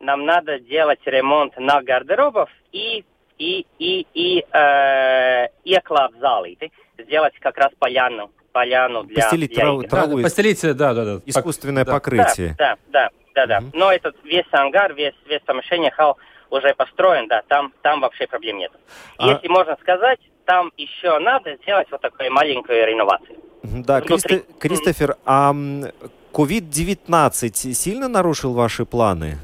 нам 0.00 0.24
надо 0.24 0.60
делать 0.60 1.00
ремонт 1.04 1.58
на 1.58 1.82
гардеробов 1.82 2.48
и 2.72 3.04
и, 3.38 3.64
и, 3.78 4.04
и 4.14 4.44
э, 4.52 5.46
эклав 5.64 6.10
залиты, 6.18 6.72
сделать 6.98 7.34
как 7.38 7.56
раз 7.56 7.70
поляну, 7.78 8.32
поляну 8.50 9.04
для, 9.04 9.22
Постелить 9.22 9.52
для 9.54 9.62
траву- 9.64 9.82
траву 9.88 10.18
из- 10.18 10.22
Постелить, 10.24 10.60
да, 10.76 10.92
да, 10.92 11.04
да. 11.04 11.20
Искусственное 11.24 11.84
Да, 11.84 11.92
покрытие. 11.92 12.56
Да, 12.58 12.76
да, 12.88 13.10
да, 13.36 13.46
да. 13.46 13.60
Но 13.74 13.92
этот 13.92 14.16
весь 14.24 14.46
ангар, 14.50 14.92
весь, 14.92 15.14
весь 15.28 15.42
помещение 15.42 15.92
хал 15.92 16.18
уже 16.50 16.74
построен, 16.74 17.28
да, 17.28 17.42
там, 17.46 17.72
там 17.82 18.00
вообще 18.00 18.26
проблем 18.26 18.58
нет. 18.58 18.72
А- 19.18 19.28
Если 19.28 19.46
можно 19.46 19.76
сказать, 19.82 20.18
там 20.48 20.72
еще 20.78 21.18
надо 21.18 21.56
сделать 21.62 21.88
вот 21.90 22.00
такую 22.00 22.32
маленькую 22.32 22.86
реновацию. 22.86 23.36
Да, 23.62 24.00
Внутри. 24.00 24.38
Кристо- 24.38 24.58
Кристофер, 24.58 25.16
а 25.26 25.50
м, 25.50 25.84
COVID-19 26.32 27.74
сильно 27.74 28.08
нарушил 28.08 28.54
ваши 28.54 28.86
планы? 28.86 29.36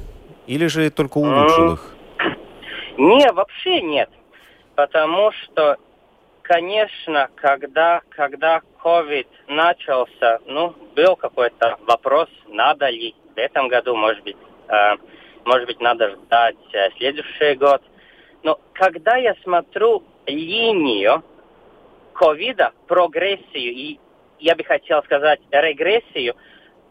Или 0.46 0.66
же 0.66 0.90
только 0.90 1.18
улучшил 1.18 1.74
их? 1.74 1.94
Не, 2.96 3.30
вообще 3.32 3.82
нет. 3.82 4.08
Потому 4.76 5.30
что, 5.32 5.76
конечно, 6.42 7.28
когда, 7.34 8.00
когда 8.08 8.62
COVID 8.82 9.26
начался, 9.48 10.38
ну, 10.46 10.74
был 10.96 11.16
какой-то 11.16 11.76
вопрос, 11.86 12.28
надо 12.48 12.88
ли 12.88 13.14
в 13.34 13.38
этом 13.38 13.68
году, 13.68 13.94
может 13.94 14.24
быть, 14.24 14.36
э, 14.68 14.96
может 15.44 15.66
быть, 15.66 15.80
надо 15.80 16.10
ждать 16.16 16.56
э, 16.72 16.88
следующий 16.96 17.56
год. 17.56 17.82
Но 18.42 18.58
когда 18.72 19.16
я 19.16 19.34
смотрю 19.42 20.02
линию 20.26 21.22
ковида, 22.14 22.72
прогрессию 22.86 23.72
и, 23.72 23.98
я 24.38 24.54
бы 24.54 24.64
хотел 24.64 25.02
сказать, 25.02 25.40
регрессию, 25.50 26.34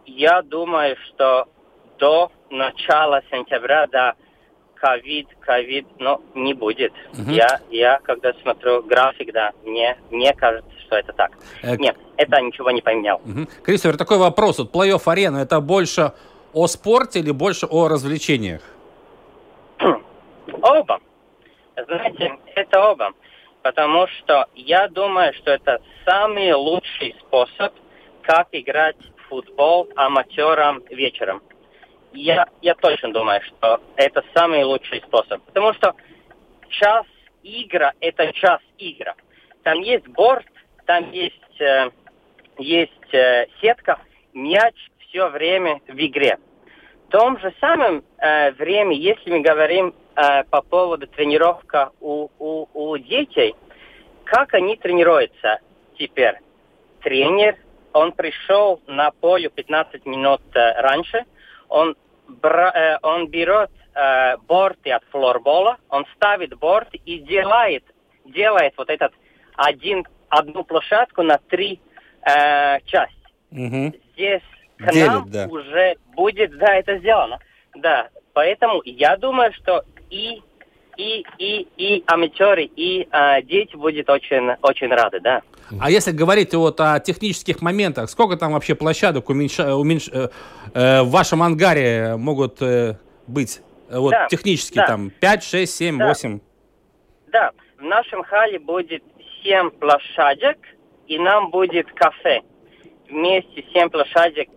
я 0.05 0.41
думаю, 0.41 0.95
что 1.07 1.47
до 1.97 2.31
начала 2.49 3.21
сентября, 3.31 3.87
да, 3.87 4.15
ковид, 4.75 5.27
ковид, 5.39 5.87
но 5.99 6.21
не 6.35 6.53
будет. 6.53 6.91
Мгм. 7.17 7.31
Я, 7.31 7.61
я, 7.71 7.99
когда 8.03 8.33
смотрю 8.41 8.83
график, 8.83 9.31
да, 9.31 9.53
мне, 9.63 9.97
мне 10.11 10.33
кажется, 10.33 10.71
что 10.85 10.97
это 10.97 11.13
так. 11.13 11.31
Э, 11.61 11.77
Нет, 11.77 11.95
это 12.17 12.41
ничего 12.41 12.69
не 12.71 12.81
поменял. 12.81 13.21
Мгм. 13.23 13.47
Кристофер, 13.63 13.97
такой 13.97 14.17
вопрос. 14.17 14.59
Вот 14.59 14.73
плей-офф 14.73 15.01
арена 15.05 15.37
это 15.37 15.61
больше 15.61 16.11
о 16.51 16.67
спорте 16.67 17.19
или 17.19 17.31
больше 17.31 17.65
о 17.65 17.87
развлечениях? 17.87 18.61
Оба. 20.61 20.99
Знаете, 21.75 22.37
это 22.55 22.91
оба. 22.91 23.13
Потому 23.61 24.07
что 24.07 24.47
я 24.55 24.87
думаю, 24.89 25.33
что 25.33 25.51
это 25.51 25.81
самый 26.05 26.51
лучший 26.53 27.15
способ, 27.21 27.73
как 28.21 28.47
играть 28.51 28.97
в 28.97 29.29
футбол 29.29 29.89
аматерам 29.95 30.83
вечером. 30.89 31.41
Я, 32.11 32.47
я 32.61 32.75
точно 32.75 33.11
думаю, 33.11 33.41
что 33.41 33.81
это 33.95 34.23
самый 34.35 34.63
лучший 34.63 35.01
способ. 35.01 35.41
Потому 35.43 35.73
что 35.73 35.95
час 36.69 37.05
игра– 37.41 37.93
это 38.01 38.31
час 38.33 38.59
игра. 38.77 39.15
Там 39.63 39.79
есть 39.79 40.07
борт, 40.09 40.45
там 40.85 41.11
есть, 41.11 41.61
э, 41.61 41.89
есть 42.57 43.13
э, 43.13 43.47
сетка, 43.61 43.99
мяч 44.33 44.75
все 44.99 45.29
время 45.29 45.79
в 45.87 45.95
игре. 45.95 46.37
В 47.07 47.11
том 47.11 47.39
же 47.39 47.53
самом 47.59 48.03
э, 48.17 48.51
время, 48.51 48.95
если 48.95 49.31
мы 49.31 49.39
говорим 49.39 49.93
э, 50.15 50.43
по 50.45 50.61
поводу 50.61 51.07
тренировка 51.07 51.91
у, 51.99 52.29
у, 52.39 52.67
у 52.73 52.97
детей, 52.97 53.55
как 54.25 54.53
они 54.53 54.75
тренируются 54.77 55.59
теперь? 55.97 56.35
Тренер, 57.01 57.57
он 57.91 58.11
пришел 58.13 58.81
на 58.87 59.11
поле 59.11 59.49
15 59.49 60.05
минут 60.05 60.41
э, 60.53 60.81
раньше, 60.81 61.25
он, 61.69 61.95
бра- 62.27 62.71
э, 62.73 62.97
он 63.01 63.27
берет 63.27 63.69
э, 63.93 64.37
борты 64.47 64.91
от 64.91 65.03
флорбола, 65.11 65.77
он 65.89 66.05
ставит 66.15 66.57
борт 66.57 66.89
и 66.93 67.19
делает, 67.19 67.83
делает 68.25 68.73
вот 68.77 68.89
этот 68.89 69.13
один, 69.55 70.05
одну 70.29 70.63
площадку 70.63 71.21
на 71.23 71.37
три 71.37 71.79
э, 72.21 72.79
части 72.85 73.15
Мгм. 73.51 73.93
здесь 74.13 74.41
к 74.77 74.91
Делит, 74.91 75.07
нам 75.07 75.29
да. 75.29 75.47
уже 75.47 75.95
будет, 76.15 76.57
да, 76.57 76.75
это 76.75 76.97
сделано. 76.97 77.39
Да, 77.75 78.09
поэтому 78.33 78.81
я 78.85 79.15
думаю, 79.17 79.53
что 79.53 79.83
и 80.09 80.41
и 80.97 81.25
и 81.39 81.67
и 81.77 82.03
аматеры, 82.07 82.63
и 82.75 83.07
э, 83.11 83.41
дети 83.43 83.75
будут 83.75 84.09
очень 84.09 84.51
очень 84.61 84.89
рады, 84.89 85.19
да. 85.19 85.41
А 85.79 85.89
если 85.89 86.11
говорить 86.11 86.53
вот 86.53 86.79
о 86.79 86.99
технических 86.99 87.61
моментах, 87.61 88.09
сколько 88.09 88.35
там 88.37 88.53
вообще 88.53 88.75
площадок 88.75 89.29
уменьша- 89.29 89.71
уменьш- 89.73 90.09
э, 90.13 90.29
э, 90.73 91.01
в 91.01 91.09
вашем 91.09 91.41
ангаре 91.41 92.15
могут 92.17 92.61
э, 92.61 92.97
быть? 93.27 93.61
Вот 93.89 94.11
Да, 94.11 94.27
технически 94.27 94.75
да. 94.75 94.87
там 94.87 95.09
5, 95.09 95.43
6, 95.43 95.75
7, 95.75 95.97
Да. 95.97 96.07
8? 96.07 96.39
Да, 97.31 97.51
в 97.79 97.83
нашем 97.83 98.23
хале 98.23 98.59
будет 98.59 99.03
7 99.43 99.69
площадок, 99.71 100.57
и 101.07 101.17
нам 101.19 101.49
будет 101.51 101.91
кафе. 101.93 102.41
Вместе 103.09 103.63
7 103.73 103.89
площадок, 103.89 104.47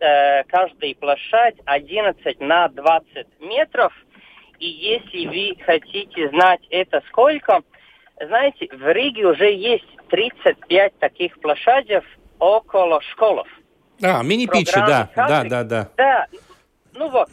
э, 0.00 0.44
каждая 0.44 0.94
площадь 0.94 1.56
11 1.64 2.40
на 2.40 2.68
20 2.68 3.26
метров. 3.40 3.92
И 4.60 4.66
если 4.66 5.26
вы 5.26 5.56
хотите 5.64 6.28
знать 6.28 6.60
это 6.70 7.02
сколько, 7.08 7.62
знаете, 8.20 8.68
в 8.70 8.92
Риге 8.92 9.26
уже 9.26 9.50
есть 9.52 9.86
35 10.10 10.98
таких 10.98 11.40
площадок 11.40 12.04
около 12.38 13.00
школов. 13.00 13.48
А, 14.02 14.22
мини-питчи, 14.22 14.74
да, 14.74 15.08
да, 15.16 15.44
да, 15.44 15.64
да. 15.64 15.88
Да, 15.96 16.26
ну 16.92 17.08
вот, 17.08 17.28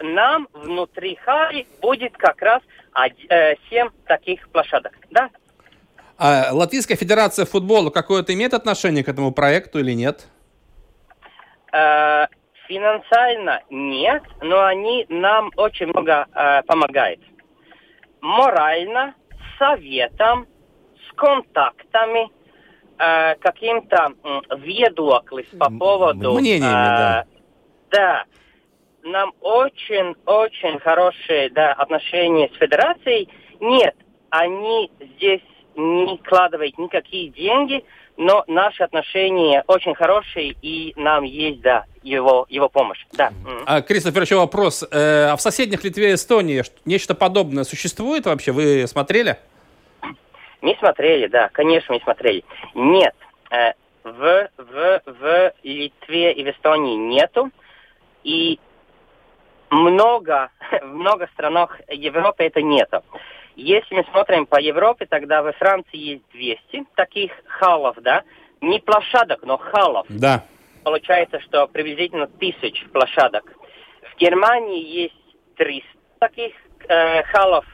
нам 0.00 0.48
внутри 0.52 1.16
хали 1.16 1.66
будет 1.82 2.16
как 2.16 2.40
раз 2.42 2.62
од- 2.94 3.30
э, 3.30 3.54
семь 3.68 3.88
таких 4.06 4.48
площадок, 4.48 4.92
да? 5.10 5.30
А 6.16 6.50
Латвийская 6.52 6.96
Федерация 6.96 7.44
футбола 7.44 7.90
какое-то 7.90 8.34
имеет 8.34 8.54
отношение 8.54 9.04
к 9.04 9.08
этому 9.08 9.32
проекту 9.32 9.78
или 9.78 9.92
нет? 9.92 10.26
Э, 12.68 12.72
финансально 12.72 13.62
нет, 13.70 14.22
но 14.40 14.64
они 14.64 15.06
нам 15.08 15.50
очень 15.56 15.86
много 15.86 16.26
э, 16.34 16.62
помогают. 16.64 17.20
Морально, 18.20 19.14
советом, 19.58 20.46
с 21.08 21.14
контактами, 21.14 22.30
э, 22.98 23.34
каким-то 23.36 24.12
м, 24.22 24.42
ведокlis 24.58 25.46
по 25.58 25.70
поводу... 25.70 26.34
мнениями, 26.34 26.60
да. 26.60 27.22
э, 27.22 27.38
Да. 27.90 28.24
Нам 29.04 29.32
очень-очень 29.40 30.80
хорошие 30.80 31.50
да, 31.50 31.72
отношения 31.72 32.50
с 32.52 32.58
Федерацией. 32.58 33.28
Нет, 33.60 33.94
они 34.30 34.90
здесь 35.00 35.42
не 35.76 36.18
вкладывают 36.18 36.76
никакие 36.76 37.30
деньги, 37.30 37.84
но 38.16 38.44
наши 38.48 38.82
отношения 38.82 39.62
очень 39.68 39.94
хорошие, 39.94 40.56
и 40.60 40.92
нам 40.96 41.22
есть, 41.22 41.60
да, 41.62 41.84
его, 42.08 42.46
его 42.48 42.68
помощь. 42.68 43.04
Да. 43.12 43.32
А, 43.66 43.82
Кристофер, 43.82 44.22
еще 44.22 44.36
вопрос. 44.36 44.82
Э, 44.90 45.28
а 45.30 45.36
в 45.36 45.40
соседних 45.40 45.84
Литве 45.84 46.10
и 46.10 46.14
Эстонии 46.14 46.62
нечто 46.84 47.14
подобное 47.14 47.64
существует 47.64 48.26
вообще? 48.26 48.52
Вы 48.52 48.86
смотрели? 48.86 49.38
Мы 50.60 50.76
смотрели, 50.78 51.26
да, 51.28 51.48
конечно, 51.50 51.94
мы 51.94 52.00
смотрели. 52.00 52.44
Нет, 52.74 53.14
э, 53.50 53.72
в, 54.02 54.50
в, 54.56 55.02
в 55.06 55.52
Литве 55.62 56.32
и 56.32 56.44
в 56.44 56.50
Эстонии 56.50 56.96
нету. 56.96 57.50
И 58.24 58.58
много, 59.70 60.50
в 60.82 60.94
много 60.94 61.28
странах 61.34 61.80
Европы 61.88 62.44
это 62.44 62.62
нету. 62.62 63.02
Если 63.56 63.94
мы 63.94 64.04
смотрим 64.10 64.46
по 64.46 64.60
Европе, 64.60 65.06
тогда 65.06 65.42
во 65.42 65.52
Франции 65.52 65.96
есть 65.96 66.22
200 66.32 66.86
таких 66.94 67.32
халов, 67.46 67.96
да, 68.00 68.22
не 68.60 68.78
площадок, 68.78 69.40
но 69.42 69.58
халов. 69.58 70.06
Да. 70.08 70.44
Получается, 70.84 71.40
что 71.40 71.66
приблизительно 71.68 72.26
тысяч 72.26 72.84
площадок. 72.92 73.44
В 74.14 74.18
Германии 74.18 74.82
есть 75.02 75.14
300 75.56 75.86
таких 76.20 76.52
э, 76.88 77.22
халов, 77.24 77.64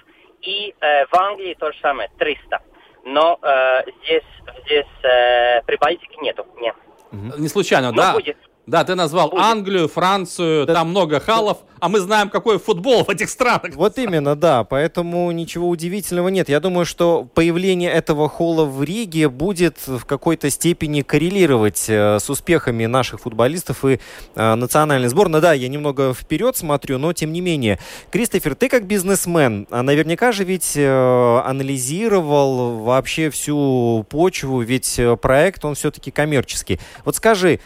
и 0.42 0.74
э, 0.80 1.06
в 1.06 1.14
Англии 1.14 1.54
то 1.54 1.72
же 1.72 1.78
самое, 1.80 2.10
300. 2.18 2.60
Но 3.04 3.38
э, 3.42 3.82
здесь, 4.04 4.22
здесь 4.66 4.86
э, 5.04 5.62
при 5.62 5.76
Балтике 5.76 6.16
нету, 6.20 6.46
нет. 6.60 6.74
Не 7.12 7.48
случайно, 7.48 7.90
Ну, 7.92 7.96
да? 7.96 8.12
будет. 8.14 8.36
Да, 8.66 8.82
ты 8.82 8.94
назвал 8.94 9.36
Англию, 9.36 9.88
Францию, 9.88 10.66
там 10.66 10.88
много 10.88 11.20
халов, 11.20 11.58
а 11.80 11.90
мы 11.90 12.00
знаем, 12.00 12.30
какой 12.30 12.58
футбол 12.58 13.04
в 13.04 13.10
этих 13.10 13.28
странах. 13.28 13.74
Вот 13.74 13.98
именно, 13.98 14.34
да. 14.34 14.64
Поэтому 14.64 15.30
ничего 15.32 15.68
удивительного 15.68 16.28
нет. 16.28 16.48
Я 16.48 16.60
думаю, 16.60 16.86
что 16.86 17.28
появление 17.34 17.90
этого 17.90 18.26
холла 18.26 18.64
в 18.64 18.82
Риге 18.82 19.28
будет 19.28 19.86
в 19.86 20.06
какой-то 20.06 20.48
степени 20.48 21.02
коррелировать 21.02 21.84
э, 21.88 22.18
с 22.18 22.30
успехами 22.30 22.86
наших 22.86 23.20
футболистов 23.20 23.84
и 23.84 24.00
э, 24.34 24.54
национальной 24.54 25.08
сборной. 25.08 25.42
Да, 25.42 25.52
я 25.52 25.68
немного 25.68 26.14
вперед 26.14 26.56
смотрю, 26.56 26.96
но 26.96 27.12
тем 27.12 27.34
не 27.34 27.42
менее. 27.42 27.78
Кристофер, 28.10 28.54
ты 28.54 28.70
как 28.70 28.86
бизнесмен, 28.86 29.66
а 29.70 29.82
наверняка 29.82 30.32
же 30.32 30.44
ведь 30.44 30.72
э, 30.76 31.40
анализировал 31.44 32.78
вообще 32.78 33.28
всю 33.28 34.06
почву, 34.08 34.62
ведь 34.62 34.98
э, 34.98 35.18
проект, 35.18 35.62
он 35.66 35.74
все-таки 35.74 36.10
коммерческий. 36.10 36.80
Вот 37.04 37.16
скажи, 37.16 37.60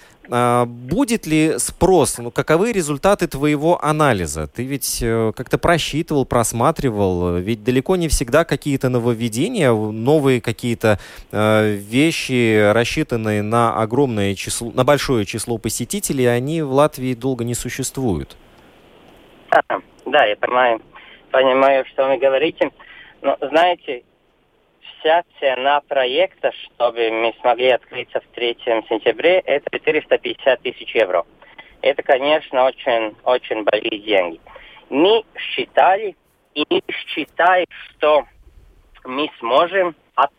будет 0.66 1.26
ли 1.26 1.58
спрос? 1.58 2.18
Ну, 2.18 2.30
каковы 2.30 2.72
результаты 2.72 3.26
твоего 3.26 3.82
анализа? 3.82 4.46
Ты 4.46 4.64
ведь 4.64 5.00
э, 5.02 5.32
как-то 5.34 5.58
просчитывал, 5.58 6.26
просматривал. 6.26 7.36
Ведь 7.36 7.64
далеко 7.64 7.96
не 7.96 8.08
всегда 8.08 8.44
какие-то 8.44 8.88
нововведения, 8.88 9.72
новые 9.72 10.40
какие-то 10.40 10.98
э, 11.32 11.70
вещи, 11.72 12.72
рассчитанные 12.72 13.42
на 13.42 13.80
огромное 13.80 14.34
число, 14.34 14.70
на 14.72 14.84
большое 14.84 15.24
число 15.24 15.58
посетителей, 15.58 16.26
они 16.26 16.62
в 16.62 16.72
Латвии 16.72 17.14
долго 17.14 17.44
не 17.44 17.54
существуют. 17.54 18.36
А, 19.50 19.62
да, 20.06 20.24
я 20.24 20.36
понимаю, 20.36 20.80
понимаю, 21.30 21.84
что 21.92 22.06
вы 22.06 22.18
говорите. 22.18 22.70
Но 23.22 23.36
знаете, 23.40 24.02
вся 25.01 25.22
цена 25.40 25.80
проекта, 25.80 26.53
чтобы 26.53 27.11
мы 27.11 27.34
смогли 27.40 27.70
открыться 27.70 28.20
в 28.20 28.26
3 28.34 28.57
сентябре, 28.88 29.40
это 29.40 29.70
450 29.70 30.61
тысяч 30.62 30.94
евро. 30.94 31.24
Это, 31.82 32.03
конечно, 32.03 32.64
очень, 32.64 33.16
очень 33.24 33.62
большие 33.64 34.01
деньги. 34.01 34.40
Мы 34.90 35.24
считали 35.36 36.16
и 36.55 36.64
не 36.70 36.82
считаем, 36.88 37.66
что 37.90 38.24
мы 39.05 39.30
сможем 39.38 39.94
от, 40.14 40.30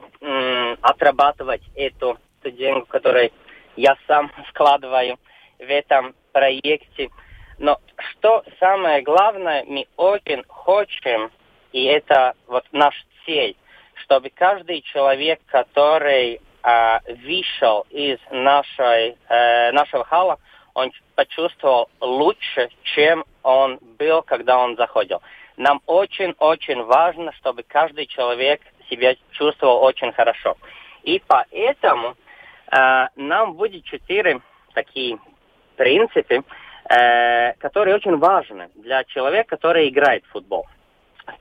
отрабатывать 0.81 1.61
эту, 1.75 2.17
эту 2.41 2.51
деньги, 2.55 2.85
которую 2.85 3.31
я 3.75 3.95
сам 4.07 4.31
складываю 4.49 5.17
в 5.57 5.69
этом 5.69 6.13
проекте. 6.33 7.09
Но 7.57 7.79
что 7.97 8.43
самое 8.59 9.01
главное, 9.01 9.63
мы 9.65 9.85
очень 9.97 10.43
хотим, 10.47 11.31
и 11.71 11.85
это 11.85 12.33
вот 12.47 12.65
наш 12.71 12.95
цель, 13.25 13.55
чтобы 14.03 14.29
каждый 14.29 14.81
человек, 14.81 15.39
который 15.47 16.39
э, 16.63 16.99
вышел 17.25 17.85
из 17.89 18.19
нашей, 18.31 19.17
э, 19.27 19.71
нашего 19.71 20.03
хала, 20.03 20.39
он 20.73 20.91
почувствовал 21.15 21.89
лучше, 21.99 22.69
чем 22.83 23.25
он 23.43 23.79
был, 23.97 24.21
когда 24.21 24.59
он 24.59 24.75
заходил. 24.75 25.21
Нам 25.57 25.81
очень-очень 25.85 26.83
важно, 26.83 27.33
чтобы 27.33 27.63
каждый 27.63 28.05
человек 28.05 28.61
себя 28.89 29.15
чувствовал 29.31 29.83
очень 29.83 30.11
хорошо. 30.13 30.55
И 31.03 31.21
поэтому 31.27 32.15
э, 32.71 33.07
нам 33.15 33.53
будет 33.53 33.83
четыре 33.83 34.39
такие 34.73 35.19
принципы, 35.75 36.43
э, 36.89 37.53
которые 37.53 37.95
очень 37.95 38.17
важны 38.17 38.69
для 38.75 39.03
человека, 39.03 39.57
который 39.57 39.89
играет 39.89 40.23
в 40.25 40.31
футбол. 40.31 40.65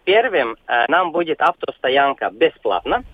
Первым 0.05 0.57
э, 0.67 0.87
нам 0.89 1.13
будет 1.13 1.41
автостоянка 1.41 2.31
бесплатно. 2.31 3.05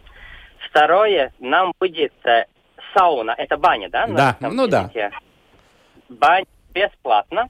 Второе, 0.68 1.32
нам 1.40 1.72
будет 1.78 2.12
э, 2.24 2.46
сауна, 2.94 3.34
это 3.36 3.56
баня, 3.56 3.88
да? 3.88 4.06
Да, 4.06 4.36
ну 4.40 4.66
да. 4.66 4.90
Баня 6.08 6.46
бесплатно. 6.72 7.48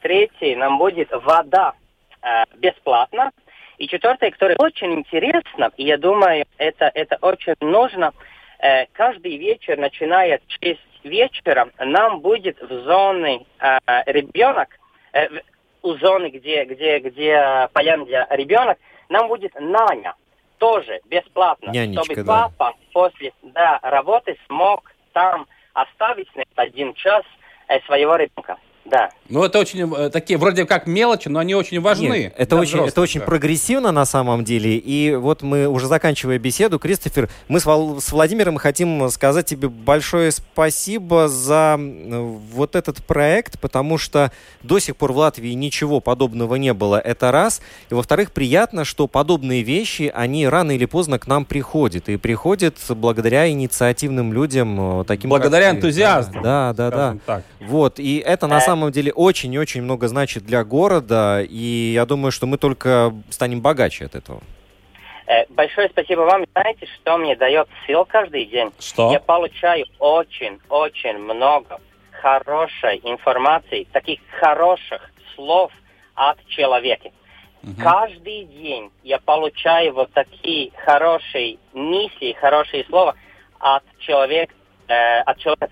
Третий, 0.00 0.56
нам 0.56 0.78
будет 0.78 1.10
вода 1.12 1.74
э, 2.22 2.44
бесплатно. 2.56 3.30
И 3.78 3.88
четвертое, 3.88 4.30
которое 4.30 4.56
очень 4.58 4.92
интересно, 4.92 5.72
и 5.76 5.84
я 5.84 5.98
думаю, 5.98 6.44
это, 6.58 6.90
это 6.94 7.18
очень 7.20 7.54
нужно, 7.60 8.12
э, 8.58 8.86
каждый 8.92 9.36
вечер, 9.38 9.76
начиная 9.78 10.38
с 10.38 10.64
6 10.64 10.80
вечера, 11.04 11.68
нам 11.78 12.20
будет 12.20 12.60
в 12.60 12.84
зоне 12.84 13.44
э, 13.58 13.78
ребенок, 14.06 14.68
э, 15.12 15.26
у 15.82 15.94
зоны, 15.94 16.30
где, 16.30 16.64
где, 16.64 16.98
где 17.00 17.32
Полянdia 17.74 18.26
ребенок, 18.30 18.78
нам 19.08 19.28
будет 19.28 19.52
Наня, 19.58 20.14
тоже 20.58 21.00
бесплатно, 21.06 21.70
Нянечка, 21.70 22.04
чтобы 22.04 22.22
да. 22.22 22.48
папа 22.56 22.76
после 22.92 23.32
да, 23.42 23.78
работы 23.82 24.36
смог 24.46 24.92
там 25.12 25.46
оставить 25.74 26.34
на 26.36 26.44
один 26.56 26.94
час 26.94 27.24
э, 27.68 27.80
своего 27.80 28.16
ребенка. 28.16 28.58
Да. 28.84 29.10
Ну, 29.28 29.44
это 29.44 29.58
очень 29.58 29.90
э, 29.94 30.10
такие, 30.10 30.38
вроде 30.38 30.66
как 30.66 30.86
мелочи, 30.86 31.28
но 31.28 31.38
они 31.38 31.54
очень 31.54 31.80
важны. 31.80 32.24
Нет, 32.24 32.34
это, 32.36 32.56
очень, 32.56 32.80
это 32.80 33.00
очень 33.00 33.20
прогрессивно 33.20 33.92
на 33.92 34.04
самом 34.04 34.44
деле. 34.44 34.76
И 34.76 35.14
вот 35.14 35.42
мы, 35.42 35.66
уже 35.68 35.86
заканчивая 35.86 36.38
беседу, 36.38 36.78
Кристофер, 36.78 37.30
мы 37.48 37.60
с, 37.60 37.64
Вол- 37.64 38.00
с 38.00 38.10
Владимиром 38.12 38.56
хотим 38.58 39.08
сказать 39.08 39.46
тебе 39.46 39.68
большое 39.68 40.32
спасибо 40.32 41.28
за 41.28 41.78
вот 41.78 42.76
этот 42.76 43.04
проект, 43.04 43.58
потому 43.60 43.98
что 43.98 44.32
до 44.62 44.80
сих 44.80 44.96
пор 44.96 45.12
в 45.12 45.16
Латвии 45.16 45.52
ничего 45.52 46.00
подобного 46.00 46.56
не 46.56 46.74
было. 46.74 46.98
Это 46.98 47.30
раз. 47.30 47.62
И 47.88 47.94
во-вторых, 47.94 48.32
приятно, 48.32 48.84
что 48.84 49.06
подобные 49.06 49.62
вещи, 49.62 50.12
они 50.14 50.46
рано 50.48 50.72
или 50.72 50.84
поздно 50.86 51.18
к 51.18 51.26
нам 51.26 51.44
приходят. 51.44 52.08
И 52.08 52.16
приходят 52.16 52.76
благодаря 52.90 53.48
инициативным 53.48 54.32
людям, 54.32 55.00
э, 55.00 55.04
таким 55.04 55.30
Благодаря 55.30 55.70
как 55.70 55.72
ты. 55.72 55.76
энтузиазму. 55.78 56.42
Да, 56.42 56.74
да, 56.76 56.90
да. 56.90 57.16
Так. 57.24 57.44
Вот. 57.60 57.98
И 57.98 58.18
это 58.18 58.46
на 58.46 58.60
самом 58.60 58.71
деле 58.92 59.12
очень-очень 59.12 59.82
много 59.82 60.08
значит 60.08 60.44
для 60.44 60.64
города, 60.64 61.42
и 61.42 61.92
я 61.94 62.06
думаю, 62.06 62.32
что 62.32 62.46
мы 62.46 62.58
только 62.58 63.12
станем 63.30 63.60
богаче 63.60 64.06
от 64.06 64.14
этого. 64.14 64.40
Э, 65.26 65.44
Большое 65.50 65.88
спасибо 65.88 66.20
вам. 66.20 66.44
Знаете, 66.52 66.86
что 66.86 67.16
мне 67.18 67.36
дает 67.36 67.68
сил 67.86 68.04
каждый 68.04 68.46
день? 68.46 68.70
Что? 68.78 69.12
Я 69.12 69.20
получаю 69.20 69.86
очень-очень 69.98 71.18
много 71.18 71.80
хорошей 72.10 73.00
информации, 73.04 73.86
таких 73.92 74.20
хороших 74.40 75.10
слов 75.34 75.72
от 76.14 76.44
человека. 76.46 77.10
Каждый 77.78 78.44
день 78.44 78.90
я 79.04 79.18
получаю 79.20 79.92
вот 79.92 80.12
такие 80.12 80.72
хорошие 80.84 81.58
мысли, 81.72 82.36
хорошие 82.40 82.84
слова 82.84 83.14
от 83.60 83.84
человека, 83.98 84.52
э, 84.88 85.20
от 85.20 85.38
человека, 85.38 85.70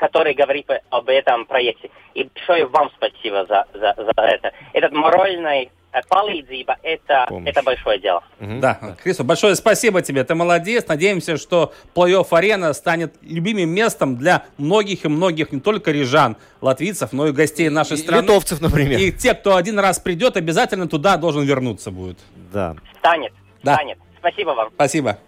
который 0.00 0.34
говорит 0.34 0.66
об 0.88 1.08
этом 1.08 1.44
проекте. 1.44 1.90
И 2.14 2.24
большое 2.24 2.66
вам 2.66 2.90
спасибо 2.96 3.46
за, 3.46 3.66
за, 3.74 3.94
за 3.96 4.22
это. 4.22 4.52
Этот 4.72 4.92
моральный 4.92 5.70
э, 5.92 6.00
palīdzība 6.08 6.74
это, 6.82 7.28
это 7.44 7.62
большое 7.62 7.98
дело. 8.00 8.22
Да, 8.40 8.96
Кристоф, 9.02 9.26
большое 9.26 9.54
спасибо 9.54 10.00
тебе, 10.02 10.24
ты 10.24 10.34
молодец. 10.34 10.86
Надеемся, 10.88 11.36
что 11.36 11.72
плей-офф 11.94 12.26
арена 12.30 12.72
станет 12.72 13.14
любимым 13.22 13.68
местом 13.68 14.16
для 14.16 14.44
многих 14.56 15.04
и 15.04 15.08
многих, 15.08 15.52
не 15.52 15.60
только 15.60 15.90
рижан, 15.90 16.36
латвийцев, 16.62 17.12
но 17.12 17.26
и 17.28 17.32
гостей 17.32 17.68
нашей 17.68 17.98
страны. 17.98 18.22
литовцев, 18.22 18.60
например. 18.60 18.98
И 18.98 19.12
те, 19.12 19.34
кто 19.34 19.54
один 19.56 19.78
раз 19.78 19.98
придет, 19.98 20.36
обязательно 20.36 20.88
туда 20.88 21.16
должен 21.18 21.44
вернуться 21.44 21.90
будет. 21.90 22.18
Да. 22.52 22.74
Станет, 22.98 23.32
Да. 23.62 23.74
станет. 23.74 23.98
Спасибо 24.18 24.50
вам. 24.50 24.70
Спасибо. 24.74 25.18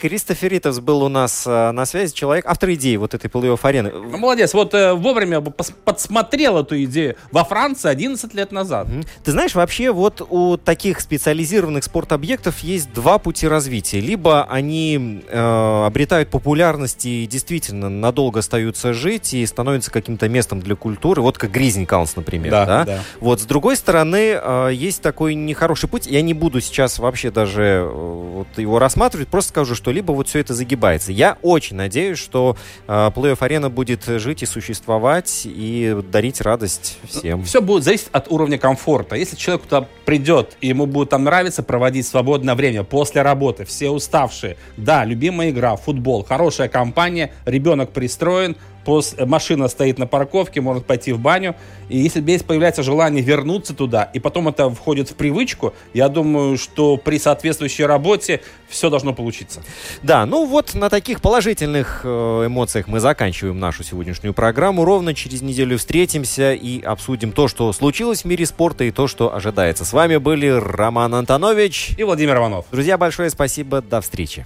Кристофер 0.00 0.52
Ритовс 0.52 0.78
был 0.80 1.02
у 1.02 1.08
нас 1.08 1.44
э, 1.46 1.70
на 1.72 1.86
связи, 1.86 2.14
человек, 2.14 2.46
автор 2.46 2.72
идеи 2.72 2.96
вот 2.96 3.14
этой 3.14 3.28
плей-офф 3.28 3.58
арены. 3.62 3.90
Ну, 3.92 4.16
молодец, 4.18 4.54
вот 4.54 4.74
э, 4.74 4.94
вовремя 4.94 5.40
подсмотрел 5.40 6.58
эту 6.58 6.82
идею 6.84 7.16
во 7.32 7.44
Франции 7.44 7.88
11 7.88 8.34
лет 8.34 8.52
назад. 8.52 8.88
Ты 9.24 9.32
знаешь, 9.32 9.54
вообще 9.54 9.90
вот 9.90 10.26
у 10.28 10.56
таких 10.56 11.00
специализированных 11.00 11.84
спортобъектов 11.84 12.60
есть 12.60 12.92
два 12.92 13.18
пути 13.18 13.48
развития. 13.48 14.00
Либо 14.00 14.44
они 14.44 15.22
э, 15.28 15.84
обретают 15.86 16.30
популярность 16.30 17.04
и 17.06 17.26
действительно 17.26 17.88
надолго 17.88 18.40
остаются 18.40 18.92
жить 18.92 19.34
и 19.34 19.44
становятся 19.46 19.90
каким-то 19.90 20.28
местом 20.28 20.60
для 20.60 20.76
культуры, 20.76 21.22
вот 21.22 21.38
как 21.38 21.50
Гризень 21.50 21.86
Каунс, 21.86 22.16
например. 22.16 22.50
Да, 22.50 22.66
Да, 22.66 22.84
да. 22.84 22.98
Вот 23.20 23.40
с 23.40 23.44
другой 23.44 23.76
стороны, 23.76 24.38
э, 24.40 24.70
есть 24.72 25.02
такой 25.02 25.34
нехороший 25.34 25.88
путь. 25.88 26.06
Я 26.06 26.22
не 26.22 26.34
буду 26.34 26.60
сейчас 26.60 26.98
вообще 26.98 27.30
даже 27.30 27.62
э, 27.62 27.88
вот 27.88 28.48
его 28.56 28.78
рассматривать, 28.78 29.28
просто 29.28 29.50
скажу, 29.50 29.74
что 29.74 29.87
либо 29.90 30.12
вот 30.12 30.28
все 30.28 30.40
это 30.40 30.54
загибается. 30.54 31.12
Я 31.12 31.38
очень 31.42 31.76
надеюсь, 31.76 32.18
что 32.18 32.56
э, 32.86 32.90
Play-off 32.90 33.38
Arena 33.38 33.68
будет 33.68 34.04
жить 34.04 34.42
и 34.42 34.46
существовать 34.46 35.42
и 35.44 35.96
дарить 36.10 36.40
радость 36.40 36.98
всем. 37.04 37.44
Все 37.44 37.60
будет 37.60 37.84
зависеть 37.84 38.08
от 38.12 38.30
уровня 38.30 38.58
комфорта. 38.58 39.16
Если 39.16 39.36
человек 39.36 39.64
туда 39.64 39.86
придет, 40.04 40.56
и 40.60 40.68
ему 40.68 40.86
будет 40.86 41.10
там 41.10 41.24
нравиться 41.24 41.62
проводить 41.62 42.06
свободное 42.06 42.54
время 42.54 42.84
после 42.84 43.22
работы, 43.22 43.64
все 43.64 43.90
уставшие, 43.90 44.56
да, 44.76 45.04
любимая 45.04 45.50
игра, 45.50 45.76
футбол, 45.76 46.24
хорошая 46.24 46.68
компания, 46.68 47.32
ребенок 47.44 47.90
пристроен, 47.90 48.56
пос- 48.84 49.24
машина 49.26 49.68
стоит 49.68 49.98
на 49.98 50.06
парковке, 50.06 50.60
может 50.60 50.86
пойти 50.86 51.12
в 51.12 51.20
баню. 51.20 51.54
И 51.88 51.98
если 51.98 52.22
есть 52.30 52.44
появляется 52.44 52.82
желание 52.82 53.22
вернуться 53.22 53.74
туда, 53.74 54.04
и 54.12 54.18
потом 54.18 54.48
это 54.48 54.70
входит 54.70 55.10
в 55.10 55.14
привычку, 55.14 55.74
я 55.94 56.08
думаю, 56.08 56.58
что 56.58 56.96
при 56.96 57.18
соответствующей 57.18 57.84
работе 57.84 58.40
все 58.68 58.90
должно 58.90 59.14
получиться. 59.14 59.62
Да, 60.02 60.26
ну 60.26 60.44
вот 60.46 60.74
на 60.74 60.90
таких 60.90 61.20
положительных 61.20 62.02
э, 62.04 62.46
эмоциях 62.46 62.88
мы 62.88 63.00
заканчиваем 63.00 63.58
нашу 63.58 63.82
сегодняшнюю 63.84 64.34
программу. 64.34 64.84
Ровно 64.84 65.14
через 65.14 65.42
неделю 65.42 65.78
встретимся 65.78 66.52
и 66.52 66.82
обсудим 66.82 67.32
то, 67.32 67.48
что 67.48 67.72
случилось 67.72 68.22
в 68.22 68.24
мире 68.26 68.46
спорта 68.46 68.84
и 68.84 68.90
то, 68.90 69.06
что 69.06 69.34
ожидается. 69.34 69.84
С 69.84 69.92
вами 69.92 70.16
были 70.18 70.48
Роман 70.48 71.14
Антонович 71.14 71.94
и 71.96 72.04
Владимир 72.04 72.36
Иванов. 72.36 72.66
Друзья, 72.70 72.98
большое 72.98 73.30
спасибо. 73.30 73.80
До 73.80 74.00
встречи. 74.00 74.44